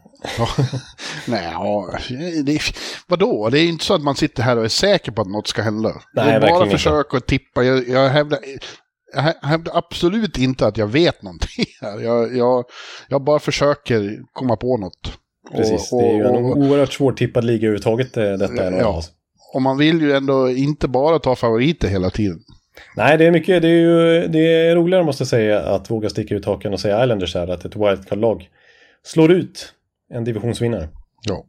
[1.26, 1.94] Nej, ja,
[2.44, 2.60] det,
[3.06, 3.48] vadå?
[3.50, 5.62] Det är inte så att man sitter här och är säker på att något ska
[5.62, 5.92] hända.
[6.14, 7.62] Nej, bara försök att tippa.
[7.64, 8.38] Jag, jag, hävdar,
[9.14, 12.00] jag hävdar absolut inte att jag vet någonting här.
[12.00, 12.64] Jag, jag,
[13.08, 15.18] jag bara försöker komma på något.
[15.56, 18.64] Precis, Och- det är ju en och- och- oerhört svårtippad liga överhuvudtaget eh, detta.
[18.64, 18.72] är.
[18.80, 19.02] Ja.
[19.54, 22.38] Och man vill ju ändå inte bara ta favoriter hela tiden.
[22.96, 24.38] Nej, det är mycket, det är ju det
[24.68, 27.64] är roligare måste jag säga att våga sticka ut hakan och säga Islanders här, att
[27.64, 28.48] ett wildcard-lag
[29.02, 29.74] slår ut
[30.14, 30.88] en divisionsvinnare.
[31.28, 31.44] Ja.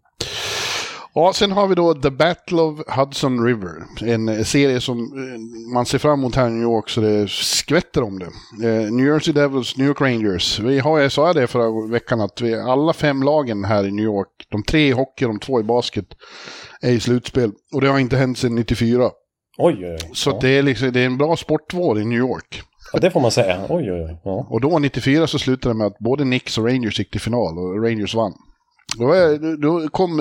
[1.13, 3.83] Ja, sen har vi då The Battle of Hudson River.
[4.01, 7.29] En eh, serie som eh, man ser fram emot här i New York så det
[7.29, 8.25] skvätter om det.
[8.67, 10.59] Eh, New Jersey Devils, New York Rangers.
[10.59, 14.05] Vi har, jag sa det förra veckan att vi, alla fem lagen här i New
[14.05, 16.05] York, de tre i hockey och de två i basket,
[16.81, 17.51] är i slutspel.
[17.73, 19.09] Och det har inte hänt sedan 94.
[19.57, 20.09] Oj, oj, oj.
[20.13, 20.37] Så ja.
[20.41, 22.61] det, är liksom, det är en bra sportvår i New York.
[22.93, 23.61] ja, det får man säga.
[23.69, 24.21] Oj, oj, oj.
[24.23, 24.47] Ja.
[24.49, 27.57] Och då 94 så slutade det med att både Knicks och Rangers gick till final
[27.57, 28.33] och Rangers vann.
[28.97, 29.13] Då,
[29.57, 30.15] då kom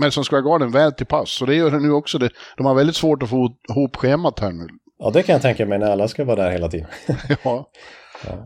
[0.00, 1.30] Madison Square Garden väl till pass.
[1.30, 2.18] Så det gör det nu också.
[2.18, 4.66] Det, de har väldigt svårt att få ihop schemat här nu.
[4.98, 6.86] ja, det kan jag tänka mig när alla ska vara där hela tiden.
[7.44, 7.68] Ja.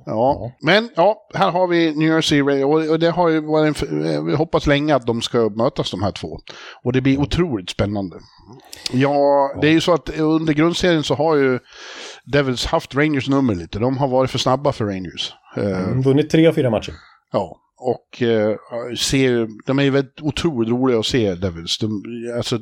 [0.07, 0.53] Ja.
[0.63, 4.35] Men ja, här har vi New Jersey och och det har ju varit en, vi
[4.35, 6.39] hoppas länge att de ska mötas de här två.
[6.85, 8.17] Och det blir otroligt spännande.
[8.93, 11.59] Ja, det är ju så att under grundserien så har ju
[12.33, 13.79] Devils haft Rangers nummer lite.
[13.79, 15.33] De har varit för snabba för Rangers.
[15.57, 16.95] Eh, Mm, Vunnit tre av fyra matcher.
[17.33, 18.57] Ja, och eh,
[18.99, 21.79] ser, de är ju väldigt otroligt roliga att se, Devils.
[21.79, 22.03] De,
[22.37, 22.59] alltså,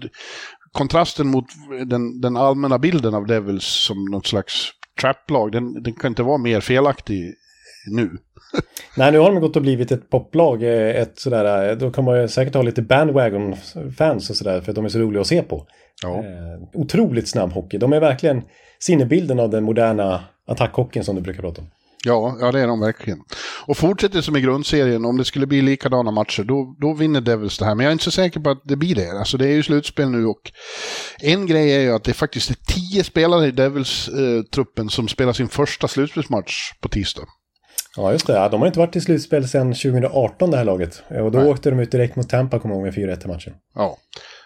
[0.72, 1.44] kontrasten mot
[1.86, 6.38] den, den allmänna bilden av Devils som något slags traplag, den, den kan inte vara
[6.38, 7.34] mer felaktig
[7.90, 8.10] nu.
[8.96, 10.62] Nej, nu har de gått och blivit ett poplag.
[10.62, 14.70] eh, Ett sådär, eh, då kan man ju säkert ha lite bandwagon-fans och sådär för
[14.72, 15.66] att de är så roliga att se på.
[16.02, 16.18] Ja.
[16.18, 17.78] Eh, otroligt snabb hockey.
[17.78, 18.42] De är verkligen
[18.78, 21.68] sinnebilden av den moderna attackhockeyn som du brukar prata om.
[22.06, 23.18] Ja, ja, det är de verkligen.
[23.66, 27.58] Och fortsätter som i grundserien, om det skulle bli likadana matcher, då, då vinner Devils
[27.58, 27.74] det här.
[27.74, 29.18] Men jag är inte så säker på att det blir det.
[29.18, 30.52] Alltså det är ju slutspel nu och
[31.22, 35.48] en grej är ju att det faktiskt är tio spelare i Devils-truppen som spelar sin
[35.48, 37.22] första slutspelsmatch på tisdag.
[37.96, 38.32] Ja, just det.
[38.32, 41.02] Ja, de har inte varit i slutspel sedan 2018 det här laget.
[41.10, 41.48] Eh, Och då Nej.
[41.48, 43.52] åkte de ut direkt mot Tampa, kommer jag ihåg, med 4-1 i matchen.
[43.74, 43.96] Ja.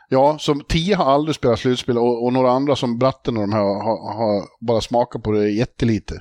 [0.09, 3.53] Ja, som tio har aldrig spelat slutspel och, och några andra som Bratten och de
[3.53, 6.15] här har, har bara smakat på det jättelite.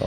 [0.00, 0.06] Ja.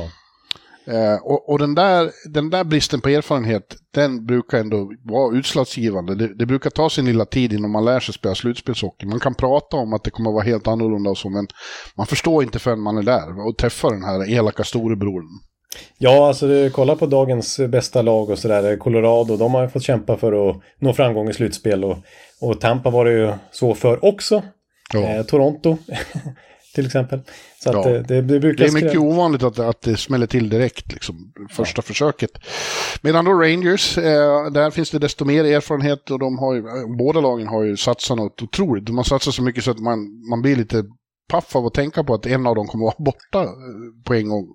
[0.86, 6.16] Eh, och och den, där, den där bristen på erfarenhet, den brukar ändå vara utslagsgivande.
[6.16, 9.06] Det, det brukar ta sin lilla tid innan man lär sig spela slutspelshockey.
[9.06, 11.48] Man kan prata om att det kommer att vara helt annorlunda och så, men
[11.96, 15.40] man förstår inte förrän man är där och träffar den här elaka storebrodern.
[15.98, 18.78] Ja, alltså kolla på dagens bästa lag och sådär.
[18.78, 21.84] Colorado, de har fått kämpa för att nå framgång i slutspel.
[21.84, 21.98] Och,
[22.42, 24.44] och Tampa var det ju så för också.
[24.94, 25.00] Ja.
[25.00, 25.78] Eh, Toronto,
[26.76, 27.22] till exempel.
[27.64, 27.92] Så att Ja.
[27.92, 28.64] eh, det, det brukar...
[28.64, 31.16] Det är mycket ovanligt att, att det smäller till direkt, liksom,
[31.52, 32.32] första försöket.
[33.02, 36.98] Medan då Rangers, eh, där finns det desto mer erfarenhet och de har ju, eh,
[36.98, 38.86] båda lagen har ju satsat något otroligt.
[38.86, 40.00] De har satsat så mycket så att man,
[40.30, 40.84] man blir lite
[41.32, 43.50] paff av att tänka på att en av dem kommer att vara borta eh,
[44.06, 44.48] på en gång.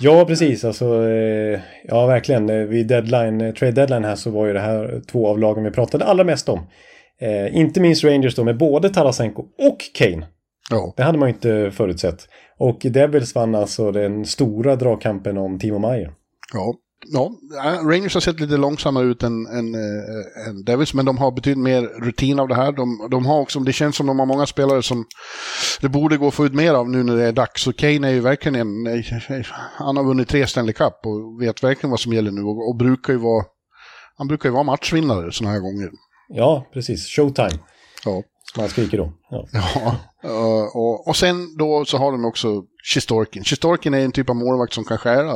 [0.00, 0.64] Ja, precis.
[0.64, 2.68] Alltså, eh, ja, verkligen.
[2.68, 6.04] Vid deadline, trade deadline här så var ju det här två av lagen vi pratade
[6.04, 6.66] allra mest om.
[7.20, 10.26] Eh, inte minst Rangers då med både Tarasenko och Kane.
[10.70, 12.28] Ja, Det hade man ju inte förutsett.
[12.58, 16.12] Och Devils vann alltså den stora dragkampen om Timo Meyer.
[16.52, 16.74] ja.
[17.08, 17.30] Ja,
[17.64, 21.30] eh, Rangers har sett lite långsammare ut än, än, äh, än Devils, men de har
[21.30, 22.72] betydligt mer rutin av det här.
[22.72, 25.04] De, de har också, det känns som de har många spelare som
[25.80, 27.66] det borde gå att få ut mer av nu när det är dags.
[27.66, 29.02] Och Kane är ju verkligen en,
[29.78, 32.76] han har vunnit tre Stanley Cup och vet verkligen vad som gäller nu och, och
[32.76, 33.44] brukar ju vara,
[34.16, 35.90] han brukar ju vara matchvinnare sådana här gånger.
[36.28, 37.06] Ja, precis.
[37.06, 37.58] Showtime,
[38.04, 38.22] Ja.
[38.56, 39.12] Som han skriker då.
[39.30, 39.46] Ja.
[39.52, 39.94] Ja,
[40.24, 42.48] eh, och, och sen då så har de också
[42.94, 43.44] Shistorkin.
[43.44, 45.32] Shistorkin är en typ av målvakt som kan skära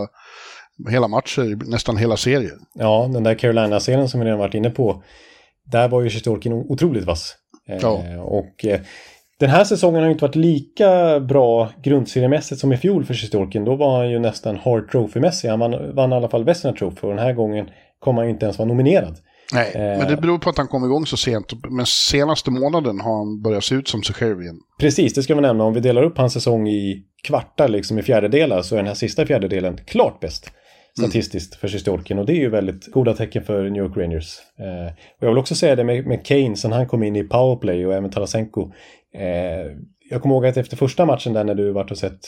[0.91, 2.53] hela matcher, nästan hela serier.
[2.75, 5.03] ja, den där Carolina-serien som vi redan varit inne på.
[5.65, 7.35] Där var ju Sjistolkin otroligt vass.
[7.69, 8.03] Eh, Ja.
[8.23, 8.81] Och eh,
[9.41, 13.65] den här säsongen har ju inte varit lika bra grundseriemässigt som i fjol för Sjistolkin.
[13.65, 15.49] Då var han ju nästan Hart Trophy-mässig.
[15.49, 18.33] Han vann, vann i alla fall Vesna Trophy och den här gången kommer han ju
[18.33, 19.17] inte ens vara nominerad.
[19.53, 19.81] Nej, Eh.
[19.99, 21.53] men det beror på att han kom igång så sent.
[21.71, 24.61] Men senaste månaden har han börjat se ut som sig själv igen.
[24.81, 25.65] Precis, det ska vi nämna.
[25.65, 28.95] Om vi delar upp hans säsong i kvartar, liksom i fjärdedelar, så är den här
[28.95, 30.51] sista fjärdedelen klart bäst
[30.99, 32.19] statistiskt för Sjistolkin.
[32.19, 34.39] Och det är ju väldigt goda tecken för New York Rangers.
[34.59, 37.23] Eh, och jag vill också säga det med, med Kane, sen han kom in i
[37.25, 38.73] powerplay och även Tarasenko.
[39.15, 39.77] Eh,
[40.11, 42.19] jag kommer ihåg att efter första matchen där när du varit och sett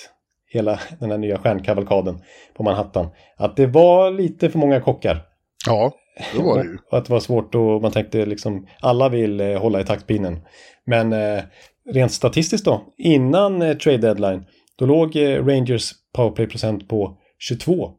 [0.52, 2.18] hela den här nya stjärnkavalkaden
[2.56, 5.22] på Manhattan, att det var lite för många kockar.
[5.66, 5.92] Ja,
[6.34, 6.78] det var det ju.
[6.90, 10.40] Och att det var svårt och man tänkte liksom alla vill eh, hålla i taktpinnen.
[10.86, 11.42] Men eh,
[11.90, 14.44] rent statistiskt då, innan eh, trade deadline,
[14.78, 17.90] då låg Rangers powerplay-procent på 22.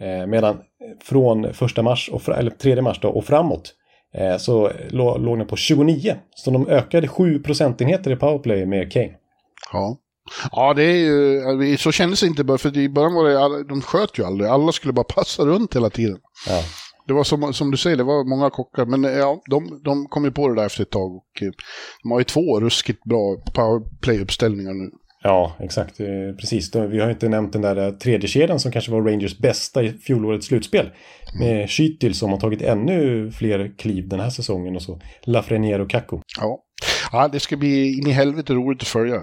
[0.00, 0.58] Eh, medan
[1.02, 3.74] från första mars, och eller tredje mars då, och framåt
[4.38, 6.16] så lå, låg den på 29.
[6.34, 9.12] Så de ökade 7 procentenheter i powerplay med Kane.
[9.72, 9.96] Ja.
[10.52, 14.18] Ja, det är ju, så kändes det inte för i början var det, de sköt
[14.18, 16.18] ju aldrig, alla skulle bara passa runt hela tiden.
[16.48, 16.62] Ja.
[17.08, 20.06] Det var som, som du säger, det var många kockar, men eh, ja, de, de
[20.06, 21.50] kom ju på det där efter ett tag och eh,
[22.02, 24.90] de har ju två ruskigt bra powerplay-uppställningar nu.
[25.22, 26.00] Ja, exakt.
[26.00, 26.06] Eh,
[26.40, 26.74] Precis.
[26.76, 30.46] Vi har inte nämnt den där tredje kedjan som kanske var Rangers bästa i fjolårets
[30.46, 30.90] slutspel.
[31.40, 35.90] Med Schüttil som har tagit ännu fler kliv den här säsongen och så Lafreniere och
[35.90, 36.20] Kakko.
[36.40, 36.58] Ja.
[37.12, 39.20] ja, det ska bli in i helvete roligt att följa.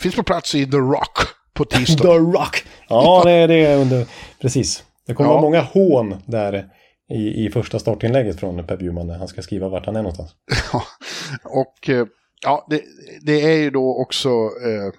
[0.00, 1.18] Finns på plats i The Rock
[1.54, 2.02] på tisdag.
[2.04, 2.64] The Rock!
[2.88, 4.06] Ja, det är det under...
[4.40, 4.84] Precis.
[5.06, 5.32] Det kommer Ja.
[5.32, 6.64] vara många hån där
[7.12, 10.30] i, i första startinlägget från Per Bjurman när han ska skriva vart han är någonstans.
[11.44, 12.06] Och eh,
[12.42, 12.82] ja, det,
[13.22, 14.28] det är ju då också...
[14.28, 14.92] Eh,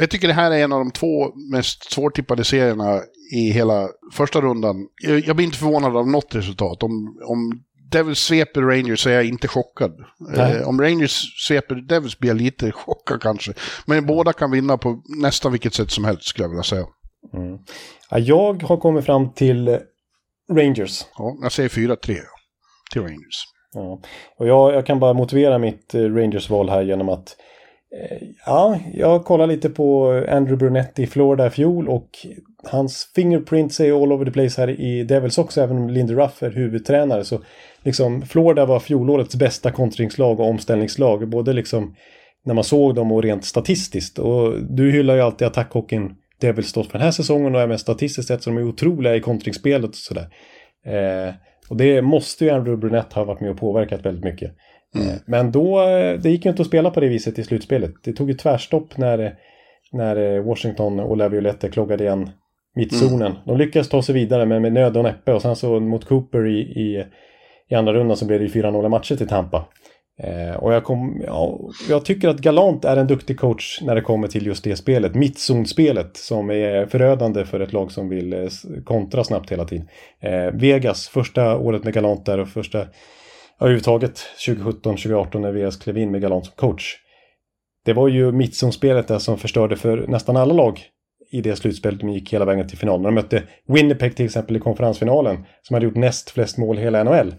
[0.00, 3.00] jag tycker det här är en av de två mest svårtippade serierna
[3.32, 4.76] i hela första rundan.
[5.02, 6.82] Jag, jag blir inte förvånad av något resultat.
[6.82, 9.92] Om, om Devils sveper Rangers så är jag inte chockad.
[10.36, 13.52] Eh, om Rangers sveper Devils blir jag lite chockad kanske.
[13.86, 16.86] Men båda kan vinna på nästan vilket sätt som helst skulle jag vilja säga.
[17.34, 17.58] Mm.
[18.10, 19.78] Ja, jag har kommit fram till
[20.52, 21.06] Rangers.
[21.18, 21.96] Ja, jag säger 4-3
[22.92, 23.44] till Rangers.
[23.74, 24.00] Ja.
[24.36, 27.36] Och jag, jag kan bara motivera mitt eh, Rangers-val här genom att
[27.96, 32.08] eh, ja, jag kollar lite på Andrew Brunetti i Florida i fjol och
[32.64, 36.42] hans fingerprints är all over the place här i Devils också, även om Lindy Ruff
[36.42, 37.24] är huvudtränare.
[37.24, 37.40] Så
[37.82, 41.94] liksom, Florida var fjolårets bästa kontringslag och omställningslag, både liksom
[42.44, 44.18] när man såg dem och rent statistiskt.
[44.18, 48.28] Och du hyllar ju alltid attackhockeyn Devils stått för den här säsongen och även statistiskt
[48.28, 50.28] sett så de är otroliga i kontringsspelet och sådär.
[50.86, 51.34] Eh,
[51.68, 54.52] och det måste ju Andrew Brunette ha varit med och påverkat väldigt mycket.
[54.94, 55.08] Mm.
[55.08, 57.92] Eh, men då, eh, det gick ju inte att spela på det viset i slutspelet.
[58.04, 59.34] Det tog ju tvärstopp när,
[59.92, 62.30] när eh, Washington och Laviolette kloggade igen
[62.74, 63.32] mittzonen.
[63.32, 63.38] Mm.
[63.44, 66.46] De lyckades ta sig vidare men med nöd och näppe och sen så mot Cooper
[66.46, 67.04] i, i,
[67.68, 69.64] i andra rundan så blev det 4-0 matcher till Tampa.
[70.22, 74.00] Eh, och jag, kom, ja, jag tycker att Galant är en duktig coach när det
[74.00, 78.48] kommer till just det spelet, mittzonspelet, som är förödande för ett lag som vill eh,
[78.84, 79.88] kontra snabbt hela tiden.
[80.20, 82.86] Eh, Vegas, första året med Galant där och första, ja,
[83.60, 86.96] överhuvudtaget 2017-2018 när Vegas klev in med Galant som coach.
[87.84, 90.80] Det var ju mittzonspelet där som förstörde för nästan alla lag
[91.30, 93.02] i det slutspelet de gick hela vägen till finalen.
[93.02, 97.04] De mötte Winnipeg till exempel i konferensfinalen som hade gjort näst flest mål i hela
[97.04, 97.34] NHL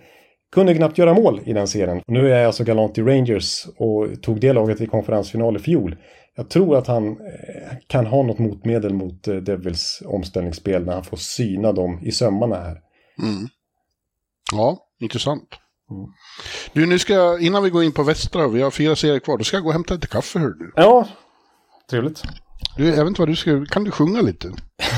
[0.52, 2.02] kunde knappt göra mål i den serien.
[2.08, 5.96] Nu är jag alltså galant i Rangers och tog det laget i konferensfinal i fjol.
[6.36, 11.04] Jag tror att han eh, kan ha något motmedel mot eh, Devils omställningsspel när han
[11.04, 12.78] får syna dem i sömmarna här.
[13.22, 13.48] Mm.
[14.52, 15.50] Ja, intressant.
[15.92, 16.12] Mm.
[16.74, 19.38] Du, nu ska jag, innan vi går in på västra, vi har fyra serier kvar,
[19.38, 20.74] då ska jag gå och hämta lite kaffe, hör du.
[20.76, 21.08] Ja,
[21.90, 22.24] trevligt.
[22.78, 24.52] Du, jag vet inte vad du ska, kan du sjunga lite?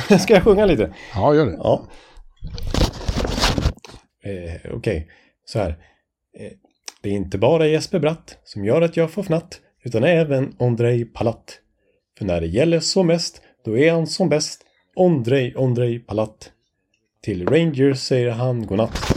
[0.19, 0.93] ska jag sjunga lite?
[1.13, 1.57] Ja, gör det.
[1.57, 1.87] Ja.
[4.23, 4.75] Eh, Okej.
[4.75, 5.05] Okay
[5.51, 5.69] så här.
[6.37, 6.51] Eh,
[7.01, 11.05] det är inte bara Jesper Bratt som gör att jag får fnatt, utan även Ondrej
[11.05, 11.59] Palat.
[12.17, 14.61] För när det gäller som mest, då är han som bäst.
[14.95, 16.51] Ondrej, Ondrej Palat.
[17.23, 19.13] Till Rangers säger han godnatt.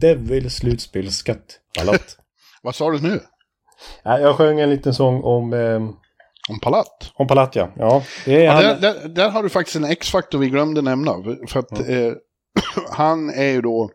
[0.00, 2.16] Devil slutspelsskatt, Palat.
[2.62, 3.20] Vad sa du nu?
[4.02, 5.52] Jag sjöng en liten sång om...
[5.52, 5.90] Eh,
[6.50, 7.12] om Palat?
[7.14, 7.70] Om Palat, ja.
[7.76, 8.62] ja, ja han...
[8.62, 11.12] där, där, där, har du faktiskt en X-faktor vi glömde nämna.
[11.48, 11.94] För att ja.
[11.94, 12.12] eh,
[12.90, 13.90] han är ju då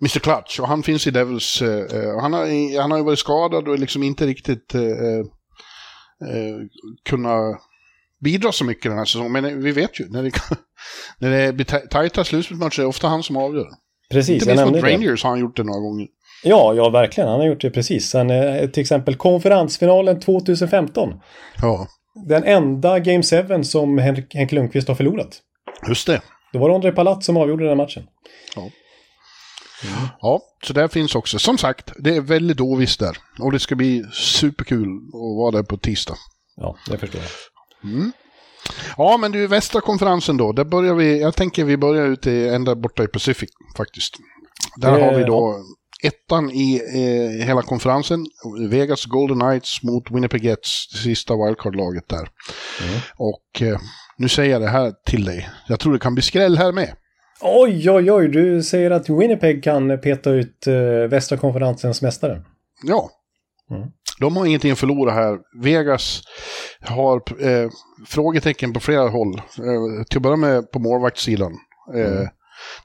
[0.00, 1.62] Mr Clutch och han finns i Devils.
[1.62, 6.56] Eh, han, har, han har ju varit skadad och liksom inte riktigt eh, eh,
[7.04, 7.60] kunnat
[8.20, 9.32] bidra så mycket den här säsongen.
[9.32, 10.30] Men vi vet ju, när det,
[11.18, 13.68] när det blir tajta slutspelsmatcher är det ofta han som avgör.
[14.10, 16.06] Precis, Inte minst mot Rangers har han gjort det några gånger.
[16.44, 17.30] Ja, ja verkligen.
[17.30, 18.10] Han har gjort det precis.
[18.10, 18.28] Sen
[18.72, 21.14] till exempel konferensfinalen 2015.
[21.62, 21.86] Ja.
[22.28, 25.40] Den enda Game 7 som Henrik, Henke Lundqvist har förlorat.
[25.88, 26.20] Just det.
[26.52, 28.02] Då var det André Palat som avgjorde den matchen.
[28.56, 28.70] Ja.
[29.84, 30.08] Mm.
[30.20, 31.38] Ja, så där finns också.
[31.38, 33.18] Som sagt, det är väldigt ovisst där.
[33.38, 36.16] Och det ska bli superkul att vara där på tisdag.
[36.56, 37.90] Ja, det förstår jag.
[37.92, 38.12] Mm.
[38.96, 40.52] Ja, men du, västra konferensen då.
[40.52, 44.16] Där börjar vi, jag tänker vi börjar ute ända borta i Pacific faktiskt.
[44.76, 45.64] Där det, har vi då
[46.02, 46.08] ja.
[46.08, 48.26] ettan i eh, hela konferensen.
[48.68, 52.28] Vegas Golden Knights mot Winnipeg Jets, det sista wildcard-laget där.
[52.82, 53.00] Mm.
[53.16, 53.80] Och eh,
[54.16, 55.50] nu säger jag det här till dig.
[55.68, 56.94] Jag tror det kan bli skräll här med.
[57.42, 60.74] Oj, oj, oj, du säger att Winnipeg kan peta ut eh,
[61.10, 62.42] västra konferensens mästare.
[62.86, 63.10] Ja.
[63.70, 63.88] Mm.
[64.20, 65.38] De har ingenting att förlora här.
[65.62, 66.22] Vegas
[66.80, 67.70] har eh,
[68.06, 69.34] frågetecken på flera håll.
[69.38, 71.52] Eh, till att börja med på målvaktssidan.
[71.94, 72.28] Eh, mm.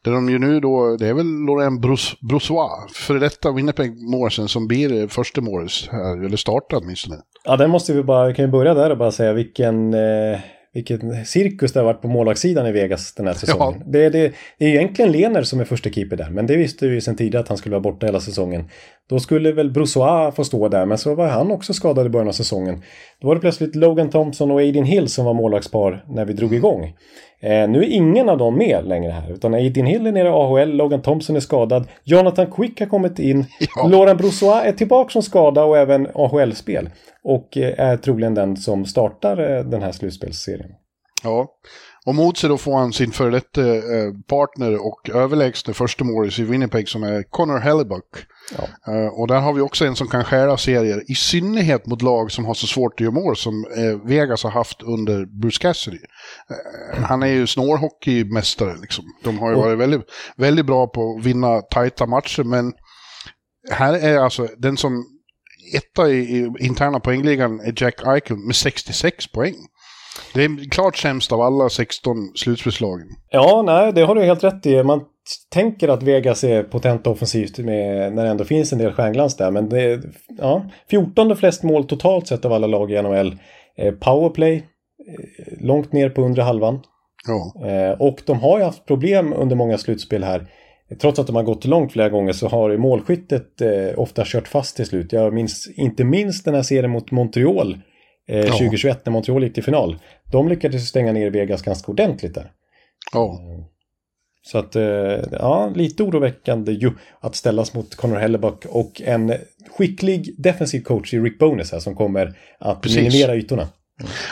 [0.04, 4.68] Där de ju nu då, det är väl Laurent Brous Brossois, före detta Winnipeg-målsen som
[4.68, 7.16] blir första målis här, eller startar åtminstone.
[7.44, 10.40] Ja, den måste vi bara, kan vi börja där och bara säga vilken eh,
[10.76, 13.82] vilken cirkus det har varit på målvaktssidan i Vegas den här säsongen.
[13.86, 13.92] Ja.
[13.92, 17.02] Det, det, det är egentligen Lener som är första keeper där, men det visste vi
[17.02, 18.70] sedan tidigare att han skulle vara borta hela säsongen.
[19.10, 22.28] Då skulle väl Brossois få stå där, men så var han också skadad i början
[22.28, 22.82] av säsongen.
[23.22, 26.54] Då var det plötsligt Logan Thompson och Aidin Hill som var målvaktspar när vi drog
[26.54, 26.94] igång.
[27.40, 30.32] Eh, nu är ingen av dem med längre här, utan Aidin Hill är nere i
[30.32, 33.88] AHL, Logan Thompson är skadad, Jonathan Quick har kommit in, ja.
[33.88, 36.90] Laurent Brossois är tillbaka som skada och även AHL-spel.
[37.24, 40.72] Och eh, är troligen den som startar eh, den här slutspelsserien.
[41.24, 41.48] Ja,
[42.06, 46.40] och mot sig då får han sin före detta eh, partner och överlägsne första målis
[46.40, 48.26] i Winnipeg som är Connor Hellebuck.
[48.58, 49.12] Ja.
[49.12, 52.46] Och där har vi också en som kan skära serier, i synnerhet mot lag som
[52.46, 53.66] har så svårt att göra mål som
[54.04, 55.98] Vegas har haft under Bruce Cassidy.
[56.94, 59.06] Han är ju snårhockeymästare liksom.
[59.24, 60.02] De har ju varit väldigt,
[60.38, 62.74] väldigt bra på att vinna tajta matcher, men
[63.72, 65.06] här är alltså den som
[65.74, 69.56] etta i, i interna poängligan är Jack Eichel med 66 poäng.
[70.34, 73.08] Det är klart sämst av alla 16 slutspelslagen.
[73.30, 74.84] Ja, nej, det har du helt rätt i.
[74.84, 75.02] Man
[75.54, 79.52] tänker att Vegas är potent offensivt med, när det ändå finns en del stjärnglans där.
[79.52, 80.02] Men det är
[80.38, 83.38] ja, 14 flest mål totalt sett av alla lag i NHL.
[83.78, 86.80] Eh, powerplay, eh, långt ner på undre halvan.
[87.28, 87.68] Ja.
[87.70, 90.48] Eh, och de har ju haft problem under många slutspel här.
[91.02, 93.48] Trots att de har gått långt flera gånger så har målskyttet
[93.96, 95.14] ofta kört fast till slut.
[95.14, 97.78] Jag minns inte minst den här serien mot Montreal
[98.28, 98.52] eh, ja.
[98.52, 99.98] 2021 när Montreal gick till final.
[100.32, 102.52] De lyckades stänga ner Vegas ganska ordentligt där.
[103.14, 103.40] Ja.
[104.46, 104.84] Så att, eh,
[105.32, 109.34] ja, lite oroväckande ju att ställas mot Connor Hellebuck och en
[109.78, 112.98] skicklig defensiv coach i Rick Bonus här som kommer att Precis.
[112.98, 113.68] minimera ytorna.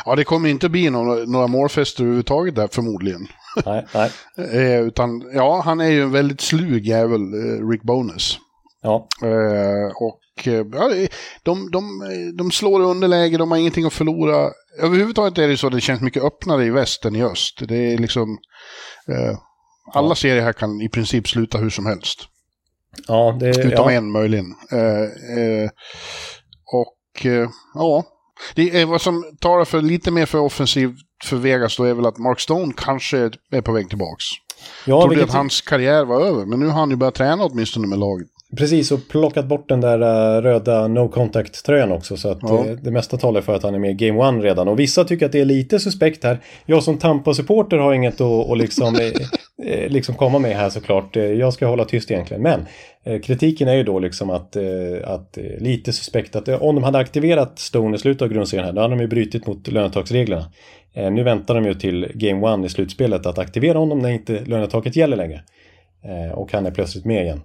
[0.06, 3.28] Ja, det kommer inte bli några, några målfester överhuvudtaget där förmodligen.
[3.66, 4.12] Nej, nej.
[4.54, 8.39] Eh, utan, ja, han är ju en väldigt slug jävel, eh, Rick Bonus.
[8.84, 11.07] Ja, Eh, och eh, ja,
[11.43, 12.01] de, de,
[12.38, 14.51] de slår underläge, de har ingenting att förlora.
[14.79, 17.67] Överhuvudtaget är det så att det känns mycket öppnare i väst än i öst.
[17.67, 18.38] Det är liksom...
[19.07, 19.38] Eh,
[19.93, 22.19] alla serier här kan i princip sluta hur som helst.
[23.07, 23.91] ja, det, Utom ja.
[23.91, 24.55] en möjligen.
[24.71, 25.03] Eh,
[25.39, 25.69] eh,
[26.73, 28.03] och eh, ja,
[28.55, 32.05] det är vad som talar för lite mer för offensiv för Vegas då är väl
[32.05, 34.25] att Mark Stone kanske är på väg tillbaks.
[34.86, 37.88] ja Trodde att hans karriär var över, men nu har han ju börjat träna åtminstone
[37.88, 38.27] med laget.
[38.58, 39.99] Precis, och plockat bort den där
[40.38, 42.18] eh, röda no contact-tröjan också.
[42.18, 42.66] Så att Ja.
[42.66, 44.68] eh, det mesta talar för att han är med i Game One redan.
[44.68, 46.39] Och vissa tycker att det är lite suspekt här.
[46.66, 51.18] Jag som Tampa-supporter har inget att, att liksom, eh, eh, liksom komma med här såklart.
[51.18, 52.43] Eh, Jag ska hålla tyst egentligen.
[52.43, 52.66] Men
[53.04, 54.64] eh, kritiken är ju då liksom att, eh,
[55.06, 58.82] att lite suspekt att om de hade aktiverat Stone i slutet av grundserien här, då
[58.82, 60.45] hade de ju brutit mot lönetaksreglerna.
[61.12, 64.95] Nu väntar de ju till Game One i slutspelet att aktivera honom när inte lönetaket
[64.95, 65.43] gäller längre.
[66.34, 67.41] Och han är plötsligt med igen.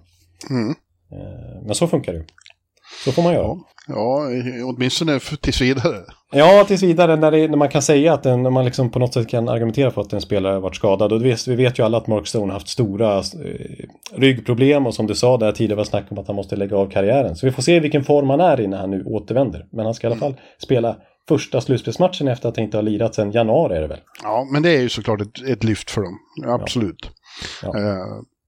[0.49, 0.75] Mm.
[1.11, 2.25] Eh, Men så funkar det.
[3.05, 3.43] Så får man göra.
[3.43, 3.59] Ja.
[3.91, 4.21] Ja,
[4.65, 5.95] åtminstone tills vidare.
[6.31, 8.99] Ja, tills vidare när, det, när man kan säga att en, när man liksom på
[8.99, 11.13] något sätt kan argumentera för att en spelare har varit skadad.
[11.13, 13.23] Och vi vet, vi vet ju alla att Mark Stone har haft stora eh,
[14.13, 16.89] ryggproblem och som du sa där tidigare var snack om att han måste lägga av
[16.89, 17.35] karriären.
[17.35, 19.65] Så vi får se vilken form han är i när han nu återvänder.
[19.71, 20.95] Men han ska i alla fall spela
[21.27, 23.99] första slutspelsmatchen efter att han inte har lirat sedan januari är det väl?
[24.23, 26.19] Ja, men det är ju såklart ett, ett lyft för dem.
[26.47, 27.09] Absolut.
[27.63, 27.77] Ja.
[27.79, 27.95] Eh,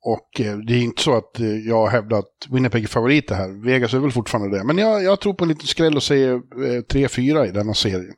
[0.04, 3.66] och eh, det är inte så att eh, jag hävdar att Winnipeg är favoriter här.
[3.66, 4.64] Vegas är väl fortfarande det.
[4.64, 6.40] Men jag, jag tror på en liten skräll och säger eh,
[6.94, 8.12] 3-4 i denna serie.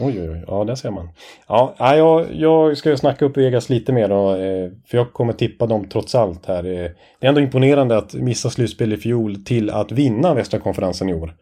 [0.00, 0.44] Oj, oj, oj.
[0.46, 1.08] Ja, där ser man.
[1.48, 4.30] Ja, ja, jag, jag ska ju snacka upp Vegas lite mer då.
[4.34, 6.64] eh, För jag kommer tippa dem trots allt här.
[6.64, 6.90] eh.
[7.20, 11.14] Det är ändå imponerande att missa slutspel i fjol till att vinna västra konferensen i
[11.14, 11.34] år.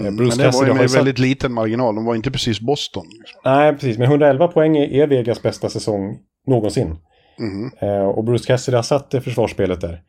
[0.00, 1.94] Eh, Bruce Mm, Men det var Cassidy ju har med satt- väldigt liten marginal.
[1.94, 3.06] De var inte precis Boston.
[3.18, 3.40] liksom.
[3.44, 3.98] Nej, precis.
[3.98, 6.96] Men 111 poäng är Vegas bästa säsong någonsin.
[7.38, 7.70] Mm.
[7.78, 10.00] Eh, och Bruce Cassidy har satt eh, försvarsspelet där.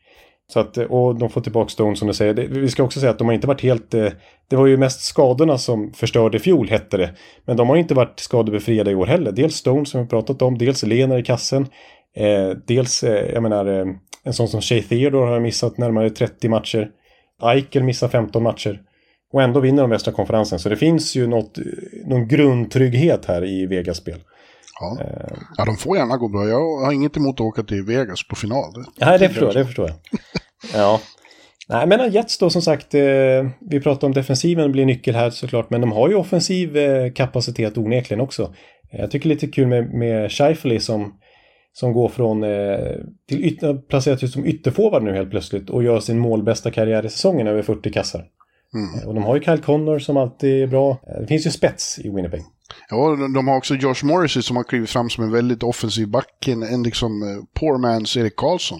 [0.47, 2.34] Så att, eh, och de får tillbaka Stone som du säger.
[2.34, 3.93] Det, vi ska också säga att de har inte varit helt...
[3.93, 4.07] Eh,
[4.47, 7.15] det var ju mest skadorna som förstörde fjol, hette det.
[7.45, 9.32] Men de har inte varit skadebefriade i år heller.
[9.32, 11.67] Dels Stone som vi pratat om, dels Lenar i kassen.
[12.15, 13.86] Eh, dels, eh, jag menar, eh,
[14.23, 16.89] en sån som Shay Theodore har missat närmare 30 matcher.
[17.43, 18.82] Eichel missar 15 matcher.
[19.34, 20.59] Och ändå vinner de västra konferensen.
[20.59, 21.63] Så det finns ju något, eh,
[22.05, 24.19] någon grundtrygghet här i Vegas spel.
[24.82, 24.97] Ja.
[25.57, 26.47] ja, de får gärna gå bra.
[26.47, 28.73] Jag har inget emot att åka till Vegas på final.
[28.99, 29.55] Nej, det förstår jag.
[29.55, 29.97] Det förstår jag.
[30.73, 31.01] Ja.
[31.69, 33.01] Nej, men Jets då som sagt, eh,
[33.69, 37.78] vi pratar om defensiven blir nyckel här såklart, men de har ju offensiv eh, kapacitet
[37.78, 38.53] onekligen också.
[38.91, 41.13] Jag tycker lite kul med, med Scheifele som,
[41.73, 42.78] som går från eh,
[43.30, 47.09] till yt- placerat ut som ytterforward nu helt plötsligt och gör sin målbästa karriär i
[47.09, 48.26] säsongen över 40 kassar.
[48.76, 50.89] Eh, Och de har ju Kyle Connor som alltid är bra.
[50.91, 52.41] Eh, Det finns ju spets i Winnipeg.
[52.89, 56.47] Ja, de- har också Josh Morrissey som har klivit fram som en väldigt offensiv back.
[56.47, 58.80] En, en liksom eh, poor man's Erik Karlsson.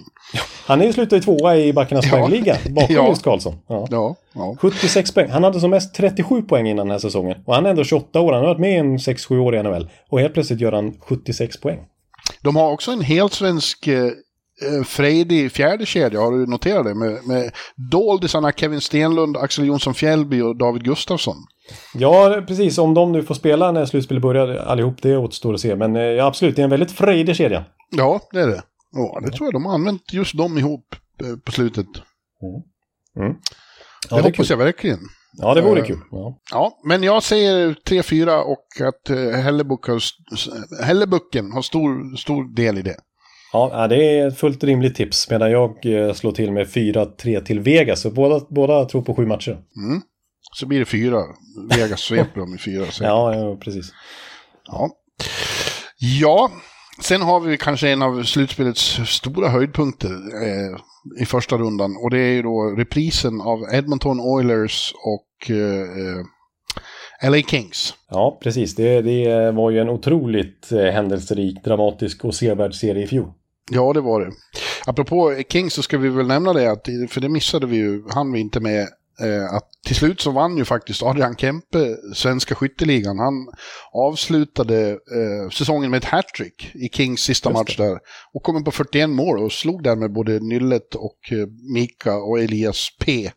[0.66, 2.10] Han är ju slutade i tvåa i backarnas Ja.
[2.10, 3.08] poängliga bakom Ja.
[3.08, 3.54] just Karlsson.
[3.68, 3.86] Ja.
[3.90, 4.56] Ja, ja.
[4.60, 5.30] 76 poäng.
[5.30, 7.36] Han hade som mest 37 poäng innan den här säsongen.
[7.46, 8.32] Och han är ändå 28 år.
[8.32, 9.90] Han har varit med i en 6-7 år i NHL.
[10.10, 11.78] Och helt plötsligt gör han 76 poäng.
[12.42, 13.88] De har också en helt svensk
[14.62, 16.94] eh, frejdig fjärde kedja, har du noterat det?
[16.94, 17.52] Med, med
[17.90, 21.36] doldisarna Kevin Stenlund, Axel Jonsson Fjällby och David Gustafsson.
[21.94, 22.78] Ja, precis.
[22.78, 25.76] Om de nu får spela när slutspelet börjar allihop, det återstår att se.
[25.76, 27.64] Men eh, absolut, det är en väldigt frejdig kedja.
[27.90, 28.62] Ja, det är det.
[28.92, 29.54] Ja, det tror jag.
[29.54, 31.86] De har använt just dem ihop eh, på slutet.
[33.16, 33.32] Mm.
[33.32, 33.38] Det
[34.10, 34.98] Ja, det är hoppas jag verkligen.
[35.38, 35.98] Ja, det vore Eh, kul.
[36.10, 36.38] Ja.
[36.50, 40.02] Ja, men jag säger 3-4 och att eh, Hellebuck har,
[40.84, 42.96] Hellebucken har stor, stor del i det.
[43.52, 45.30] Ja, det är ett fullt rimligt tips.
[45.30, 48.00] Medan jag eh, slår till med 4-3 till Vegas.
[48.00, 49.58] Så båda, båda tror på sju matcher.
[50.52, 51.22] Så blir det fyra.
[51.70, 52.86] Vegas sveper dem i fyra.
[52.90, 53.04] Så.
[53.04, 53.92] Ja, ja, precis.
[54.66, 54.90] Ja.
[56.20, 56.50] ja,
[57.00, 60.10] sen har vi kanske en av slutspelets stora höjdpunkter
[60.42, 60.78] eh,
[61.22, 61.96] i första rundan.
[61.96, 66.24] Och det är ju då reprisen av Edmonton Oilers och eh, eh,
[67.30, 67.94] LA Kings.
[68.10, 68.74] Ja, precis.
[68.74, 73.32] Det, det var ju en otroligt eh, händelserik, dramatisk och sevärd serie i fjol.
[73.70, 74.32] Ja, det var det.
[74.86, 78.32] Apropå Kings så ska vi väl nämna det, att, för det missade vi ju, han
[78.32, 78.80] vi inte med,
[79.20, 83.18] eh, att till slut så vann ju faktiskt Adrian Kempe svenska skytteligan.
[83.18, 83.34] Han
[83.92, 87.98] avslutade eh, säsongen med ett hattrick i Kings sista match där.
[88.34, 92.40] Och kom in på 41 mål och slog därmed både Nyllet och eh, Mika och
[92.40, 93.30] Elias P.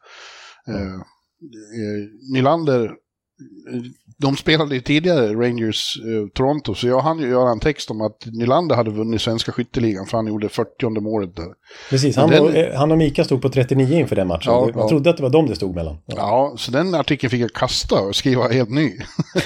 [0.67, 2.91] Eh, eh, Nylander
[4.17, 8.01] de spelade ju tidigare Rangers eh, Toronto, så jag hann ju göra en text om
[8.01, 11.45] att Nylander hade vunnit svenska skytteligan, för han gjorde 40 målet där.
[11.89, 14.53] Precis, han, den- och, eh, han och Mika stod på 39 inför den matchen.
[14.53, 14.89] Ja, Man ja.
[14.89, 15.97] trodde att det var dem det stod mellan.
[16.05, 18.91] Ja, Ja, så den artikeln fick jag kasta och skriva helt ny.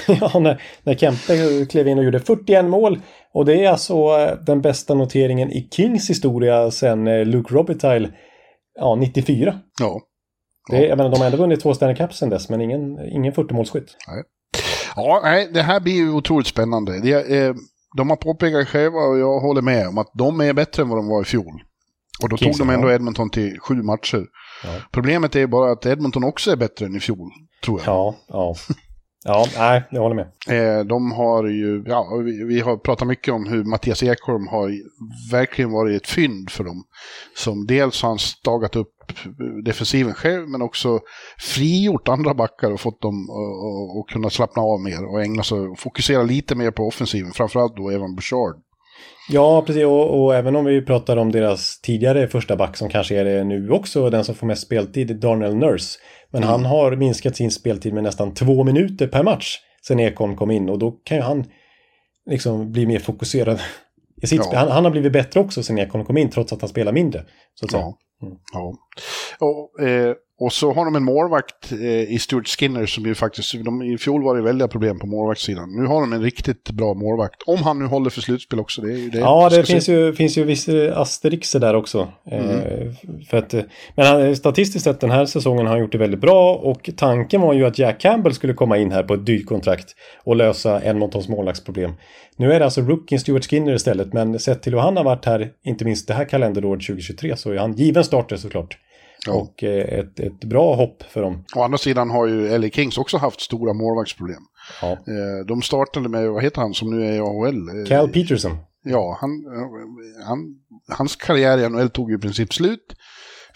[0.20, 3.00] ja när, när Kempe klev in och gjorde 41 mål.
[3.34, 8.08] Och det är alltså eh, den bästa noteringen i Kings historia sedan eh, Luke Robitaille,
[8.80, 9.58] ja, 94.
[9.80, 10.00] Ja.
[10.70, 12.98] Det, är- jag menar, de har ändå vunnit två Stanley Cups sedan dess, men ingen,
[13.12, 13.86] ingen 40-målsskytt.
[14.96, 17.00] Ja, nej, det här blir ju otroligt spännande.
[17.00, 17.54] Det, eh,
[17.96, 20.98] de har påpekat själva och jag håller med om att de är bättre än vad
[20.98, 21.62] de var i fjol.
[22.22, 22.94] Och då Kings, tog de ändå ja.
[22.94, 24.24] Edmonton till sju matcher.
[24.64, 24.70] Ja.
[24.92, 27.30] Problemet är bara att Edmonton också är bättre än i fjol,
[27.64, 27.94] tror jag.
[27.94, 28.54] Ja, ja.
[29.26, 30.26] Ja, nej, jag håller med.
[30.48, 34.72] Eh, de har ju, ja, vi, vi har pratat mycket om hur Mattias Ekholm har
[35.32, 36.84] verkligen varit ett fynd för dem.
[37.36, 38.88] Som dels har han stagat upp
[39.64, 41.00] defensiven själv, men också
[41.38, 43.28] frigjort andra backar och fått dem
[44.00, 47.76] att kunna slappna av mer och ägna sig och fokusera lite mer på offensiven, framförallt
[47.76, 48.56] då Evan Bouchard.
[49.28, 49.84] Ja, precis.
[49.84, 53.44] Och, och även om vi pratar om deras tidigare första back som kanske är det
[53.44, 55.98] nu också, den som får mest speltid, Darnell Nurse.
[56.34, 60.50] Men han har minskat sin speltid med nästan två minuter per match sen Ekholm kom
[60.50, 61.44] in och då kan ju han
[62.30, 63.60] liksom bli mer fokuserad.
[64.22, 64.58] I sitt Ja.
[64.58, 67.24] Han, han har blivit bättre också sen Ekholm kom in trots att han spelar mindre.
[67.54, 67.82] Så att säga.
[67.82, 67.96] Ja.
[68.52, 68.74] Ja.
[69.38, 70.14] Och, eh,
[70.44, 73.98] och så har de en målvakt eh, i Stuart Skinner som ju faktiskt, de, i
[73.98, 75.76] fjol var det väldiga problem på målvaktssidan.
[75.76, 77.42] Nu har de en riktigt bra målvakt.
[77.46, 78.82] Om han nu håller för slutspel också.
[78.82, 79.18] Det är det.
[79.18, 79.72] Ja, det se.
[79.72, 82.08] finns ju, finns ju vissa asterixer där också.
[82.30, 82.40] Eh,
[83.30, 83.62] för att, eh,
[83.94, 87.40] men han, statistiskt sett den här säsongen har han gjort det väldigt bra och tanken
[87.40, 90.84] var ju att Jack Campbell skulle komma in här på ett dyrt kontrakt och lösa
[90.84, 91.92] Edmontons målvaktsproblem.
[92.36, 95.24] Nu är det alltså rookien Stuart Skinner istället, men sett till hur han har varit
[95.24, 98.78] här, inte minst det här kalenderåret 2023, så är han given starter såklart.
[99.26, 99.32] Ja.
[99.32, 101.44] Och eh, ett, ett bra hopp för dem.
[101.56, 104.42] Å andra sidan har ju LA Kings också haft stora målvaktsproblem.
[104.82, 104.90] Ja.
[104.92, 107.68] Eh, de startade med, vad heter han som nu är i AHL?
[107.68, 108.56] Eh, Cal Peterson.
[108.84, 109.30] Ja, han,
[110.26, 110.38] han,
[110.96, 112.96] hans karriär i NHL tog ju i princip slut.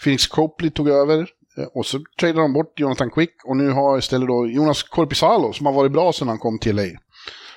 [0.03, 1.27] Phoenix Copley tog över.
[1.73, 5.65] Och så tradade de bort Jonathan Quick och nu har istället då Jonas Korpisalo som
[5.65, 6.83] har varit bra sedan han kom till LA.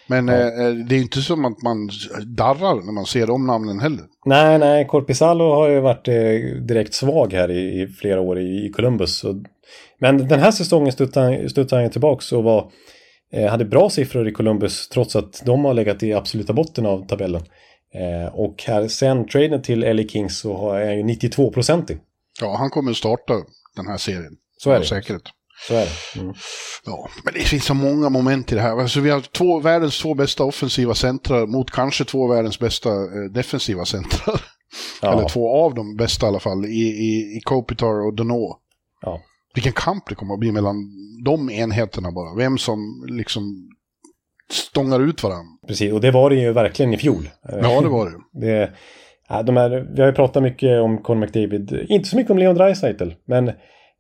[0.07, 1.90] Men eh, eh, det är ju inte som att man
[2.26, 4.05] darrar när man ser de namnen heller.
[4.24, 6.14] Nej, nej, Korpisalo har ju varit eh,
[6.66, 9.16] direkt svag här i, i flera år i, i Columbus.
[9.16, 9.42] Så,
[9.98, 12.70] men den här säsongen studsade han, ju tillbaks och var,
[13.32, 17.07] eh, hade bra siffror i Columbus trots att de har legat i absoluta botten av
[17.07, 17.42] tabellen.
[18.32, 21.98] Och här sen traden till LA Kings så är han ju 92-procentig.
[22.40, 23.34] Ja, han kommer starta
[23.76, 24.36] den här serien.
[24.59, 24.86] Så är det.
[24.86, 25.22] Säkerhet.
[25.68, 26.20] Så är det.
[26.20, 26.34] Mm.
[26.86, 28.80] Ja, men det finns så många moment i det här.
[28.80, 33.30] Alltså, vi har två världens två bästa offensiva centrar mot kanske två världens bästa eh,
[33.34, 34.40] defensiva centrar.
[35.03, 35.12] Ja.
[35.12, 38.57] Eller två av de bästa i alla fall, i, i, i Kopitar och Donau.
[39.03, 39.20] Ja.
[39.55, 40.76] Vilken kamp det kommer att bli mellan
[41.24, 42.34] de enheterna bara.
[42.36, 43.68] Vem som liksom
[44.53, 45.53] stångar ut varandra.
[45.66, 47.30] Precis, och det var det ju verkligen i fjol.
[47.42, 48.16] Ja, det var det.
[48.40, 48.72] Det,
[49.44, 52.55] de här, vi har ju pratat mycket om Conor McDavid, inte så mycket om Leon
[52.55, 53.53] Draisaitl, men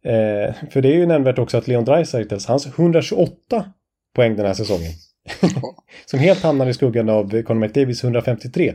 [0.04, 3.64] eh, för det är ju nämnvärt också att Leon Draisaitls, hans 128
[4.16, 4.92] poäng den här säsongen,
[6.06, 8.74] som helt hamnar i skuggan av Conor McDavids 153.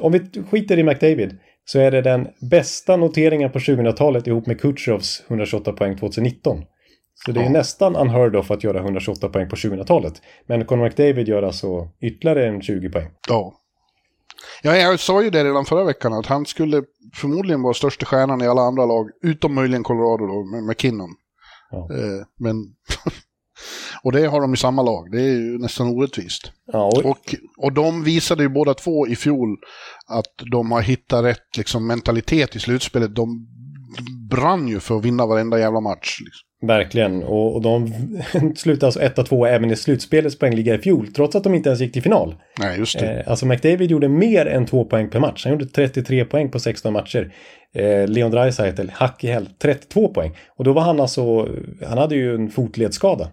[0.00, 4.60] Om vi skiter i McDavid så är det den bästa noteringen på 2000-talet ihop med
[4.60, 6.64] Kutjerovs 128 poäng 2019.
[7.24, 7.50] Så det är Ja.
[7.50, 10.12] nästan unheard of att göra 128 poäng på 2000-talet.
[10.46, 13.08] Men Conor McDavid gör alltså ytterligare en 20 poäng.
[13.28, 13.54] Ja.
[14.62, 16.82] Ja, jag sa ju det redan förra veckan att han skulle
[17.14, 21.10] förmodligen vara största stjärnan i alla andra lag, utom möjligen Colorado då, med McKinnon.
[21.70, 21.88] Ja.
[21.94, 22.56] Eh, men...
[24.02, 26.52] och det har de i samma lag, det är ju nästan orättvist.
[26.72, 29.58] Ja, och, Och, och de visade ju båda två i fjol
[30.06, 33.14] att de har hittat rätt liksom, mentalitet i slutspelet.
[33.14, 33.46] De
[34.30, 36.20] brann ju för att vinna varenda jävla match.
[36.20, 36.49] Liksom.
[36.62, 37.22] Verkligen.
[37.22, 37.92] Och, och de
[38.56, 41.92] slutade alltså 1-2 även i slutspelets poängliga i fjol, trots att de inte ens gick
[41.92, 42.34] till final.
[42.60, 43.06] Nej, just det.
[43.12, 45.44] Eh, alltså McDavid gjorde mer än två poäng per match.
[45.44, 47.32] Han gjorde 33 poäng på 16 matcher.
[47.74, 50.36] Eh, Leon Draisaitl, hack i häl, 32 poäng.
[50.56, 51.48] Och då var han alltså,
[51.86, 53.28] han hade ju en fotledsskada.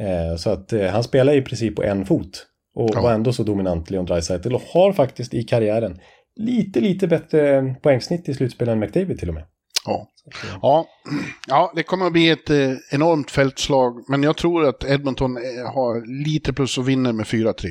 [0.00, 2.46] Eh, så att eh, han spelar i princip på en fot.
[2.74, 3.00] Och Ja.
[3.02, 4.54] var ändå så dominant, Leon Draisaitl.
[4.54, 5.98] Och har faktiskt i karriären
[6.36, 9.44] lite, lite bättre poängsnitt i slutspel än McDavid till och med.
[9.86, 10.08] Ja.
[10.62, 10.86] Ja,
[11.46, 14.04] ja, det kommer att bli ett eh, enormt fältslag.
[14.08, 17.66] Men jag tror att Edmonton eh, har lite plus och vinner med 4-3.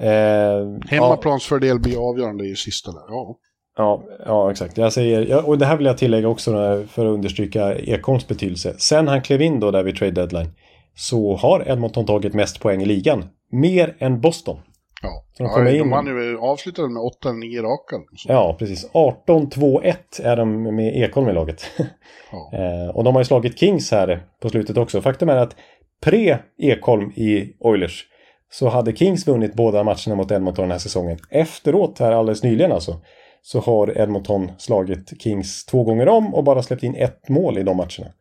[0.00, 0.80] Eh, ja.
[0.88, 3.04] Hemmaplansfördel blir avgörande i sista där.
[3.08, 3.38] Ja.
[3.76, 4.76] Ja, ja, exakt.
[4.78, 6.50] Jag säger, ja, och det här vill jag tillägga också
[6.90, 8.74] för att understryka Ekholms betydelse.
[8.78, 10.50] Sen han klev in då där vid trade deadline
[10.94, 13.24] så har Edmonton tagit mest poäng i ligan.
[13.50, 14.58] Mer än Boston.
[15.02, 15.24] Ja.
[15.32, 17.96] Så de ja, kommer de in- vann ju, avslutade med 8-9 raka.
[18.28, 18.90] Ja, precis.
[18.92, 21.62] 18-2-1 är de med Ekholm i laget.
[22.32, 22.50] Ja.
[22.58, 25.00] Eh, och de har ju slagit Kings här på slutet också.
[25.00, 25.56] Faktum är att
[26.04, 28.04] pre-Ekholm i Oilers
[28.50, 31.18] så hade Kings vunnit båda matcherna mot Edmonton den här säsongen.
[31.30, 33.00] Efteråt, här alldeles nyligen alltså,
[33.42, 37.62] så har Edmonton slagit Kings två gånger om och bara släppt in ett mål i
[37.62, 38.12] de matcherna.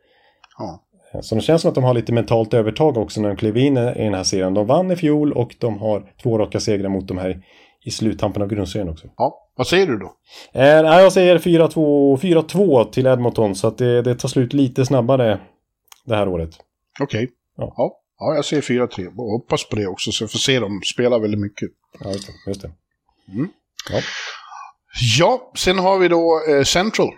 [0.57, 0.83] Ja.
[1.21, 3.77] Så det känns som att de har lite mentalt övertag också när de klev in
[3.77, 4.53] i den här serien.
[4.53, 7.43] De vann i fjol och de har två raka segrar mot de här
[7.85, 9.07] i sluttampen av grundserien också.
[9.17, 9.43] ja.
[9.57, 10.13] Vad säger du då?
[10.53, 15.39] Eh, jag säger 4-2 4-2 till Edmonton så att det, det tar slut lite snabbare
[16.05, 16.49] det här året.
[17.01, 17.29] Okej.
[17.57, 17.73] Ja.
[17.77, 17.99] Ja.
[18.19, 19.07] ja, jag säger 4-3.
[19.07, 21.69] Och hoppas på det också, så jag får se dem spela väldigt mycket.
[21.99, 22.33] Ja, just det.
[22.49, 22.71] Just det.
[25.19, 27.09] Ja, sen har vi då eh, Central.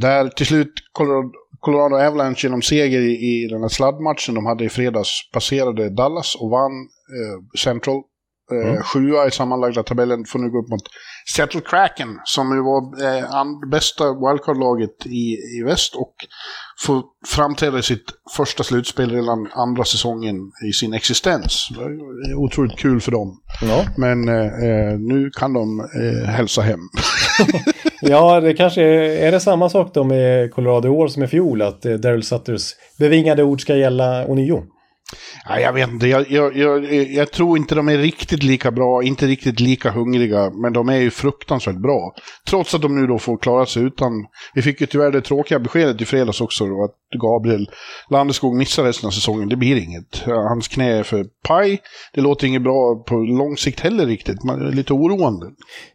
[0.00, 4.64] Där till slut Colorado, Colorado Avalanche genom seger i, i den här sladdmatchen de hade
[4.64, 6.72] i fredags passerade Dallas och vann
[7.18, 7.96] eh, Central.
[7.96, 8.04] Eh,
[8.52, 8.82] Mm.
[8.82, 10.82] Sjua i sammanlagda tabellen får nu gå upp mot
[11.34, 16.14] Seattle Kraken som ju var eh, and, bästa wildcard-laget i, i väst och
[16.80, 18.04] får framträda i sitt
[18.36, 20.36] första slutspel redan andra säsongen
[20.68, 21.68] i sin existens.
[21.70, 23.40] Det är otroligt kul för dem.
[23.60, 23.84] Ja.
[23.96, 26.80] Men eh, eh, nu kan de eh, hälsa hem.
[28.00, 31.26] ja, det kanske är, är det samma sak då med Colorado i år som i
[31.26, 34.62] fjol att eh, Daryl Sutters bevingade ord ska gälla ånyo.
[35.48, 39.02] Ja, jag vet inte, jag, jag, jag, jag tror inte de är riktigt lika bra,
[39.02, 42.14] inte riktigt lika hungriga, men de är ju fruktansvärt bra.
[42.48, 44.12] Trots att de nu då får klara sig utan...
[44.54, 47.70] Vi fick ju tyvärr det tråkiga beskedet i fredags också då, att Gabriel
[48.10, 49.48] Landeskog missar resten av säsongen.
[49.48, 50.22] Det blir inget.
[50.26, 51.80] Hans knä är för paj.
[52.14, 54.44] Det låter inget bra på lång sikt heller riktigt.
[54.44, 55.46] Man är lite oroande.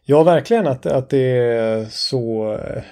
[0.04, 2.52] Ja, verkligen att, att det är så...
[2.52, 2.82] Eh,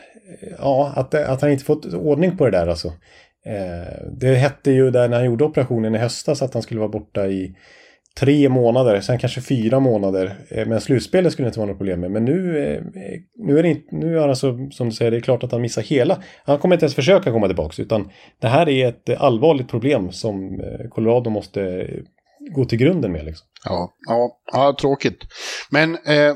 [0.58, 2.92] ja, att, att han inte fått ordning på det där alltså.
[3.46, 6.90] Eh, det hette ju där när han gjorde operationen i höstas att han skulle vara
[6.90, 7.56] borta i
[8.20, 10.38] tre månader, sen kanske fyra månader.
[10.50, 12.10] Eh, men slutspelet skulle det inte vara något problem med.
[12.10, 12.82] Men nu, eh,
[13.38, 15.52] nu är det inte, nu är han alltså, som du säger, det är klart att
[15.52, 16.22] han missar hela.
[16.44, 20.60] Han kommer inte ens försöka komma tillbaka, utan det här är ett allvarligt problem som
[20.90, 21.88] Colorado måste
[22.50, 23.24] gå till grunden med.
[23.24, 23.46] Liksom.
[23.64, 25.24] Ja, ja, ja tråkigt.
[25.70, 26.34] Men eh,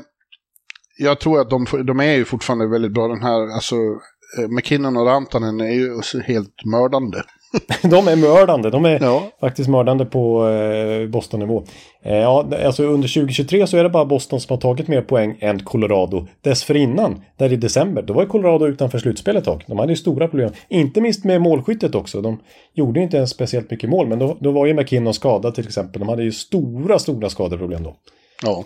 [0.97, 3.07] jag tror att de, de är ju fortfarande väldigt bra.
[3.07, 3.75] Den här, alltså,
[4.49, 7.23] McKinnon och Rantanen är ju helt mördande.
[7.81, 8.69] De är mördande.
[8.69, 9.31] De är Ja.
[9.39, 11.63] faktiskt mördande på eh, Boston-nivå.
[12.03, 15.37] Eh, ja, alltså under 2023 så är det bara Boston som har tagit mer poäng
[15.41, 16.27] än Colorado.
[16.41, 19.63] Dessförinnan, där i december, då var ju Colorado utanför slutspel ett tag.
[19.67, 20.51] De hade ju stora problem.
[20.69, 22.21] Inte minst med målskyttet också.
[22.21, 22.39] De
[22.73, 25.67] gjorde ju inte ens speciellt mycket mål, men då, då var ju McKinnon skadad till
[25.67, 25.99] exempel.
[25.99, 27.95] De hade ju stora, stora skadeproblem då.
[28.43, 28.63] Ja.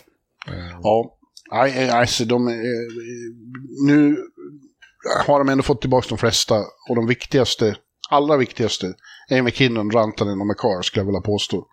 [0.84, 1.18] Ja.
[1.54, 2.48] Nej, nej, alltså de...
[2.48, 2.54] eh,
[3.88, 4.18] Nu
[5.26, 6.56] har de ändå fått tillbaka de flesta
[6.90, 7.76] och de viktigaste,
[8.10, 8.94] allra viktigaste,
[9.30, 11.68] är McKinnon, Rantanen och McCarr skulle jag vilja påstå.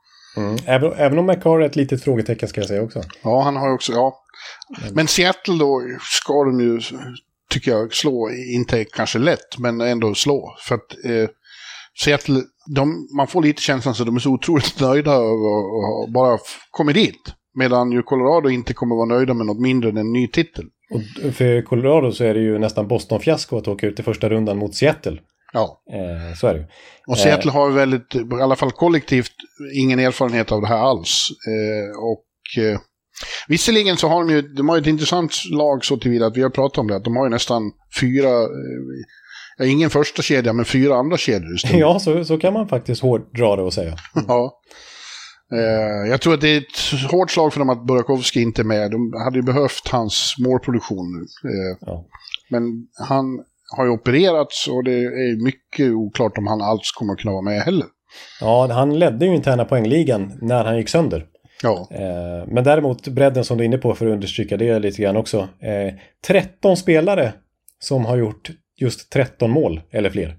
[0.66, 3.02] Även, även om McCarr är ett litet frågetecken ska jag säga också.
[3.22, 4.24] Ja, han har också, ja.
[4.92, 6.80] Men Seattle då ska de ju,
[7.50, 10.56] tycker jag, slå, inte kanske lätt, men ändå slå.
[10.60, 11.28] För att eh,
[12.04, 16.38] Seattle, de, man får lite känslan så de är så otroligt nöjda över att bara
[16.70, 17.34] kommit dit.
[17.54, 20.64] Medan ju Colorado inte kommer vara nöjda med något mindre än en ny titel.
[20.90, 24.58] Och för Colorado så är det ju nästan Boston-fiasko att åka ut i första rundan
[24.58, 25.18] mot Seattle.
[25.52, 25.82] Ja.
[25.92, 26.66] Eh, så är det ju.
[27.06, 29.32] Och Seattle har väldigt, i alla fall kollektivt,
[29.74, 31.28] ingen erfarenhet av det här alls.
[31.48, 32.80] Eh, och eh,
[33.48, 36.42] visserligen så har de ju, de har ju ett intressant lag så tillvida att vi
[36.42, 37.62] har pratat om det, att de har ju nästan
[38.00, 39.04] fyra, eh,
[39.58, 41.56] ja, ingen första kedja, men fyra andra kedjor.
[41.72, 43.96] Ja, så, så kan man faktiskt hårdra det och säga.
[44.28, 44.60] ja.
[45.52, 48.64] Eh, jag tror att det är ett hårt slag för dem att Burakovsky inte är
[48.64, 48.90] med.
[48.90, 51.50] De hade ju behövt hans målproduktion nu.
[51.50, 52.04] Eh, Ja.
[52.50, 52.62] Men
[53.08, 53.44] han
[53.76, 57.42] har ju opererats och det är mycket oklart om han alls kommer att kunna vara
[57.42, 57.86] med heller.
[58.40, 61.26] Ja, han ledde ju interna poängligan när han gick sönder.
[61.62, 65.02] Ja, Eh, men däremot bredden som du är inne på för att understryka det lite
[65.02, 65.38] grann också.
[65.38, 65.94] Eh,
[66.26, 67.32] 13 spelare
[67.78, 70.36] som har gjort just 13 mål eller fler.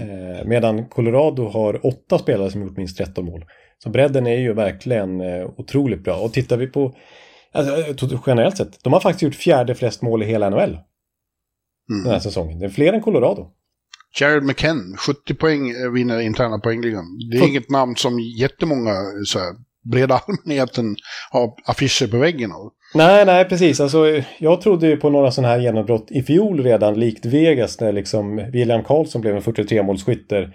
[0.00, 3.44] Eh, medan Colorado har 8 spelare som gjort minst 13 mål.
[3.82, 6.16] Så bredden är ju verkligen eh, otroligt bra.
[6.16, 6.94] Och tittar vi på
[7.52, 7.76] alltså,
[8.14, 10.78] eh, generellt sett, de har faktiskt gjort fjärde flest mål i hela NHL
[12.04, 12.58] den här säsongen.
[12.58, 13.50] Det är fler än Colorado.
[14.20, 17.04] Jared McKenn, 70 poäng eh, vinner interna poängligan.
[17.30, 18.92] Det är För- inget namn som jättemånga
[19.26, 19.48] så här,
[19.92, 20.96] breda allmänheten
[21.30, 22.70] har affischer på väggen av.
[22.94, 23.80] Nej, nej, precis.
[23.80, 27.92] Alltså, jag trodde ju på några sådana här genombrott i fjol redan, likt Vegas, när
[27.92, 30.52] liksom William Karlsson blev en 43-målsskytter.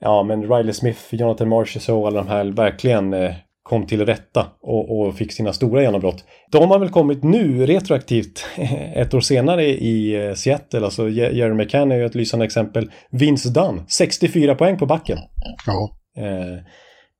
[0.00, 3.32] Ja, men Riley Smith, Jonathan Marchessault och alla de här verkligen eh,
[3.62, 6.24] kom till rätta och, och fick sina stora genombrott.
[6.52, 8.46] De har väl kommit nu retroaktivt
[8.94, 10.84] ett år senare i eh, Seattle.
[10.84, 12.90] Alltså Je- Jerry McCann är ju ett lysande exempel.
[13.10, 15.18] Vince Dunn, 64 poäng på backen.
[15.66, 16.58] Ja, Eh,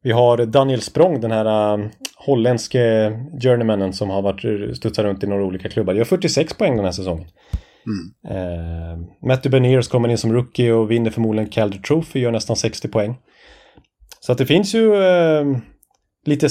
[0.02, 1.86] vi har Daniel Språng, den här uh,
[2.26, 3.12] holländske
[3.42, 5.94] journeymannen som har varit studsat runt i några olika klubbar.
[5.94, 7.26] Gör 46 poäng den här säsongen.
[8.30, 12.88] Eh, Matthew Beniers kommer in som rookie och vinner förmodligen Calder Trophy, gör nästan 60
[12.88, 13.16] poäng.
[14.20, 15.44] Så att det finns ju eh,
[16.24, 16.48] lite,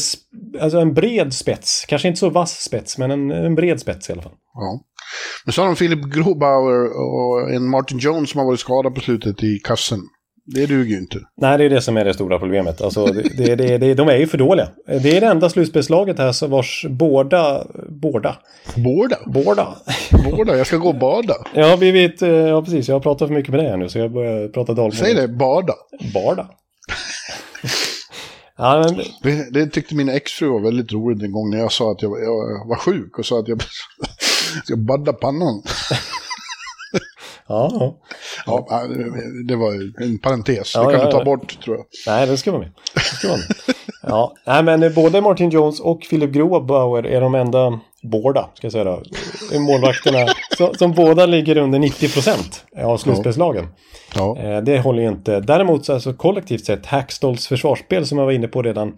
[0.62, 1.86] alltså en bred spets.
[1.88, 4.36] Kanske inte så vass spets, men en, en bred spets i alla fall.
[4.54, 4.80] Ja.
[5.46, 9.02] Men så har de Philip Grobauer och en Martin Jones som har varit skadad på
[9.02, 10.00] slutet i kassen.
[10.50, 11.20] Det duger ju inte.
[11.41, 12.82] Nej, det är det som är det stora problemet.
[12.82, 14.68] Alltså, det, det, det, de är ju för dåliga.
[14.86, 18.38] Det är det enda slutspelslaget här vars båda, båda,
[18.76, 19.18] Båda.
[19.26, 19.76] båda.
[20.32, 21.36] Båda, jag ska gå och bada.
[21.54, 23.89] Jag har blivit, eh, ja precis, jag har pratat för mycket med dig här nu
[23.89, 24.93] så jag börjar prata dalmål.
[24.95, 25.74] Säg det, bada.
[26.14, 26.50] Båda.
[28.58, 31.91] ja, men, Det, det tyckte min exfru var väldigt roligt en gång när jag sa
[31.91, 33.62] att jag, jag var sjuk och sa att jag
[34.64, 35.64] ska badda pannan.
[37.48, 37.98] Ja, ja.
[38.45, 38.88] Ja,
[39.48, 40.76] det var en parentes.
[40.76, 41.26] Ja, det kan ja, du ta ja.
[41.26, 41.86] bort tror jag.
[42.08, 42.72] Nej, det ska vara med.
[43.02, 43.76] Ska vara med.
[44.04, 47.80] Ja, nej, men eh, både Martin Jones och Philip Grobauer är de enda,
[48.12, 49.04] båda ska jag säga då,
[49.54, 53.68] är målvakterna som, som båda ligger under 90 procent av slutspelslagen.
[54.16, 54.38] Ja.
[54.38, 55.39] Eh, Det håller ju inte.
[55.39, 58.93] Däremot så alltså kollektivt sett, Hackstolls försvarsspel som jag var inne på redan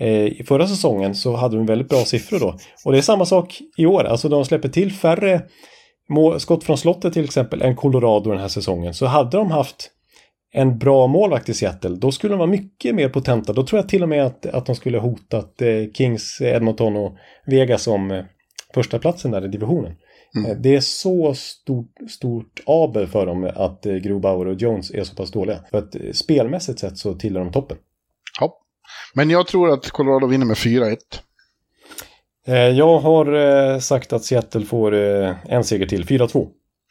[0.00, 2.54] eh, i förra säsongen så hade de väldigt bra siffror då.
[2.84, 4.04] Och det är samma sak i år.
[4.04, 5.42] Alltså de släpper till färre
[6.38, 8.94] skott från slottet till exempel än Colorado den här säsongen.
[8.94, 9.90] Så hade de haft
[10.52, 13.52] en bra målvakt i Seattle, då skulle de vara mycket mer potenta.
[13.52, 17.16] Då tror jag till och med att, att de skulle hotat eh, Kings, Edmonton och
[17.46, 18.24] Vegas om eh,
[18.74, 19.92] första platsen där i divisionen.
[20.46, 25.04] Eh, Det är så stort, stort aber för dem att eh, Grobauer och Jones är
[25.04, 25.58] så pass dåliga.
[25.70, 27.76] För att eh, spelmässigt sett så tillhör de toppen.
[28.40, 28.58] ja.
[29.14, 30.96] Men jag tror att Colorado vinner med 4-1.
[32.46, 36.48] Eh, Jag har eh, sagt att Seattle får eh, en seger till, 4-2.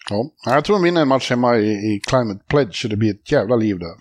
[0.10, 0.26] Ja.
[0.46, 3.14] Ja, Jag tror de vinner en match hemma i, i Climate Pledge så det blir
[3.14, 3.96] ett jävla liv där.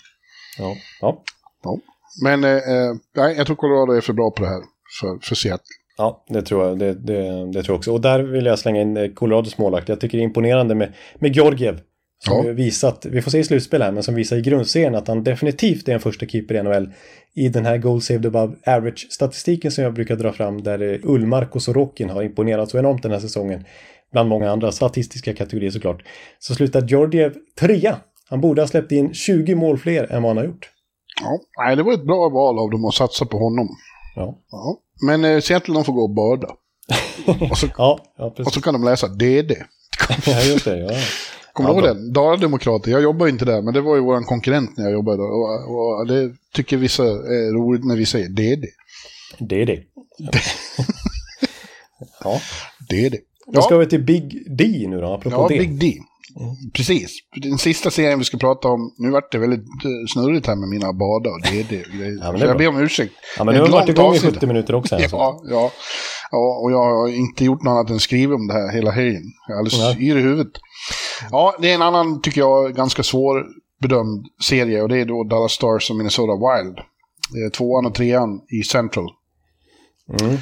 [0.58, 0.74] Ja.
[1.00, 1.22] ja.
[1.64, 1.78] Ja.
[2.24, 2.60] Men eh,
[3.16, 4.62] nej, jag tror Colorado är för bra på det här
[5.00, 5.64] för, för Seattle.
[5.96, 6.78] Ja, det tror jag.
[6.78, 7.22] Det, det,
[7.52, 7.92] det tror jag också.
[7.92, 9.88] Och där vill jag slänga in Colorados målvakt.
[9.88, 11.80] Jag tycker det är imponerande med, med Georgiev.
[12.26, 12.52] Som Ja.
[12.52, 15.88] visat, vi får se i slutspel här, men som visar i grundserien att han definitivt
[15.88, 16.92] är en första keeper i NHL.
[17.34, 21.62] I den här goal saved above average-statistiken som jag brukar dra fram där Ullmark och
[21.62, 23.64] Sorokin har imponerat så enormt den här säsongen.
[24.12, 26.02] Bland många andra statistiska kategorier såklart.
[26.38, 27.96] Så slutar Georgiev trea.
[28.30, 30.70] Han borde ha släppt in 20 mål fler än vad han har gjort.
[31.20, 31.38] Ja.
[31.64, 33.68] Nej, det var ett bra val av dem att satsa på honom.
[34.16, 34.76] Ja, Ja.
[35.06, 36.48] Men eh, Seattle de får gå och bada.
[37.50, 39.52] och, så, ja, ja och så kan de läsa DD.
[40.26, 40.78] Ja, just det.
[40.78, 40.90] Ja.
[41.52, 42.12] Kommer Ja, du ihåg den?
[42.12, 42.90] Dala-Demokrater.
[42.90, 45.22] Jag jobbar ju inte där, men det var ju vår konkurrent när jag jobbade.
[45.22, 48.66] Och, och det tycker vissa är roligt när vi säger DD.
[49.38, 49.82] Det.
[52.24, 52.40] ja.
[52.90, 53.16] DD.
[53.46, 55.58] Då ska vi till Big D nu då, apropå Ja, det.
[55.58, 55.94] Big D.
[56.72, 57.18] Precis.
[57.42, 60.68] Den sista serien vi ska prata om, nu vart det väldigt eh, snurrigt här med
[60.68, 61.84] mina bada och DD.
[62.20, 63.14] Ja, jag ber om ursäkt.
[63.38, 64.34] Ja, men nu har vi varit igång i avsnitt.
[64.34, 64.96] 70 minuter också.
[64.96, 65.16] Här, så.
[65.16, 65.70] Ja, ja,
[66.30, 69.22] ja, och jag har inte gjort något annat än skriva om det här hela helgen.
[69.48, 70.08] Jag är alldeles Nej.
[70.08, 70.52] yr i huvudet.
[71.30, 73.46] Ja, det är en annan, tycker jag, ganska svår
[73.80, 76.78] bedömd serie och det är då Dallas Stars och Minnesota Wild.
[77.32, 79.08] Det är tvåan och trean i Central.
[80.20, 80.34] Mm.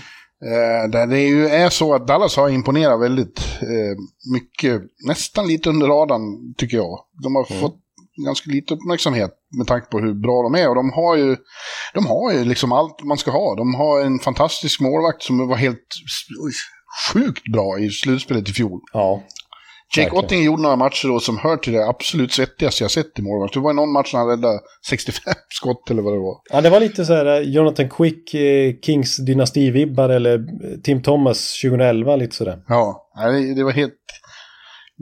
[0.45, 3.97] Eh, där det ju är så att Dallas har imponerat väldigt eh,
[4.33, 6.99] mycket, nästan lite under radarn tycker jag.
[7.23, 7.77] De har fått
[8.27, 10.69] ganska lite uppmärksamhet med tanke på hur bra de är.
[10.69, 11.37] Och de har ju,
[11.95, 13.55] de har ju liksom allt man ska ha.
[13.55, 15.87] De har en fantastisk målvakt som var helt
[17.13, 18.81] sjukt bra i slutspelet i fjol.
[18.93, 19.23] Ja.
[19.97, 20.17] Jake.
[20.17, 23.55] Otting gjorde några matcher då som hör till det absolut svettigaste jag sett i målvakt.
[23.55, 26.35] Det var någon match när han räddade 65 skott eller vad det var.
[26.51, 31.03] ja, det var lite så här eh, Jonathan Quick, eh, Kings dynastivibbar eller eh, Tim
[31.03, 32.59] Thomas 2011, lite sådär.
[32.69, 33.11] Ja,
[33.57, 33.95] det- var helt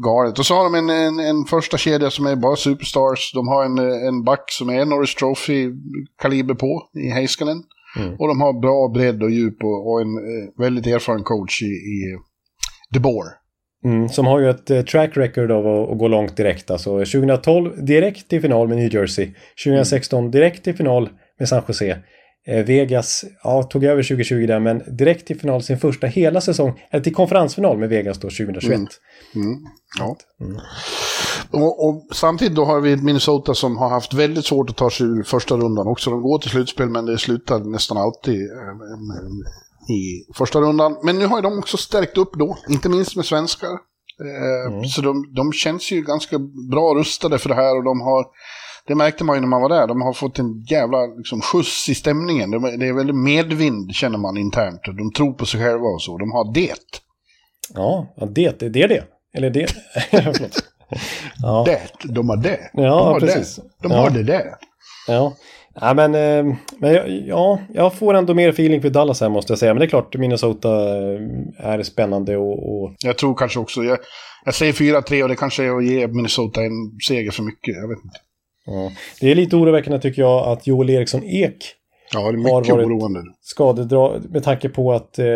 [0.07, 0.39] galet.
[0.39, 3.33] Och så har de en, en, en första kedja som är bara superstars.
[3.35, 3.79] De har en,
[4.09, 7.63] en back som är Norris Trophy-kaliber på i Heiskanen.
[7.99, 8.15] Mm.
[8.19, 10.09] Och de har bra bredd och djup och, och en
[10.59, 12.19] väldigt erfaren coach i, i
[12.95, 13.27] DeBoer.
[13.85, 16.71] Mm, som har ju ett eh, track record av att, att gå långt direkt.
[16.71, 19.33] Alltså 2012 direkt till final med New Jersey.
[19.65, 21.99] 2016 direkt till final med San Jose.
[22.47, 26.81] Eh, Vegas ja, tog över 2020 där, men direkt till final sin första hela säsong.
[26.91, 28.73] Eller till konferensfinal med Vegas då 2021.
[28.75, 28.89] Mm.
[29.99, 30.17] Ja.
[31.51, 35.07] Och, och samtidigt då har vi Minnesota som har haft väldigt svårt att ta sig
[35.07, 36.11] ur första rundan också.
[36.11, 38.57] De går till slutspel men det slutar nästan alltid eh,
[39.89, 40.97] i första rundan.
[41.05, 43.69] Men nu har ju de också stärkt upp då, inte minst med svenskar.
[43.71, 46.39] Eh, Så de, de känns ju ganska
[46.71, 48.27] bra rustade för det här och de har,
[48.87, 51.89] det märkte man ju när man var där, de har fått en jävla liksom, skjuts
[51.89, 52.51] i stämningen.
[52.51, 54.81] De, det är väldigt medvind känner man internt.
[54.85, 56.19] De tror på sig själva och så.
[56.19, 56.75] De har det.
[57.75, 59.05] Ja, det, det, är det.
[59.35, 59.67] Eller det.
[61.43, 61.65] Ja.
[61.67, 61.81] Det,
[62.15, 62.71] de har det.
[62.73, 63.57] Ja, de har precis.
[63.57, 63.63] Det.
[63.83, 63.99] De Ja.
[64.01, 64.55] har det där.
[65.07, 65.35] Ja,
[65.81, 69.59] ja men, eh, men ja, jag får ändå mer feeling för Dallas här måste jag
[69.59, 69.75] säga.
[69.75, 71.21] Men det är klart, Minnesota eh,
[71.59, 73.99] är spännande och, och Jag tror kanske också, jag,
[74.45, 76.73] jag säger 4-3 och det kanske är att ge Minnesota en
[77.09, 77.77] seger för mycket.
[77.77, 78.19] Jag vet inte.
[78.67, 78.93] Ja.
[79.21, 81.75] Det är lite oroväckande tycker jag att Joel Eriksson Ek
[82.13, 83.21] Ja, har varit oroande.
[83.41, 85.27] skadedra med tanke på att eh,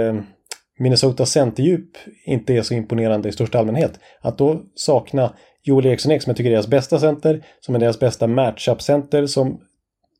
[0.79, 1.89] Minnesotas centerdjup
[2.27, 3.93] inte är så imponerande i största allmänhet.
[4.21, 5.33] Att då sakna
[5.65, 9.27] Joel Eriksson Ek som jag tycker är deras bästa center, som är deras bästa matchup-center,
[9.27, 9.61] som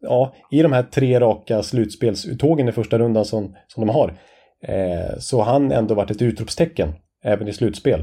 [0.03, 4.09] ja, i de här tre raka slutspelsuttågen i första rundan som, som de har,
[4.63, 6.93] eh, så har han ändå varit ett utropstecken
[7.25, 8.01] även i slutspel.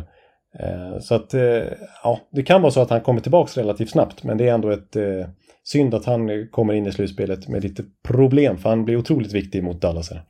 [0.59, 1.63] Eh, så att, eh,
[2.03, 4.69] ja, det kan vara så att han kommer tillbaka relativt snabbt, men det är ändå
[4.69, 5.27] ett eh,
[5.63, 9.63] synd att han kommer in i slutspelet med lite problem, för han blir otroligt viktig
[9.63, 10.23] mot Dallas här.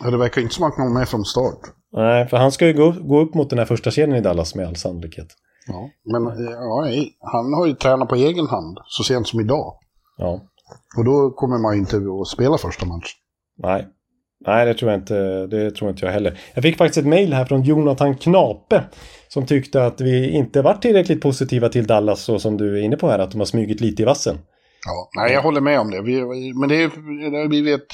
[0.00, 1.60] Ja, det verkar inte som att han kommer med från start.
[1.92, 4.54] Nej, för han ska ju gå, gå upp mot den här första kedjan i Dallas
[4.54, 5.28] med all sannolikhet.
[5.68, 5.90] Ja.
[6.04, 6.84] Men eh, ja,
[7.32, 9.74] han har ju tränat på egen hand så sent som idag.
[10.16, 10.40] Ja,
[10.96, 13.18] Och då kommer man ju inte att spela första matchen.
[13.58, 13.88] nej.
[14.46, 16.40] Nej, det tror jag inte, det tror inte jag heller.
[16.54, 18.84] Jag fick faktiskt ett mejl här från Jonathan Knape
[19.28, 22.96] som tyckte att vi inte varit tillräckligt positiva till Dallas så som du är inne
[22.96, 24.38] på här, att de har smugit lite i vassen.
[24.86, 26.02] Ja, nej, jag håller med om det.
[26.02, 27.86] Vi, men det är, blivit ett,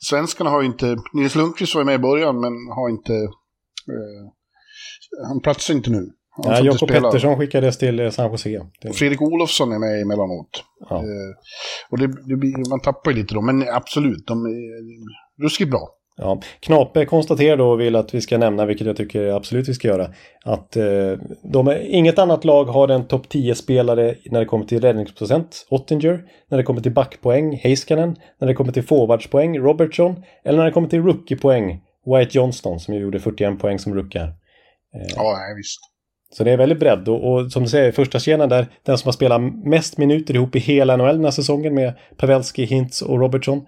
[0.00, 0.96] Svenskarna har ju inte...
[1.12, 3.12] Nils Lundqvist var med i början, men har inte...
[3.12, 4.24] Eh,
[5.28, 6.10] han platsar inte nu.
[6.44, 6.88] Ja, Jakob.
[6.88, 8.60] Pettersson skickades till eh, San Jose.
[8.94, 10.64] Fredrik Olofsson är med emellanåt.
[10.90, 10.96] ja.
[10.96, 11.34] Eh,
[11.90, 15.88] och det, det blir, man tappar ju lite då, men absolut, de är ruskigt bra.
[16.20, 19.74] Ja, Knape konstaterar då och vill att vi ska nämna, vilket jag tycker absolut vi
[19.74, 20.10] ska göra,
[20.44, 21.12] att eh,
[21.52, 26.24] de är, inget annat lag har en topp 10-spelare när det kommer till räddningsprocent, Ottinger,
[26.48, 30.72] när det kommer till backpoäng, Heiskanen, när det kommer till forwardspoäng, Robertson, eller när det
[30.72, 34.34] kommer till rookiepoäng, White Johnston som ju gjorde 41 poäng som rookie här.
[35.16, 35.80] Ja, visst.
[36.34, 39.08] Så det är väldigt bredd och, och som du säger, första kedjan där, den som
[39.08, 43.20] har spelat mest minuter ihop i hela NHL den här säsongen med Pavelski, Hintz och
[43.20, 43.66] Robertson.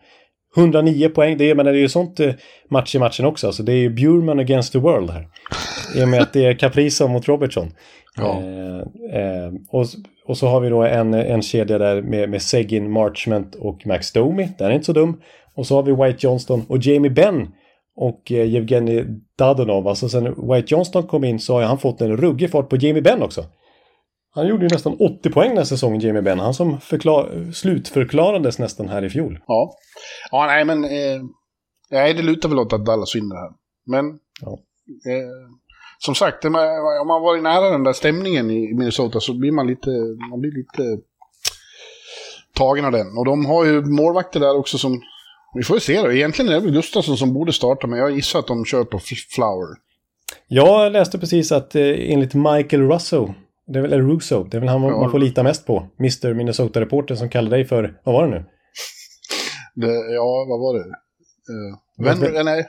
[0.57, 2.33] 109 poäng, det är, men det är ju sånt eh,
[2.71, 3.47] match i matchen också.
[3.47, 5.29] Alltså det är ju Bjurman against the world här.
[5.97, 7.73] I och med att det är Kaprizov mot Robertson.
[8.17, 8.43] Ja.
[8.43, 9.87] Eh, eh, och,
[10.27, 14.13] och så har vi då en, en kedja där med, med Seguin, Marchment och Max
[14.13, 14.49] Domi.
[14.59, 15.21] Den är inte så dum.
[15.55, 17.49] Och så har vi White Johnston och Jamie Benn
[17.97, 19.05] och eh, Evgeni
[19.39, 19.89] Dadonov.
[19.89, 23.03] Alltså sen White Johnston kom in så har han fått en ruggig fart på Jamie
[23.03, 23.45] Benn också.
[24.35, 26.39] Han gjorde ju nästan 80 poäng den här säsongen, Jamie Benn.
[26.39, 29.39] Han som förklar, slutförklarades nästan här i fjol.
[29.47, 29.73] Ja,
[30.31, 30.85] ja nej men...
[30.85, 31.23] Eh,
[31.91, 33.51] nej, det lutar väl åt att Dallas vinner här.
[33.87, 34.19] Men...
[34.41, 34.53] Ja.
[35.11, 35.57] Eh,
[35.99, 36.53] som sagt, om
[37.07, 39.91] man varit nära den där stämningen i Minnesota så blir man lite...
[40.31, 41.03] Man blir lite
[42.55, 43.19] tagen av den.
[43.19, 45.01] Och de har ju målvakter där också som...
[45.55, 46.13] Vi får ju se då.
[46.13, 48.99] Egentligen är det väl Gustafsson som borde starta, men jag gissar att de kör på
[49.35, 49.69] Flower.
[50.49, 51.83] Jag läste precis att eh,
[52.13, 53.35] enligt Michael Russo,
[53.67, 55.01] det är väl eller Russo, det är väl han Ja.
[55.01, 55.87] man får lita mest på.
[55.99, 58.45] Mr Minnesota-reporter som kallar dig för, vad var det nu?
[59.75, 60.81] Det, ja, vad var det?
[60.85, 62.69] Eh, Vad- vän, eh, nej.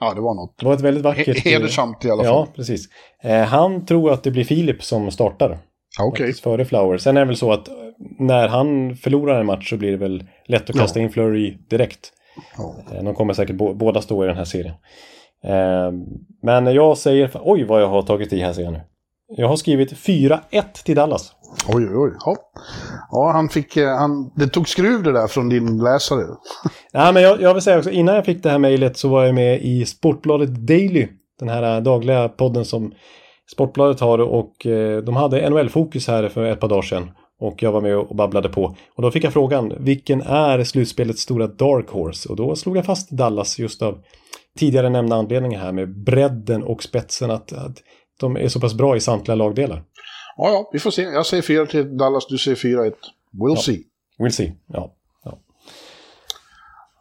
[0.00, 0.58] Ja, det var något.
[0.58, 1.28] Det var ett väldigt vackert...
[1.28, 2.32] He- Hedersamt i alla fall.
[2.32, 2.88] Ja, precis.
[3.22, 5.58] Eh, han tror att det blir Filip som startar.
[6.00, 6.26] Okej.
[6.26, 6.98] faktiskt, Före Flower.
[6.98, 7.74] Sen är det väl så att eh,
[8.18, 12.12] när han förlorar en match så blir det väl lätt att kasta in Flurry direkt.
[12.58, 12.74] Ja.
[12.96, 14.74] Eh, De kommer säkert bo- båda stå i den här serien.
[15.44, 15.92] Eh,
[16.42, 17.30] Men jag säger...
[17.42, 18.80] Oj, vad jag har tagit i här ser jag nu.
[19.36, 20.38] Jag har skrivit 4-1
[20.84, 21.32] till Dallas.
[21.68, 22.10] Oj, oj, oj.
[22.24, 22.36] Ja,
[23.10, 23.76] ja han fick...
[23.76, 26.24] eh, Han, det tog skruv det där från din läsare.
[26.92, 29.24] Nej, men jag, jag vill säga också, innan jag fick det här mejlet så var
[29.24, 31.08] jag med i Sportbladet Daily.
[31.38, 32.92] Den här dagliga podden som
[33.52, 34.52] Sportbladet har och
[35.04, 37.10] de hade NHL-fokus här för ett par dagar sedan.
[37.42, 38.76] Och jag var med och babblade på.
[38.94, 42.28] Och då fick jag frågan, vilken är slutspelets stora dark horse?
[42.28, 44.02] Och då slog jag fast Dallas just av
[44.58, 47.30] tidigare nämnda anledningar här med bredden och spetsen.
[47.30, 47.82] Att, att
[48.20, 49.82] de är så pass bra i samtliga lagdelar.
[50.36, 51.02] Ja, ja, vi får se.
[51.02, 52.92] Jag säger 4 till Dallas, du säger 4-1.
[53.32, 53.82] We'll see.
[54.18, 54.52] We'll see.
[54.66, 54.94] Ja.
[55.24, 55.30] Ja.
[55.32, 55.38] ja.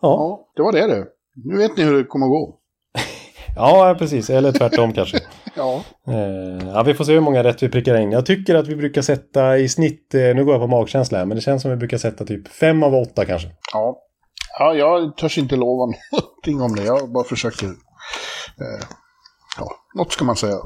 [0.01, 1.05] Ja, det var det det.
[1.35, 2.59] Nu vet ni hur det kommer att gå.
[3.55, 4.29] ja, precis.
[4.29, 5.19] Eller tvärtom kanske.
[5.55, 5.83] Ja.
[6.07, 8.11] Eh, ja, vi får se hur många rätt vi prickar in.
[8.11, 11.25] Jag tycker att vi brukar sätta i snitt, eh, nu går jag på magkänsla här,
[11.25, 13.47] men det känns som vi brukar sätta typ fem av åtta kanske.
[13.73, 13.97] Ja.
[14.59, 16.83] Ja, jag törs inte lova någonting om det.
[16.83, 17.65] Jag bara försöker...
[17.65, 18.85] Eh,
[19.57, 20.57] ja, något ska man säga.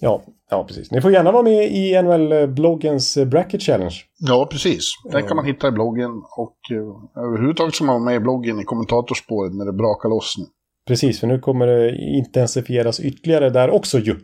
[0.00, 0.90] Ja, ja, precis.
[0.90, 3.94] Ni får gärna vara med i NHL-bloggens Bracket Challenge.
[4.18, 4.84] Ja, precis.
[5.12, 6.10] Den kan man hitta i bloggen.
[6.36, 6.56] Och
[7.16, 10.44] överhuvudtaget ska man vara med i bloggen i kommentatorspåret när det brakar loss nu.
[10.86, 14.16] Precis, för nu kommer det intensifieras ytterligare där också ju.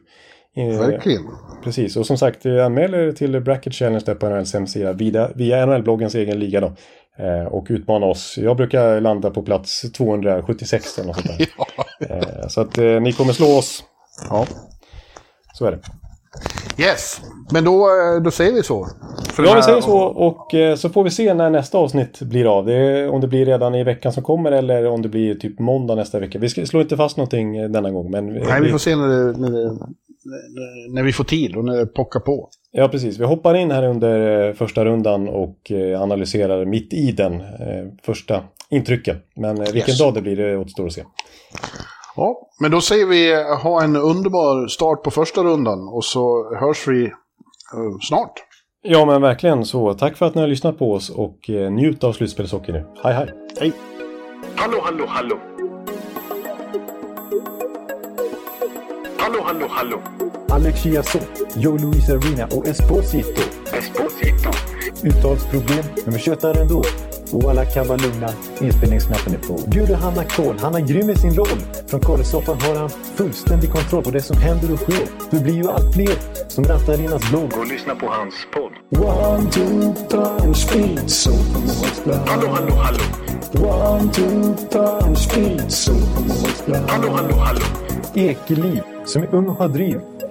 [0.57, 1.23] Eh, Verkligen.
[1.65, 5.31] Precis, och som sagt, eh, anmäl er till Bracket Challenge där på NHLs hemsida via,
[5.35, 6.73] via NHL-bloggens egen liga då.
[7.19, 8.39] Eh, och utmana oss.
[8.39, 11.49] Jag brukar landa på plats 276 eller något sånt där.
[12.17, 13.85] eh, så att eh, ni kommer slå oss.
[14.31, 14.47] Ja,
[15.55, 15.79] så är det.
[16.79, 17.21] Yes,
[17.53, 18.89] men då, eh, då säger vi så.
[19.33, 22.59] För Ja, vi säger så och eh, så får vi se när nästa avsnitt blir
[22.59, 22.67] av.
[22.67, 25.59] Det är, om det blir redan i veckan som kommer eller om det blir typ
[25.59, 26.39] måndag nästa vecka.
[26.39, 28.11] Vi ska, slår inte fast någonting eh, denna gång.
[28.11, 29.79] Men Nej, vi får se när det, när det
[30.89, 32.49] när vi får tid och när det pockar på.
[32.71, 33.19] Ja, precis.
[33.19, 37.43] Vi hoppar in här under första rundan och analyserar mitt i den
[38.03, 39.17] första intrycken.
[39.37, 39.99] Men vilken yes.
[39.99, 41.03] dag det blir, det återstår att se.
[42.21, 46.89] Ja, men då säger vi ha en underbar start på första rundan och så hörs
[46.89, 47.13] vi
[48.09, 48.33] snart.
[48.83, 49.95] Ja, men verkligen så.
[49.95, 52.87] Tack för att ni har lyssnat på oss och njut av slutspelshockey nu.
[53.03, 53.35] Hej, hej!
[53.61, 53.73] Hej!
[54.57, 55.39] Hallå, hallå, hallå!
[59.19, 59.99] Hallå, hallå, hallå!
[60.49, 63.43] Alex Chiazot, Joe Luis Arena och Esposito.
[63.73, 64.70] Esposito.
[65.05, 66.83] Uttalsproblem, men vi tjötar ändå.
[67.33, 68.29] Och alla kan vara lugna,
[68.61, 69.71] inspelningsknappen är på.
[69.71, 71.59] Bjuder Hanna Kohl, han är grym i sin roll.
[71.87, 75.07] Från Kållesoffan har han fullständig kontroll på det som händer och sker.
[75.31, 76.15] Det blir ju allt fler
[76.49, 77.53] som rattar in hans blogg.
[77.59, 79.03] Och lyssna på hans podd.
[79.05, 81.31] One, two, three, speed, so
[82.27, 83.01] Hallå, hallå, hallå.
[83.53, 85.93] One, two, three, speed, so
[86.89, 87.61] Hallå, hallå, hallå.
[88.15, 90.01] Ekeliv, som är ung och har driv.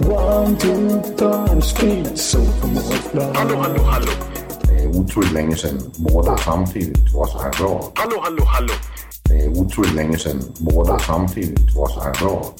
[0.00, 2.38] One, two, three, speed, so
[3.34, 4.10] Hallå, hallå, hallå.
[4.62, 7.92] Det är otroligt länge sedan båda samtidigt var så här bra.
[7.94, 8.72] Hallå, hallå, hallå.
[9.22, 12.54] Det är otroligt länge sedan båda samtidigt var så här bra.